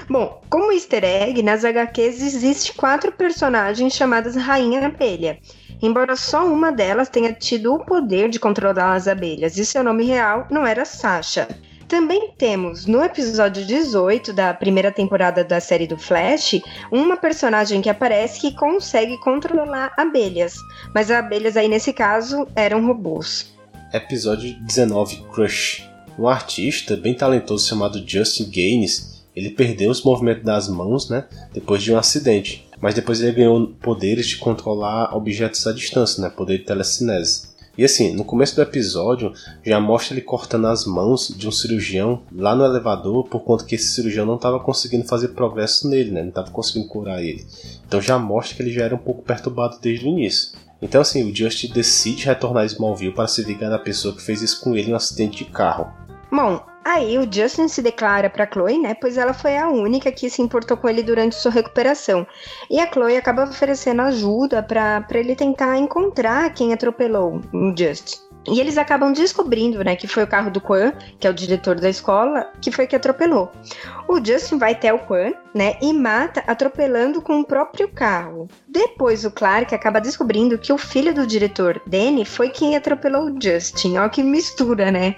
[0.07, 5.39] Bom, como easter egg, nas HQs existe quatro personagens chamadas Rainha Abelha.
[5.81, 10.03] Embora só uma delas tenha tido o poder de controlar as abelhas e seu nome
[10.03, 11.47] real não era Sasha.
[11.89, 16.61] Também temos no episódio 18 da primeira temporada da série do Flash
[16.91, 20.53] uma personagem que aparece que consegue controlar abelhas,
[20.93, 23.51] mas as abelhas aí nesse caso eram robôs.
[23.91, 25.83] Episódio 19, Crush.
[26.19, 31.81] Um artista bem talentoso chamado Justin Gaines, ele perdeu os movimentos das mãos, né, depois
[31.81, 32.69] de um acidente.
[32.79, 37.48] Mas depois ele ganhou poderes de controlar objetos à distância, né, poder de telecinese.
[37.79, 39.31] E assim, no começo do episódio,
[39.63, 43.73] já mostra ele cortando as mãos de um cirurgião lá no elevador, por conta que
[43.73, 46.21] esse cirurgião não estava conseguindo fazer progresso nele, né?
[46.21, 47.47] Não estava conseguindo curar ele.
[47.87, 50.57] Então já mostra que ele já era um pouco perturbado desde o início.
[50.81, 54.41] Então assim, o Just decide retornar a Smallville para se vingar da pessoa que fez
[54.41, 55.87] isso com ele um acidente de carro.
[56.29, 58.93] Bom, Aí o Justin se declara para Chloe, né?
[58.93, 62.25] Pois ela foi a única que se importou com ele durante sua recuperação.
[62.69, 68.29] E a Chloe acaba oferecendo ajuda para ele tentar encontrar quem atropelou o Justin.
[68.47, 71.79] E eles acabam descobrindo, né, que foi o carro do Quan, que é o diretor
[71.79, 73.51] da escola, que foi que atropelou.
[74.07, 78.47] O Justin vai até o Quan, né, e mata atropelando com o próprio carro.
[78.67, 83.41] Depois o Clark acaba descobrindo que o filho do diretor, Danny, foi quem atropelou o
[83.41, 83.97] Justin.
[83.97, 85.15] Ó que mistura, né?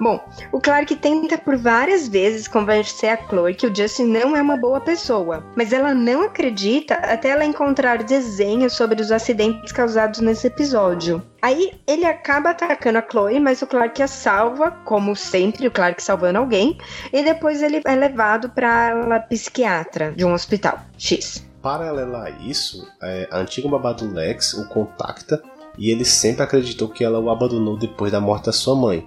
[0.00, 0.18] Bom,
[0.50, 4.56] o Clark tenta por várias vezes convencer a Chloe que o Justin não é uma
[4.56, 10.46] boa pessoa, mas ela não acredita até ela encontrar desenhos sobre os acidentes causados nesse
[10.46, 11.22] episódio.
[11.42, 16.02] Aí ele acaba atacando a Chloe, mas o Clark a salva, como sempre, o Clark
[16.02, 16.78] salvando alguém,
[17.12, 21.44] e depois ele é levado para a psiquiatra de um hospital X.
[21.60, 25.42] Paralela a isso, é, a antiga babá do Lex o contacta
[25.78, 29.06] e ele sempre acreditou que ela o abandonou depois da morte da sua mãe.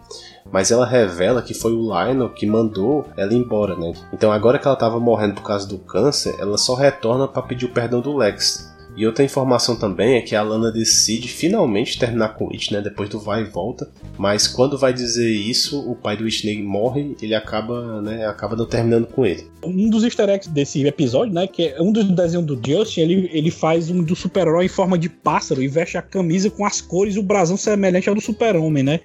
[0.52, 3.94] Mas ela revela que foi o Lionel que mandou ela embora, né?
[4.11, 7.65] Então agora que ela estava morrendo por causa do câncer, ela só retorna para pedir
[7.65, 8.73] o perdão do Lex.
[8.95, 12.84] E outra informação também é que a Lana decide finalmente terminar com o Whitney, né,
[12.84, 13.90] depois do vai e volta.
[14.18, 18.65] Mas quando vai dizer isso, o pai do Whitney morre, ele acaba, né, acaba não
[18.65, 19.48] terminando com ele.
[19.64, 23.30] Um dos easter eggs desse episódio, né, que é um dos desenhos do Justin, ele,
[23.34, 26.80] ele faz um do super-herói em forma de pássaro e veste a camisa com as
[26.80, 28.99] cores e o brasão semelhante ao do super-homem, né?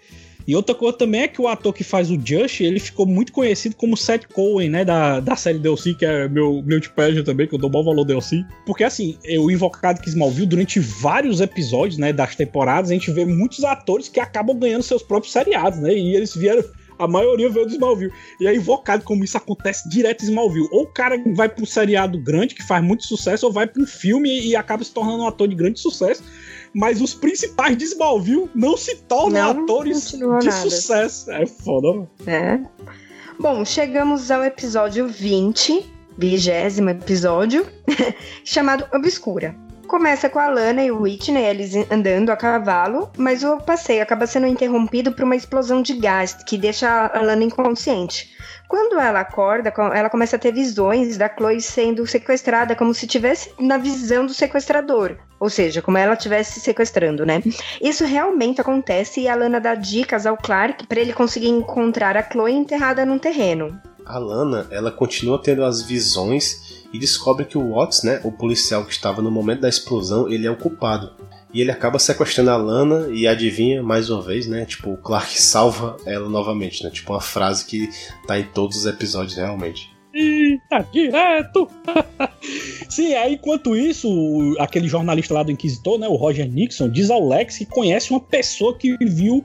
[0.48, 3.32] E outra coisa também é que o ator que faz o Just, ele ficou muito
[3.32, 4.82] conhecido como Seth Cohen, né?
[4.82, 8.02] Da, da série DLC, que é meu, meu pleasure também, que eu dou bom valor
[8.02, 8.42] DLC.
[8.64, 13.26] Porque assim, o Invocado que Smallville, durante vários episódios, né, das temporadas, a gente vê
[13.26, 15.92] muitos atores que acabam ganhando seus próprios seriados, né?
[15.92, 16.64] E eles vieram
[16.98, 18.12] a maioria veio do Smallville.
[18.40, 20.68] E é invocado como isso acontece direto em Smallville.
[20.72, 23.82] Ou o cara vai para um seriado grande que faz muito sucesso, ou vai para
[23.82, 26.24] um filme e acaba se tornando um ator de grande sucesso
[26.74, 30.50] mas os principais de Smallville não se tornam não, atores de nada.
[30.50, 31.30] sucesso.
[31.30, 32.10] É foda, mano.
[32.26, 32.60] É.
[33.38, 35.86] Bom, chegamos ao episódio 20,
[36.16, 37.66] vigésimo episódio,
[38.44, 39.54] chamado Obscura.
[39.88, 44.26] Começa com a Lana e o Whitney, eles andando a cavalo, mas o passeio acaba
[44.26, 48.28] sendo interrompido por uma explosão de gás que deixa a Lana inconsciente.
[48.68, 53.50] Quando ela acorda, ela começa a ter visões da Chloe sendo sequestrada, como se tivesse
[53.58, 55.16] na visão do sequestrador.
[55.40, 57.42] Ou seja, como ela estivesse sequestrando, né?
[57.80, 62.22] Isso realmente acontece e a Lana dá dicas ao Clark para ele conseguir encontrar a
[62.22, 63.80] Chloe enterrada num terreno.
[64.04, 68.84] A Lana, ela continua tendo as visões e descobre que o Watts, né, o policial
[68.84, 71.12] que estava no momento da explosão, ele é o culpado.
[71.52, 74.66] E ele acaba sequestrando a Lana e adivinha mais uma vez, né?
[74.66, 76.90] Tipo, o Clark salva ela novamente, né?
[76.90, 77.88] Tipo uma frase que
[78.26, 79.90] tá em todos os episódios realmente.
[80.12, 81.68] Eita, tá direto!
[82.88, 87.26] Sim, aí enquanto isso, aquele jornalista lá do Inquisitor, né, o Roger Nixon, diz ao
[87.26, 89.44] Lex que conhece uma pessoa que viu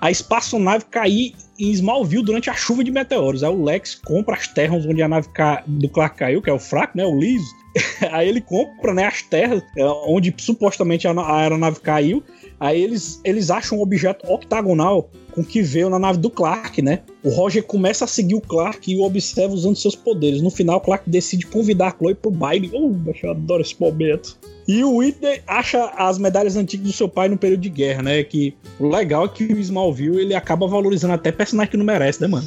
[0.00, 3.42] a espaçonave cair em Smallville durante a chuva de meteoros.
[3.42, 5.28] Aí o Lex compra as terras onde a nave
[5.66, 7.46] do Clark caiu, que é o fraco, né, o liso.
[8.12, 12.22] Aí ele compra né, as terras é, onde supostamente a aeronave caiu.
[12.62, 17.00] Aí eles, eles acham um objeto octagonal com que veio na nave do Clark, né?
[17.24, 20.40] O Roger começa a seguir o Clark e o observa usando seus poderes.
[20.40, 22.70] No final, o Clark decide convidar a Chloe pro baile.
[22.72, 24.38] Oh, eu adoro esse momento.
[24.68, 28.22] E o Whitney acha as medalhas antigas do seu pai no período de guerra, né?
[28.22, 32.20] Que o legal é que o Smallville ele acaba valorizando até personagem que não merece,
[32.20, 32.46] né, mano?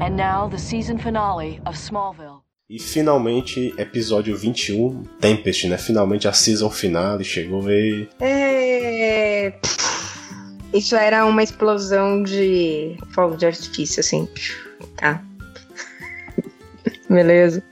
[0.00, 2.47] And now the season finale of Smallville.
[2.70, 5.78] E finalmente, episódio 21, Tempest, né?
[5.78, 8.06] Finalmente a season finale chegou e.
[8.20, 9.54] É.
[10.74, 14.28] Isso era uma explosão de fogo de artifício, assim.
[14.98, 15.24] Tá.
[17.08, 17.62] Beleza.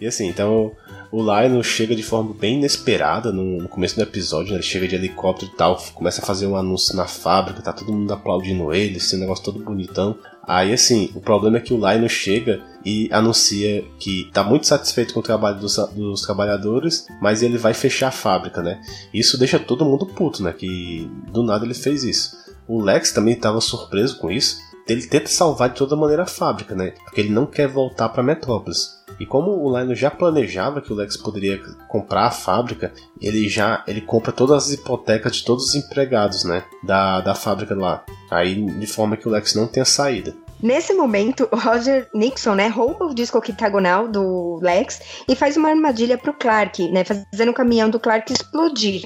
[0.00, 0.74] E assim, então
[1.10, 4.56] o Lionel chega de forma bem inesperada no, começo do episódio, né?
[4.56, 7.92] ele chega de helicóptero e tal, começa a fazer um anúncio na fábrica, tá todo
[7.92, 10.16] mundo aplaudindo ele, esse negócio todo bonitão.
[10.46, 15.12] Aí assim, o problema é que o Lionel chega e anuncia que tá muito satisfeito
[15.12, 18.80] com o trabalho dos, dos, trabalhadores, mas ele vai fechar a fábrica, né?
[19.12, 20.52] Isso deixa todo mundo puto, né?
[20.52, 22.36] Que do nada ele fez isso.
[22.68, 24.60] O Lex também estava surpreso com isso.
[24.88, 26.92] Ele tenta salvar de toda maneira a fábrica, né?
[27.04, 28.95] Porque ele não quer voltar para Metrópolis.
[29.18, 33.82] E como o Lionel já planejava que o Lex poderia comprar a fábrica, ele já
[33.86, 38.04] ele compra todas as hipotecas de todos os empregados, né, da, da fábrica lá.
[38.30, 40.34] Aí de forma que o Lex não tenha saída.
[40.62, 45.68] Nesse momento, o Roger Nixon, né, rouba o disco octagonal do Lex e faz uma
[45.68, 49.04] armadilha pro Clark, né, fazendo o caminhão do Clark explodir.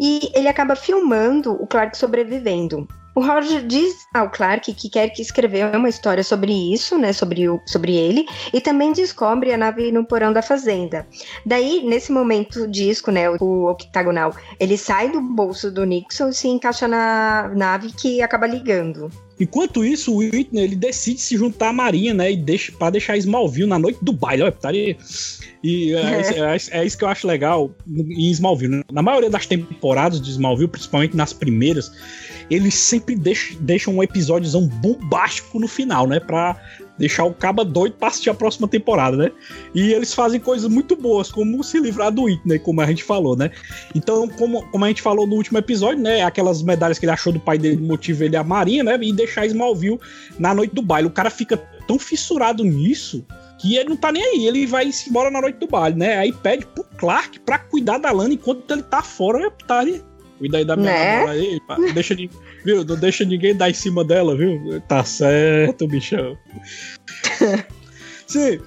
[0.00, 2.88] E ele acaba filmando o Clark sobrevivendo.
[3.18, 7.48] O Roger diz ao Clark que quer que escreva uma história sobre isso, né, sobre,
[7.48, 8.24] o, sobre ele,
[8.54, 11.04] e também descobre a nave no porão da fazenda.
[11.44, 16.32] Daí, nesse momento, o disco, né, o octagonal, ele sai do bolso do Nixon e
[16.32, 19.10] se encaixa na nave que acaba ligando.
[19.40, 22.30] Enquanto isso, o Whitney ele decide se juntar à Marinha, né?
[22.30, 24.42] E deixa, pra deixar Smallville na noite do baile.
[24.42, 24.96] Olha, putaria.
[25.62, 26.56] E é, é.
[26.56, 28.76] É, é, isso que eu acho legal em Smallville.
[28.76, 28.82] Né?
[28.92, 31.92] Na maioria das temporadas de Smallville, principalmente nas primeiras,
[32.50, 36.20] eles sempre deixam, deixam um episódiozão bombástico no final, né?
[36.20, 36.56] Pra
[36.98, 39.30] deixar o caba doido pra assistir a próxima temporada, né?
[39.74, 43.36] E eles fazem coisas muito boas, como se livrar do Whitney, como a gente falou,
[43.36, 43.50] né?
[43.94, 46.22] Então, como, como a gente falou no último episódio, né?
[46.22, 48.98] Aquelas medalhas que ele achou do pai dele motiva ele a Marinha, né?
[49.00, 50.00] E deixar Smallville
[50.38, 51.08] na noite do baile.
[51.08, 51.56] O cara fica
[51.86, 53.24] tão fissurado nisso
[53.58, 56.16] que ele não tá nem aí, ele vai embora na noite do baile, né?
[56.16, 59.50] Aí pede pro Clark pra cuidar da Lana enquanto ele tá fora, né?
[59.66, 60.02] Tá ali.
[60.38, 61.26] Cuida aí da minha né?
[61.26, 62.30] aí, pá, deixa de,
[62.64, 62.84] viu?
[62.84, 64.80] Não deixa ninguém dar em cima dela, viu?
[64.86, 66.38] Tá certo, bichão.
[68.26, 68.60] Sim.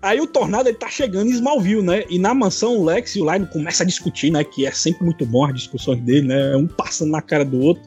[0.00, 2.04] Aí o Tornado ele tá chegando em Smallville, né?
[2.08, 4.44] E na mansão o Lex e o Lion começam a discutir, né?
[4.44, 6.56] Que é sempre muito bom as discussões dele, né?
[6.56, 7.82] Um passando na cara do outro.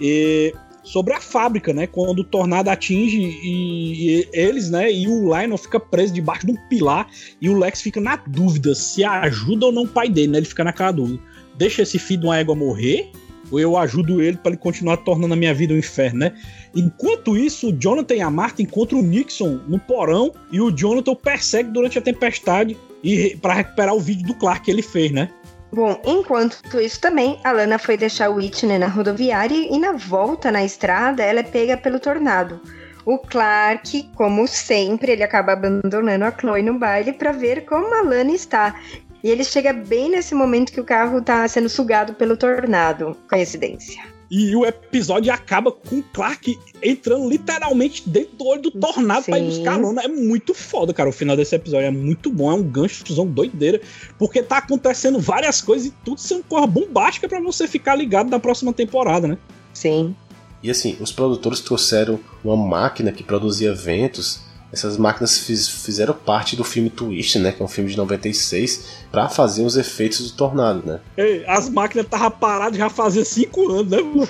[0.00, 1.86] E sobre a fábrica, né?
[1.86, 4.92] Quando o tornado atinge e, e eles, né?
[4.92, 7.08] E o Lionel fica preso debaixo de um pilar
[7.40, 10.38] e o Lex fica na dúvida se ajuda ou não o pai dele, né?
[10.38, 11.20] Ele fica naquela dúvida.
[11.56, 13.10] Deixa esse filho de uma égua morrer
[13.52, 16.32] ou eu ajudo ele para ele continuar tornando a minha vida um inferno, né?
[16.74, 21.10] Enquanto isso, o Jonathan e a Marta encontram o Nixon no porão e o Jonathan
[21.12, 25.12] o persegue durante a tempestade e para recuperar o vídeo do Clark que ele fez,
[25.12, 25.28] né?
[25.74, 30.52] Bom, enquanto isso também, a Lana foi deixar o Whitney na rodoviária e na volta
[30.52, 32.60] na estrada ela é pega pelo tornado.
[33.06, 38.02] O Clark, como sempre, ele acaba abandonando a Chloe no baile para ver como a
[38.02, 38.78] Lana está.
[39.24, 43.16] E ele chega bem nesse momento que o carro está sendo sugado pelo tornado.
[43.26, 44.11] Coincidência.
[44.34, 49.30] E o episódio acaba com o Clark entrando literalmente dentro do olho do tornado Sim.
[49.30, 50.00] pra ir buscar a Luna.
[50.00, 51.10] É muito foda, cara.
[51.10, 52.50] O final desse episódio é muito bom.
[52.50, 53.82] É um ganchozão doideira.
[54.18, 58.40] Porque tá acontecendo várias coisas e tudo sendo porra bombástica para você ficar ligado na
[58.40, 59.36] próxima temporada, né?
[59.74, 60.16] Sim.
[60.62, 64.40] E assim, os produtores trouxeram uma máquina que produzia ventos
[64.72, 67.52] essas máquinas fiz, fizeram parte do filme Twist, né?
[67.52, 71.00] Que é um filme de 96, para fazer os efeitos do tornado, né?
[71.16, 74.28] Ei, as máquinas estavam paradas já fazia 5 anos, né, mano?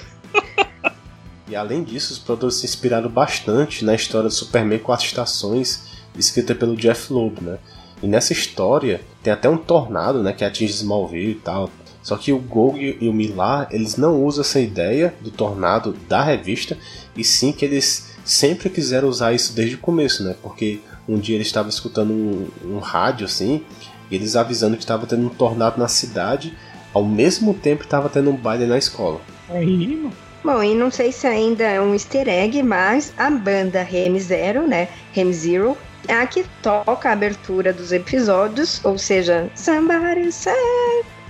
[1.47, 5.85] e além disso, os produtores se inspiraram bastante na história do Superman Quatro Estações,
[6.19, 7.59] escrita pelo Jeff Loeb, né?
[8.03, 11.71] E nessa história tem até um tornado, né, que atinge Smallville e tal.
[12.03, 16.21] Só que o Gog e o Millar, eles não usam essa ideia do tornado da
[16.21, 16.77] revista,
[17.17, 20.35] e sim que eles sempre quiseram usar isso desde o começo, né?
[20.43, 23.63] Porque um dia eles estavam escutando um, um rádio assim,
[24.11, 26.57] e eles avisando que estava tendo um tornado na cidade,
[26.93, 29.21] ao mesmo tempo estava tendo um baile na escola.
[29.49, 30.11] Aí,
[30.45, 34.67] Bom, e não sei se ainda é um easter egg, mas a banda Rem Zero,
[34.67, 34.89] né?
[35.13, 35.79] Rem Zero,
[36.09, 40.53] é a que toca a abertura dos episódios, ou seja, Somebody Say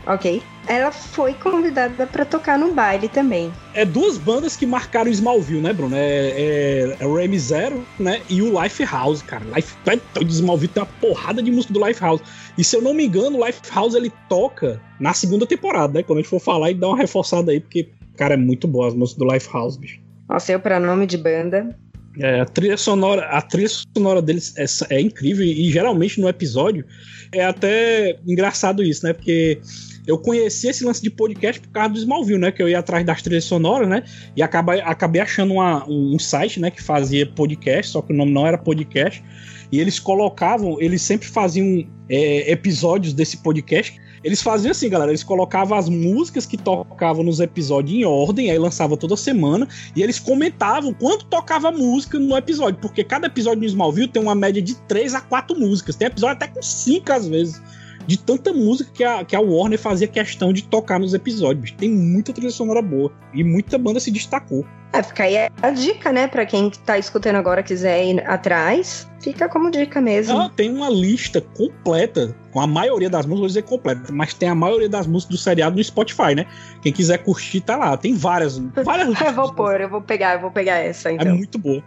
[0.07, 0.43] ok?
[0.67, 3.53] Ela foi convidada para tocar no baile também.
[3.75, 5.97] É duas bandas que marcaram o Smallville, né, Bruno?
[5.97, 8.23] É, é, é o Remy Zero, né?
[8.29, 9.45] E o Lifehouse, cara.
[9.55, 9.75] Life,
[10.21, 12.23] o Smallville tem uma porrada de música do Lifehouse.
[12.57, 16.03] E se eu não me engano, o Lifehouse ele toca na segunda temporada, né?
[16.03, 18.89] Quando a gente for falar e dar uma reforçada aí, porque, cara, é muito boa
[18.89, 20.01] as músicas do Lifehouse, bicho.
[20.29, 21.77] Nossa, eu pra nome de banda,
[22.19, 26.29] é, a trilha sonora, a trilha sonora deles é, é, incrível e, e geralmente no
[26.29, 26.85] episódio
[27.33, 29.15] é até engraçado isso, né?
[29.15, 29.61] Porque
[30.07, 32.51] eu conheci esse lance de podcast por causa do Smallville, né?
[32.51, 34.03] Que eu ia atrás das trilhas sonoras, né?
[34.37, 36.71] E acabei, acabei achando uma, um, site, né?
[36.71, 39.23] Que fazia podcast, só que o nome não era podcast.
[39.71, 43.99] E eles colocavam, eles sempre faziam é, episódios desse podcast.
[44.25, 45.11] Eles faziam assim, galera.
[45.11, 50.03] Eles colocavam as músicas que tocavam nos episódios em ordem, aí lançava toda semana, e
[50.03, 54.61] eles comentavam quanto tocava música no episódio, porque cada episódio do Smallville tem uma média
[54.61, 55.95] de 3 a 4 músicas.
[55.95, 57.63] Tem episódio até com 5 às vezes
[58.07, 61.73] de tanta música que a, que a Warner fazia questão de tocar nos episódios.
[61.73, 64.65] Tem muita trilha sonora boa e muita banda se destacou.
[64.93, 66.27] É, fica aí a dica, né?
[66.27, 70.35] Pra quem tá escutando agora quiser ir atrás, fica como dica mesmo.
[70.35, 74.51] Ela tem uma lista completa, com a maioria das músicas, vou dizer completa, mas tem
[74.51, 76.47] a maioria das músicas do seriado no Spotify, né?
[76.83, 77.97] Quem quiser curtir, tá lá.
[77.97, 78.59] Tem várias.
[78.85, 81.29] várias eu vou pôr, eu vou pegar, eu vou pegar essa é então.
[81.29, 81.83] É muito boa.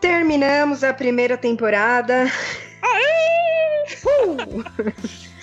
[0.00, 2.24] Terminamos a primeira temporada.
[2.82, 3.26] Aê!
[4.06, 5.35] Uh!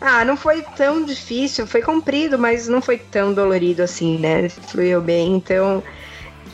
[0.00, 4.48] Ah, não foi tão difícil, foi comprido, mas não foi tão dolorido assim, né?
[4.48, 5.82] Fluiu bem, então,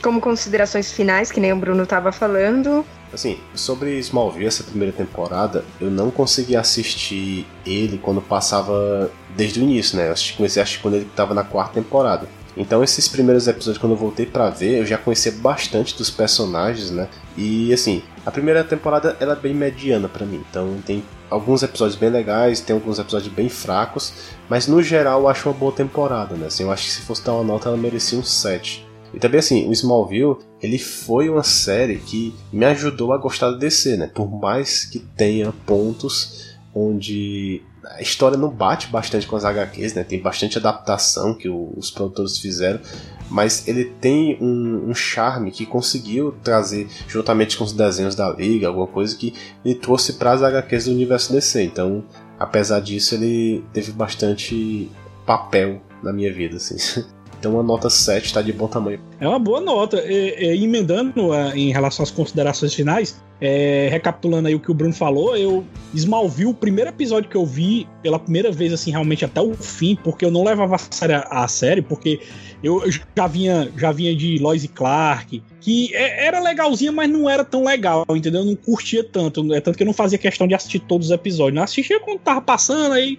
[0.02, 2.84] como considerações finais, que nem o Bruno tava falando.
[3.12, 9.62] Assim, sobre Smallville, essa primeira temporada, eu não consegui assistir ele quando passava desde o
[9.62, 10.10] início, né?
[10.10, 12.26] Eu comecei a assistir quando ele tava na quarta temporada.
[12.56, 16.90] Então esses primeiros episódios quando eu voltei para ver, eu já conhecia bastante dos personagens,
[16.90, 17.08] né?
[17.36, 20.42] E assim, a primeira temporada ela é bem mediana para mim.
[20.48, 24.12] Então tem alguns episódios bem legais, tem alguns episódios bem fracos,
[24.48, 26.46] mas no geral eu acho uma boa temporada, né?
[26.46, 28.86] Assim, eu acho que se fosse dar uma nota ela merecia um 7.
[29.14, 33.58] E também assim, o Smallville, ele foi uma série que me ajudou a gostar da
[33.58, 34.10] DC, né?
[34.12, 40.04] Por mais que tenha pontos onde a história não bate bastante com as HQs, né?
[40.04, 42.80] Tem bastante adaptação que o, os produtores fizeram,
[43.28, 48.68] mas ele tem um, um, charme que conseguiu trazer, juntamente com os desenhos da Liga,
[48.68, 49.34] alguma coisa que
[49.64, 51.62] ele trouxe para as HQs do universo DC.
[51.62, 52.04] Então,
[52.38, 54.90] apesar disso, ele teve bastante
[55.26, 56.76] papel na minha vida, assim.
[57.42, 59.00] Então a nota 7 está de bom tamanho.
[59.18, 60.00] É uma boa nota.
[60.06, 65.36] Emendando a, em relação às considerações finais, é, recapitulando aí o que o Bruno falou,
[65.36, 69.54] eu Smallville, o primeiro episódio que eu vi pela primeira vez, assim, realmente até o
[69.54, 72.20] fim, porque eu não levava a sério a, série, porque
[72.62, 77.10] eu, eu já vinha já vinha de Lois e Clark, que é, era legalzinha, mas
[77.10, 78.42] não era tão legal, entendeu?
[78.42, 79.52] Eu não curtia tanto.
[79.52, 81.56] É tanto que eu não fazia questão de assistir todos os episódios.
[81.56, 83.18] Não assistia quando tava passando aí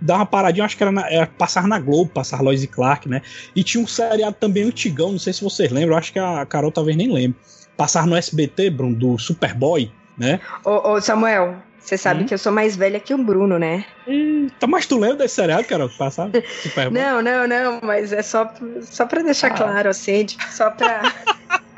[0.00, 3.08] dar uma paradinha, acho que era, na, era passar na Globo, passar Lois e Clark,
[3.08, 3.22] né?
[3.54, 6.72] E tinha um seriado também antigão, não sei se vocês lembram, acho que a Carol
[6.72, 7.38] talvez nem lembre.
[7.76, 10.40] Passar no SBT, Bruno, do Superboy, né?
[10.64, 12.26] Ô, ô Samuel, você sabe hum?
[12.26, 13.84] que eu sou mais velha que o Bruno, né?
[14.06, 16.30] Eita, mas tu lembra desse seriado, Carol, que passava?
[16.90, 18.52] não, não, não, mas é só,
[18.82, 19.54] só pra deixar ah.
[19.54, 21.02] claro, assim, tipo, só pra...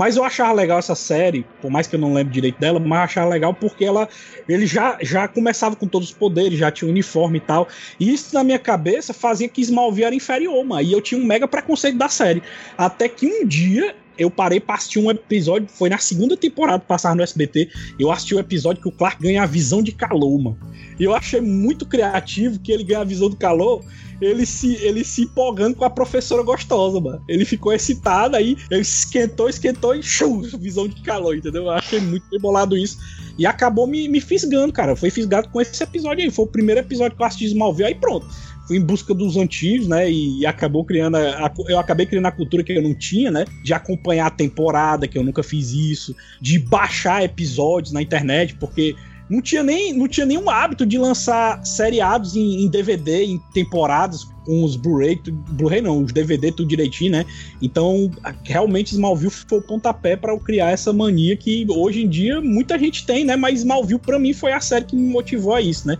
[0.00, 3.00] Mas eu achava legal essa série, por mais que eu não lembre direito dela, mas
[3.00, 4.08] achava legal porque ela
[4.48, 7.68] ele já, já começava com todos os poderes, já tinha uniforme e tal.
[8.00, 10.80] E isso na minha cabeça fazia que Smallville era inferior, mano.
[10.80, 12.42] E eu tinha um mega preconceito da série.
[12.78, 17.14] Até que um dia eu parei pra assistir um episódio, foi na segunda temporada passar
[17.14, 17.68] no SBT,
[17.98, 20.58] eu assisti o um episódio que o Clark ganha a visão de calor, mano.
[20.98, 23.84] E eu achei muito criativo que ele ganha a visão do calor
[24.20, 27.22] ele se, ele se empolgando com a professora gostosa, mano.
[27.28, 31.64] Ele ficou excitado, aí ele esquentou, esquentou e chum, visão de calor, entendeu?
[31.64, 32.98] Eu achei muito bolado isso.
[33.38, 34.94] E acabou me, me fisgando, cara.
[34.94, 36.30] Foi fisgado com esse episódio aí.
[36.30, 38.26] Foi o primeiro episódio que eu assisti Smallville, aí pronto.
[38.66, 40.10] Fui em busca dos antigos, né?
[40.10, 41.16] E, e acabou criando.
[41.16, 43.44] A, a, eu acabei criando a cultura que eu não tinha, né?
[43.64, 46.14] De acompanhar a temporada, que eu nunca fiz isso.
[46.40, 48.94] De baixar episódios na internet, porque
[49.30, 54.24] não tinha nem não tinha nenhum hábito de lançar seriados em, em DVD, em temporadas,
[54.44, 55.20] com os Blu-ray,
[55.50, 57.24] Blu-ray não, os DVD tudo direitinho, né?
[57.62, 58.10] Então,
[58.42, 62.76] realmente Smallville foi o pontapé para eu criar essa mania que hoje em dia muita
[62.76, 63.36] gente tem, né?
[63.36, 65.96] Mas Smallville para mim foi a série que me motivou a isso, né?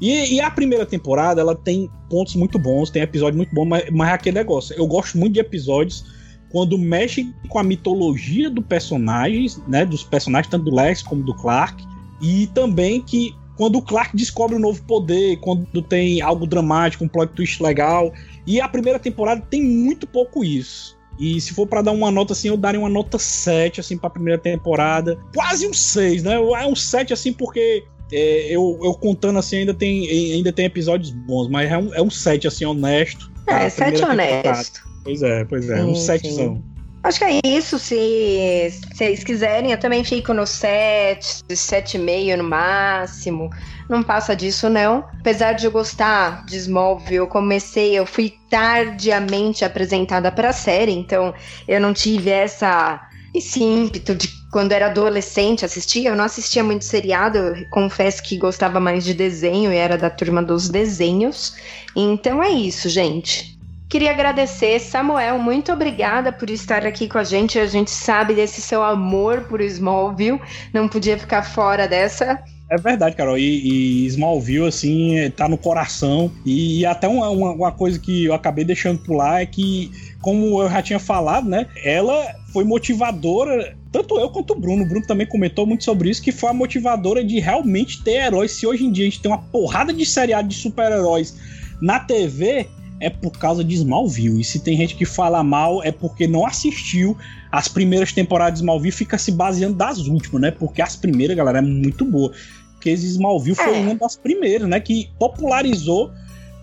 [0.00, 3.90] E, e, a primeira temporada, ela tem pontos muito bons, tem episódios muito bons, mas,
[3.90, 4.74] mas é aquele negócio.
[4.74, 6.04] Eu gosto muito de episódios
[6.50, 9.84] quando mexem com a mitologia do personagem, né?
[9.84, 11.84] Dos personagens, tanto do Lex como do Clark.
[12.20, 17.08] E também que quando o Clark descobre um novo poder, quando tem algo dramático, um
[17.08, 18.12] plot twist legal.
[18.46, 20.98] E a primeira temporada tem muito pouco isso.
[21.18, 24.06] E se for para dar uma nota assim, eu daria uma nota 7 assim para
[24.06, 25.18] a primeira temporada.
[25.34, 26.36] Quase um 6, né?
[26.36, 31.10] É um 7 assim porque é, eu, eu contando assim ainda tem ainda tem episódios
[31.10, 33.30] bons, mas é um, é um 7 assim honesto.
[33.46, 34.88] É, 7 honesto.
[35.04, 36.62] Pois é, pois é, sim, um 7zão.
[37.02, 37.78] Acho que é isso.
[37.78, 43.50] Se, vocês quiserem, eu também fico no 7, 7,5 no máximo.
[43.88, 45.04] Não passa disso, não.
[45.18, 50.92] Apesar de eu gostar de Smallville, eu comecei, eu fui tardiamente apresentada para a série,
[50.92, 51.34] então
[51.66, 56.04] eu não tive essa esse ímpeto de quando era adolescente assistir.
[56.04, 60.10] Eu não assistia muito seriado, eu confesso que gostava mais de desenho e era da
[60.10, 61.56] turma dos desenhos.
[61.96, 63.59] Então é isso, gente.
[63.90, 67.58] Queria agradecer, Samuel, muito obrigada por estar aqui com a gente.
[67.58, 70.40] A gente sabe desse seu amor por Smallville,
[70.72, 72.40] não podia ficar fora dessa.
[72.70, 73.36] É verdade, Carol.
[73.36, 76.30] E, e Smallville, assim, tá no coração.
[76.46, 79.90] E, e até uma, uma, uma, coisa que eu acabei deixando por lá é que,
[80.22, 81.66] como eu já tinha falado, né?
[81.84, 84.84] Ela foi motivadora, tanto eu quanto o Bruno.
[84.84, 88.52] O Bruno também comentou muito sobre isso, que foi a motivadora de realmente ter heróis.
[88.52, 91.36] Se hoje em dia a gente tem uma porrada de seriado de super-heróis
[91.82, 92.68] na TV,
[93.00, 94.40] é por causa de Smallville.
[94.40, 97.16] E se tem gente que fala mal, é porque não assistiu
[97.50, 100.50] as primeiras temporadas de Smallville fica se baseando das últimas, né?
[100.50, 102.30] Porque as primeiras, galera, é muito boa.
[102.74, 103.80] Porque Smallville foi é.
[103.80, 104.78] uma das primeiras, né?
[104.78, 106.12] Que popularizou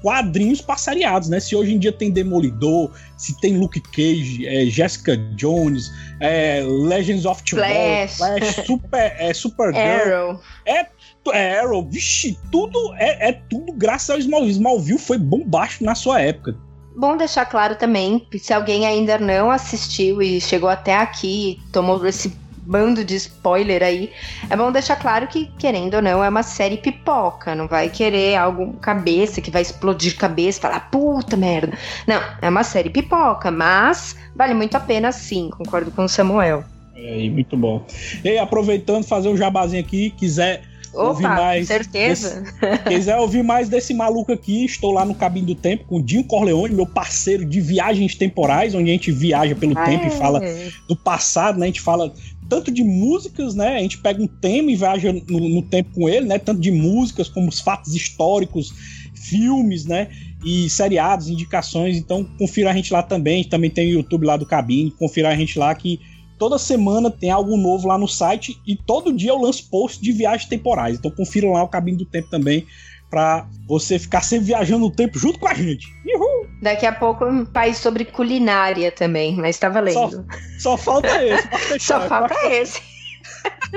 [0.02, 1.40] quadrinhos passariados, né?
[1.40, 7.26] Se hoje em dia tem Demolidor, se tem Luke Cage, é, Jessica Jones, é, Legends
[7.26, 10.42] of Tomorrow, Flash, Flash Super, é, Supergirl, Arrow.
[10.66, 10.86] é
[11.32, 14.52] é, Arrow, vixe, tudo é, é tudo graças ao Smallville.
[14.52, 16.56] Smallville foi bombástico na sua época.
[16.96, 22.36] Bom deixar claro também, se alguém ainda não assistiu e chegou até aqui, tomou esse
[22.68, 24.12] bando de spoiler aí,
[24.50, 27.56] é bom deixar claro que, querendo ou não, é uma série pipoca.
[27.56, 31.78] Não vai querer algo cabeça que vai explodir cabeça, falar puta merda.
[32.06, 36.64] Não, é uma série pipoca, mas vale muito a pena sim, concordo com o Samuel.
[36.96, 37.86] É, muito bom.
[38.24, 40.64] E aproveitando, fazer um jabazinho aqui, quiser
[40.94, 42.42] ouvir Opa, mais certeza.
[42.42, 46.04] desse- quiser ouvir mais desse maluco aqui, estou lá no Cabinho do Tempo com o
[46.04, 50.08] Dinho Corleone, meu parceiro de viagens temporais, onde a gente viaja pelo tempo é.
[50.08, 50.42] e fala
[50.88, 51.66] do passado, né?
[51.66, 52.14] A gente fala
[52.50, 53.76] tanto de músicas, né?
[53.76, 56.40] A gente pega um tema e viaja no, no tempo com ele, né?
[56.40, 58.74] Tanto de músicas como os fatos históricos,
[59.14, 60.08] filmes, né?
[60.46, 61.98] E seriados, indicações.
[61.98, 63.44] Então, confira a gente lá também.
[63.44, 64.92] Também tem o YouTube lá do Cabine.
[64.92, 66.00] Confira a gente lá que
[66.38, 70.12] toda semana tem algo novo lá no site e todo dia eu lanço post de
[70.12, 70.98] viagens temporais.
[70.98, 72.66] Então, confira lá o Cabine do Tempo também
[73.10, 75.88] para você ficar sempre viajando no tempo junto com a gente.
[76.14, 76.48] Uhul!
[76.62, 80.26] Daqui a pouco um país sobre culinária também, mas tá valendo.
[80.60, 81.80] Só falta esse.
[81.80, 82.82] Só falta esse.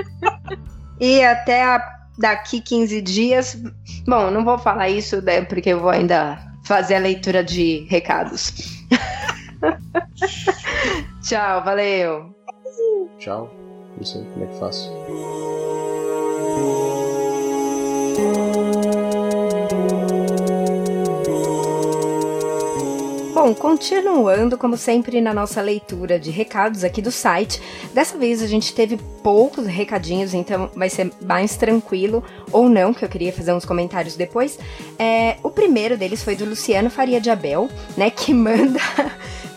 [0.98, 1.86] e até a-
[2.18, 3.56] daqui 15 dias.
[4.06, 8.52] Bom, não vou falar isso, né, porque eu vou ainda fazer a leitura de recados.
[11.22, 12.34] Tchau, valeu.
[13.18, 13.50] Tchau.
[13.96, 14.90] Não sei como é que faço.
[23.40, 27.58] Bom, continuando, como sempre, na nossa leitura de recados aqui do site.
[27.94, 32.22] Dessa vez a gente teve poucos recadinhos, então vai ser mais tranquilo,
[32.52, 34.58] ou não, que eu queria fazer uns comentários depois.
[34.98, 38.78] É, o primeiro deles foi do Luciano Faria de Abel, né, que manda.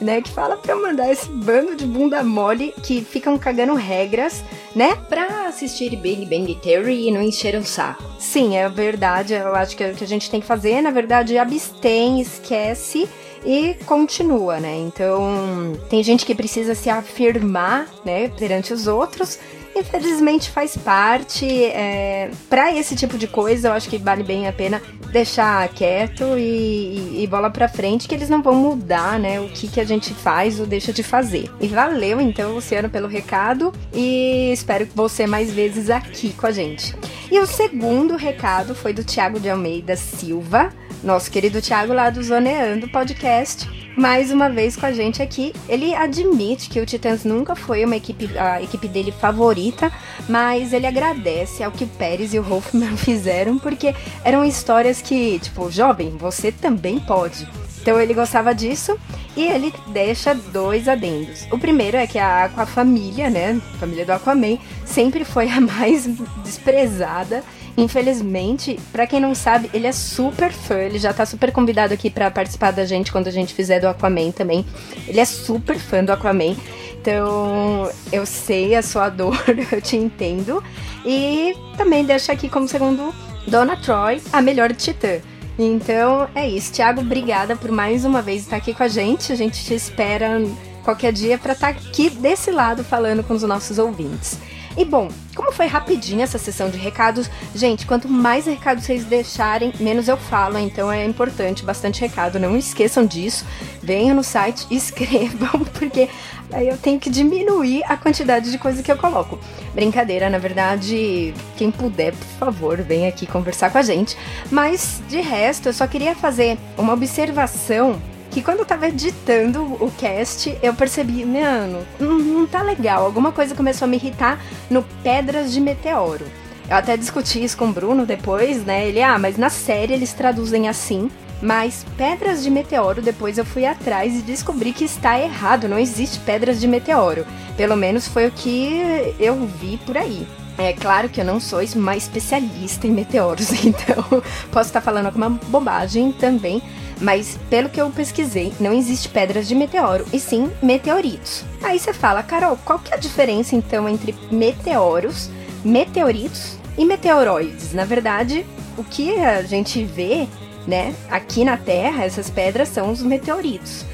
[0.04, 4.44] Né, que fala pra eu mandar esse bando de bunda mole que ficam cagando regras,
[4.76, 8.04] né, pra assistir Big Bang Theory e não encher o saco.
[8.20, 10.92] Sim, é verdade, eu acho que é o que a gente tem que fazer, na
[10.92, 13.08] verdade, abstém, esquece
[13.46, 14.76] e continua, né?
[14.76, 19.40] Então, tem gente que precisa se afirmar, né, perante os outros.
[19.76, 21.66] Infelizmente faz parte.
[21.66, 24.82] É, para esse tipo de coisa, eu acho que vale bem a pena
[25.12, 29.40] deixar quieto e, e, e bola pra frente, que eles não vão mudar, né?
[29.40, 31.50] O que, que a gente faz ou deixa de fazer.
[31.62, 33.74] E valeu, então, Luciano, pelo recado.
[33.94, 36.96] E espero você mais vezes aqui com a gente.
[37.32, 40.72] E o segundo recado foi do Thiago de Almeida Silva,
[41.04, 45.54] nosso querido Thiago lá do Zoneando Podcast, mais uma vez com a gente aqui.
[45.68, 49.92] Ele admite que o Titãs nunca foi uma equipe, a equipe dele favorita,
[50.30, 53.94] mas ele agradece ao que Pérez e o Hoffman fizeram, porque
[54.24, 57.48] eram histórias que, tipo, jovem, você também pode.
[57.82, 58.98] Então ele gostava disso
[59.36, 61.46] e ele deixa dois adendos.
[61.52, 66.08] O primeiro é que a Aquafamília, né, família do Aquaman, sempre foi a mais
[66.46, 67.44] desprezada
[67.76, 72.10] Infelizmente, para quem não sabe, ele é super fã, ele já tá super convidado aqui
[72.10, 74.64] para participar da gente quando a gente fizer do Aquaman também.
[75.08, 76.56] Ele é super fã do Aquaman.
[77.02, 80.64] Então, eu sei a sua dor, eu te entendo.
[81.04, 83.14] E também deixo aqui como segundo
[83.48, 85.20] Dona Troy, a melhor titã.
[85.58, 86.72] Então, é isso.
[86.72, 89.32] Thiago, obrigada por mais uma vez estar aqui com a gente.
[89.32, 90.42] A gente te espera
[90.84, 94.38] qualquer dia para estar aqui desse lado falando com os nossos ouvintes.
[94.76, 99.72] E bom, como foi rapidinho essa sessão de recados, gente, quanto mais recados vocês deixarem,
[99.80, 103.46] menos eu falo, então é importante, bastante recado, não esqueçam disso.
[103.82, 106.10] Venham no site, escrevam, porque
[106.52, 109.40] aí eu tenho que diminuir a quantidade de coisa que eu coloco.
[109.76, 114.18] Brincadeira, na verdade, quem puder, por favor, venha aqui conversar com a gente.
[114.52, 118.02] Mas de resto, eu só queria fazer uma observação
[118.34, 123.06] que quando eu tava editando o cast, eu percebi, mano, não, tá legal.
[123.06, 124.42] Alguma coisa começou a me irritar
[124.72, 126.26] no Pedras de Meteoro.
[126.68, 128.88] Eu até discuti isso com o Bruno depois, né?
[128.88, 131.12] Ele, ah, mas na série eles traduzem assim.
[131.44, 136.20] Mas Pedras de Meteoro, depois eu fui atrás e descobri que está errado, não existe
[136.20, 137.28] Pedras de Meteoro.
[137.56, 140.26] Pelo menos foi o que eu vi por aí.
[140.58, 144.04] É claro que eu não sou uma especialista em meteoros, então
[144.52, 146.62] posso estar falando alguma bobagem também,
[147.02, 151.44] mas pelo que eu pesquisei, não existe pedras de meteoro, e sim meteoritos.
[151.62, 155.30] Aí você fala, Carol, qual que é a diferença então entre meteoros,
[155.66, 157.74] meteoritos e meteoroides?
[157.74, 158.46] Na verdade,
[158.78, 160.28] o que a gente vê,
[160.68, 163.86] né, aqui na Terra, essas pedras são os meteoritos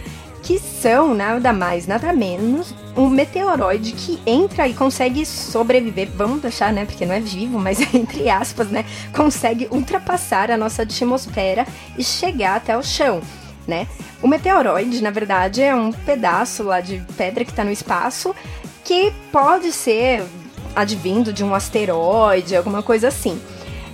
[0.50, 6.74] que são nada mais, nada menos um meteoroide que entra e consegue sobreviver, vamos deixar,
[6.74, 8.84] né, porque não é vivo, mas entre aspas, né,
[9.16, 13.22] consegue ultrapassar a nossa atmosfera e chegar até o chão,
[13.68, 13.88] né?
[14.24, 18.36] O meteoroide, na verdade, é um pedaço lá de pedra que está no espaço
[18.84, 20.24] que pode ser
[20.76, 23.40] advindo de um asteroide, alguma coisa assim.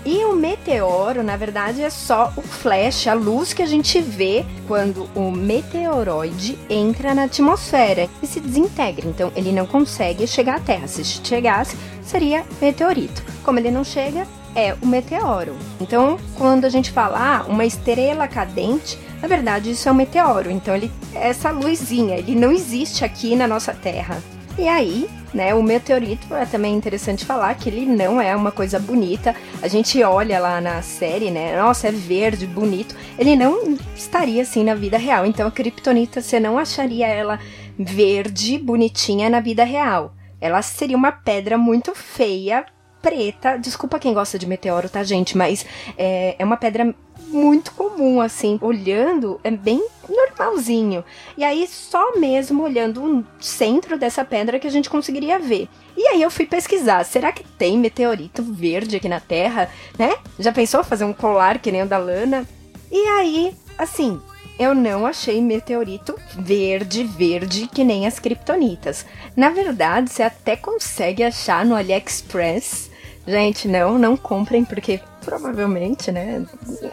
[0.05, 4.45] E o meteoro, na verdade, é só o flash, a luz que a gente vê
[4.67, 9.07] quando o meteoroide entra na atmosfera e se desintegra.
[9.07, 10.87] Então, ele não consegue chegar à Terra.
[10.87, 13.23] Se chegasse, seria meteorito.
[13.43, 15.55] Como ele não chega, é o meteoro.
[15.81, 20.51] Então, quando a gente fala ah, uma estrela cadente, na verdade, isso é um meteoro.
[20.51, 24.21] Então, ele essa luzinha, ele não existe aqui na nossa Terra.
[24.57, 28.79] E aí, né, o meteorito é também interessante falar que ele não é uma coisa
[28.79, 29.35] bonita.
[29.61, 31.61] A gente olha lá na série, né?
[31.61, 32.95] Nossa, é verde, bonito.
[33.19, 35.25] Ele não estaria assim na vida real.
[35.25, 37.37] Então a kryptonita você não acharia ela
[37.77, 40.15] verde, bonitinha na vida real.
[40.39, 42.65] Ela seria uma pedra muito feia,
[43.05, 43.55] preta.
[43.57, 45.37] Desculpa quem gosta de meteoro, tá, gente?
[45.37, 45.63] Mas
[45.95, 46.95] é, é uma pedra
[47.27, 48.57] muito comum, assim.
[48.61, 51.05] Olhando, é bem normalzinho.
[51.37, 55.69] E aí, só mesmo olhando o centro dessa pedra que a gente conseguiria ver.
[55.95, 60.15] E aí eu fui pesquisar, será que tem meteorito verde aqui na Terra, né?
[60.39, 62.47] Já pensou fazer um colar que nem o da Lana?
[62.91, 64.19] E aí, assim,
[64.57, 69.05] eu não achei meteorito verde, verde, que nem as kryptonitas.
[69.35, 72.94] Na verdade, você até consegue achar no AliExpress.
[73.27, 76.45] Gente, não, não comprem, porque provavelmente, né,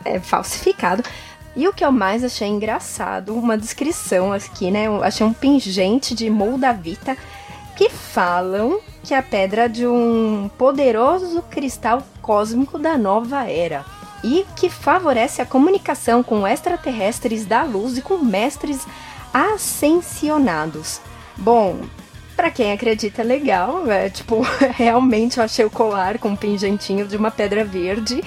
[0.05, 1.03] é falsificado.
[1.55, 4.87] E o que eu mais achei engraçado, uma descrição aqui, né?
[4.87, 7.17] Eu achei um pingente de moldavita
[7.77, 13.85] que falam que é a pedra de um poderoso cristal cósmico da nova era
[14.23, 18.87] e que favorece a comunicação com extraterrestres da luz e com mestres
[19.35, 21.01] ascensionados.
[21.37, 21.81] Bom,
[22.33, 23.91] para quem acredita, legal.
[23.91, 24.43] É, tipo,
[24.77, 28.23] realmente eu achei o colar com um pingentinho de uma pedra verde.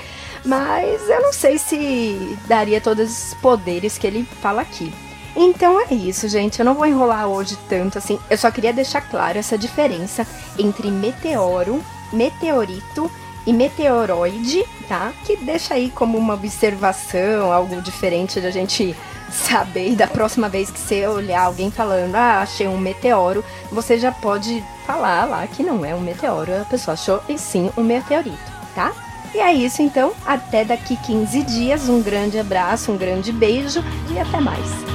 [0.46, 4.94] Mas eu não sei se daria todos os poderes que ele fala aqui.
[5.36, 6.60] Então é isso, gente.
[6.60, 8.20] Eu não vou enrolar hoje tanto assim.
[8.30, 10.26] Eu só queria deixar claro essa diferença
[10.58, 11.84] entre meteoro,
[12.14, 13.12] meteorito
[13.46, 15.14] e meteoroide, tá?
[15.26, 18.96] Que deixa aí como uma observação, algo diferente da gente
[19.32, 19.92] saber.
[19.92, 24.12] E da próxima vez que você olhar alguém falando, ah, achei um meteoro, você já
[24.12, 28.38] pode falar lá que não é um meteoro, a pessoa achou e sim um meteorito,
[28.74, 28.94] tá?
[29.34, 34.18] E é isso então, até daqui 15 dias, um grande abraço, um grande beijo e
[34.18, 34.95] até mais.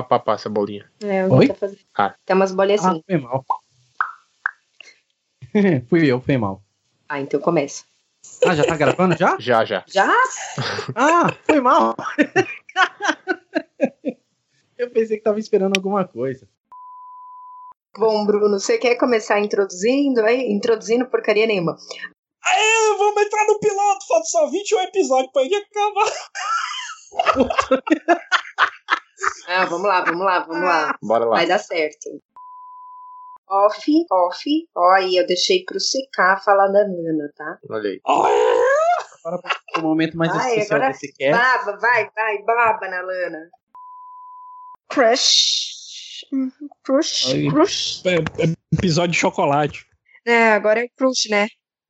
[0.00, 0.90] É esse papapá, essa bolinha?
[1.02, 1.48] É, Oi?
[1.48, 1.80] tá fazendo.
[1.96, 2.14] Ah.
[2.24, 3.02] Tem umas bolinhas Ah, assim.
[3.06, 3.44] foi mal.
[5.88, 6.62] Fui eu, foi mal.
[7.08, 7.84] Ah, então começa.
[8.46, 9.36] Ah, já tá gravando já?
[9.40, 9.82] Já, já.
[9.88, 10.12] Já?
[10.94, 11.96] Ah, foi mal.
[14.78, 16.48] Eu pensei que tava esperando alguma coisa.
[17.98, 20.50] Bom, Bruno, você quer começar introduzindo aí?
[20.50, 21.76] Introduzindo porcaria nenhuma.
[22.42, 26.12] Aê, vamos entrar no piloto, falta só 21 episódios pra ele acabar.
[29.48, 30.98] Ah, vamos lá, vamos lá, vamos lá.
[31.02, 31.36] Bora lá.
[31.36, 32.08] Vai dar certo.
[33.48, 34.68] Off, off.
[34.76, 37.58] Ó, aí eu deixei pro CK falar da Nana, tá?
[37.68, 38.00] Olha aí.
[38.06, 38.60] Aê!
[39.24, 39.42] Agora
[39.78, 41.32] o momento mais Vai, especial agora desse cast.
[41.32, 43.50] Baba, vai, vai, baba na Lana.
[44.88, 46.24] Crush.
[46.84, 47.50] Crush, Aí.
[47.50, 48.02] crush.
[48.06, 49.84] É, é episódio de chocolate.
[50.24, 51.48] É, agora é crush, né?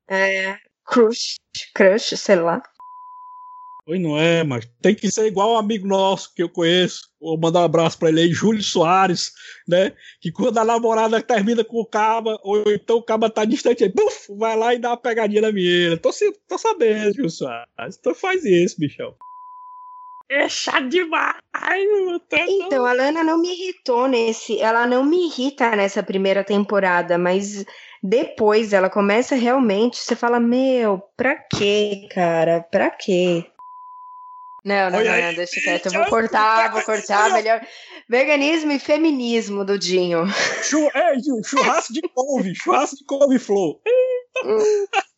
[0.09, 1.37] É, crush,
[1.75, 2.61] crush, sei lá.
[3.91, 7.09] Pois não é, mas tem que ser igual um amigo nosso que eu conheço.
[7.19, 9.33] Vou mandar um abraço pra ele aí, Júlio Soares,
[9.67, 9.91] né?
[10.21, 13.91] Que quando a namorada termina com o caba, ou então o caba tá distante, aí,
[13.91, 15.97] buf, vai lá e dá uma pegadinha na minha.
[15.97, 16.09] Tô,
[16.47, 17.97] tô sabendo, Júlio Soares.
[17.99, 19.13] Então faz isso, bichão.
[20.29, 21.35] É chato demais,
[22.31, 24.57] Então, a Lana não me irritou nesse.
[24.57, 27.65] Ela não me irrita nessa primeira temporada, mas
[28.01, 29.97] depois ela começa realmente.
[29.97, 32.65] Você fala, meu, pra quê, cara?
[32.71, 33.51] Pra quê?
[34.63, 35.87] Não, não, não, não, deixa quieto.
[35.87, 37.33] Eu vou cortar, vou cortar.
[37.33, 37.65] Melhor.
[38.07, 40.25] Veganismo e feminismo do Dinho.
[40.63, 41.13] Chu, é,
[41.43, 43.81] churrasco de couve, churrasco de couve flow.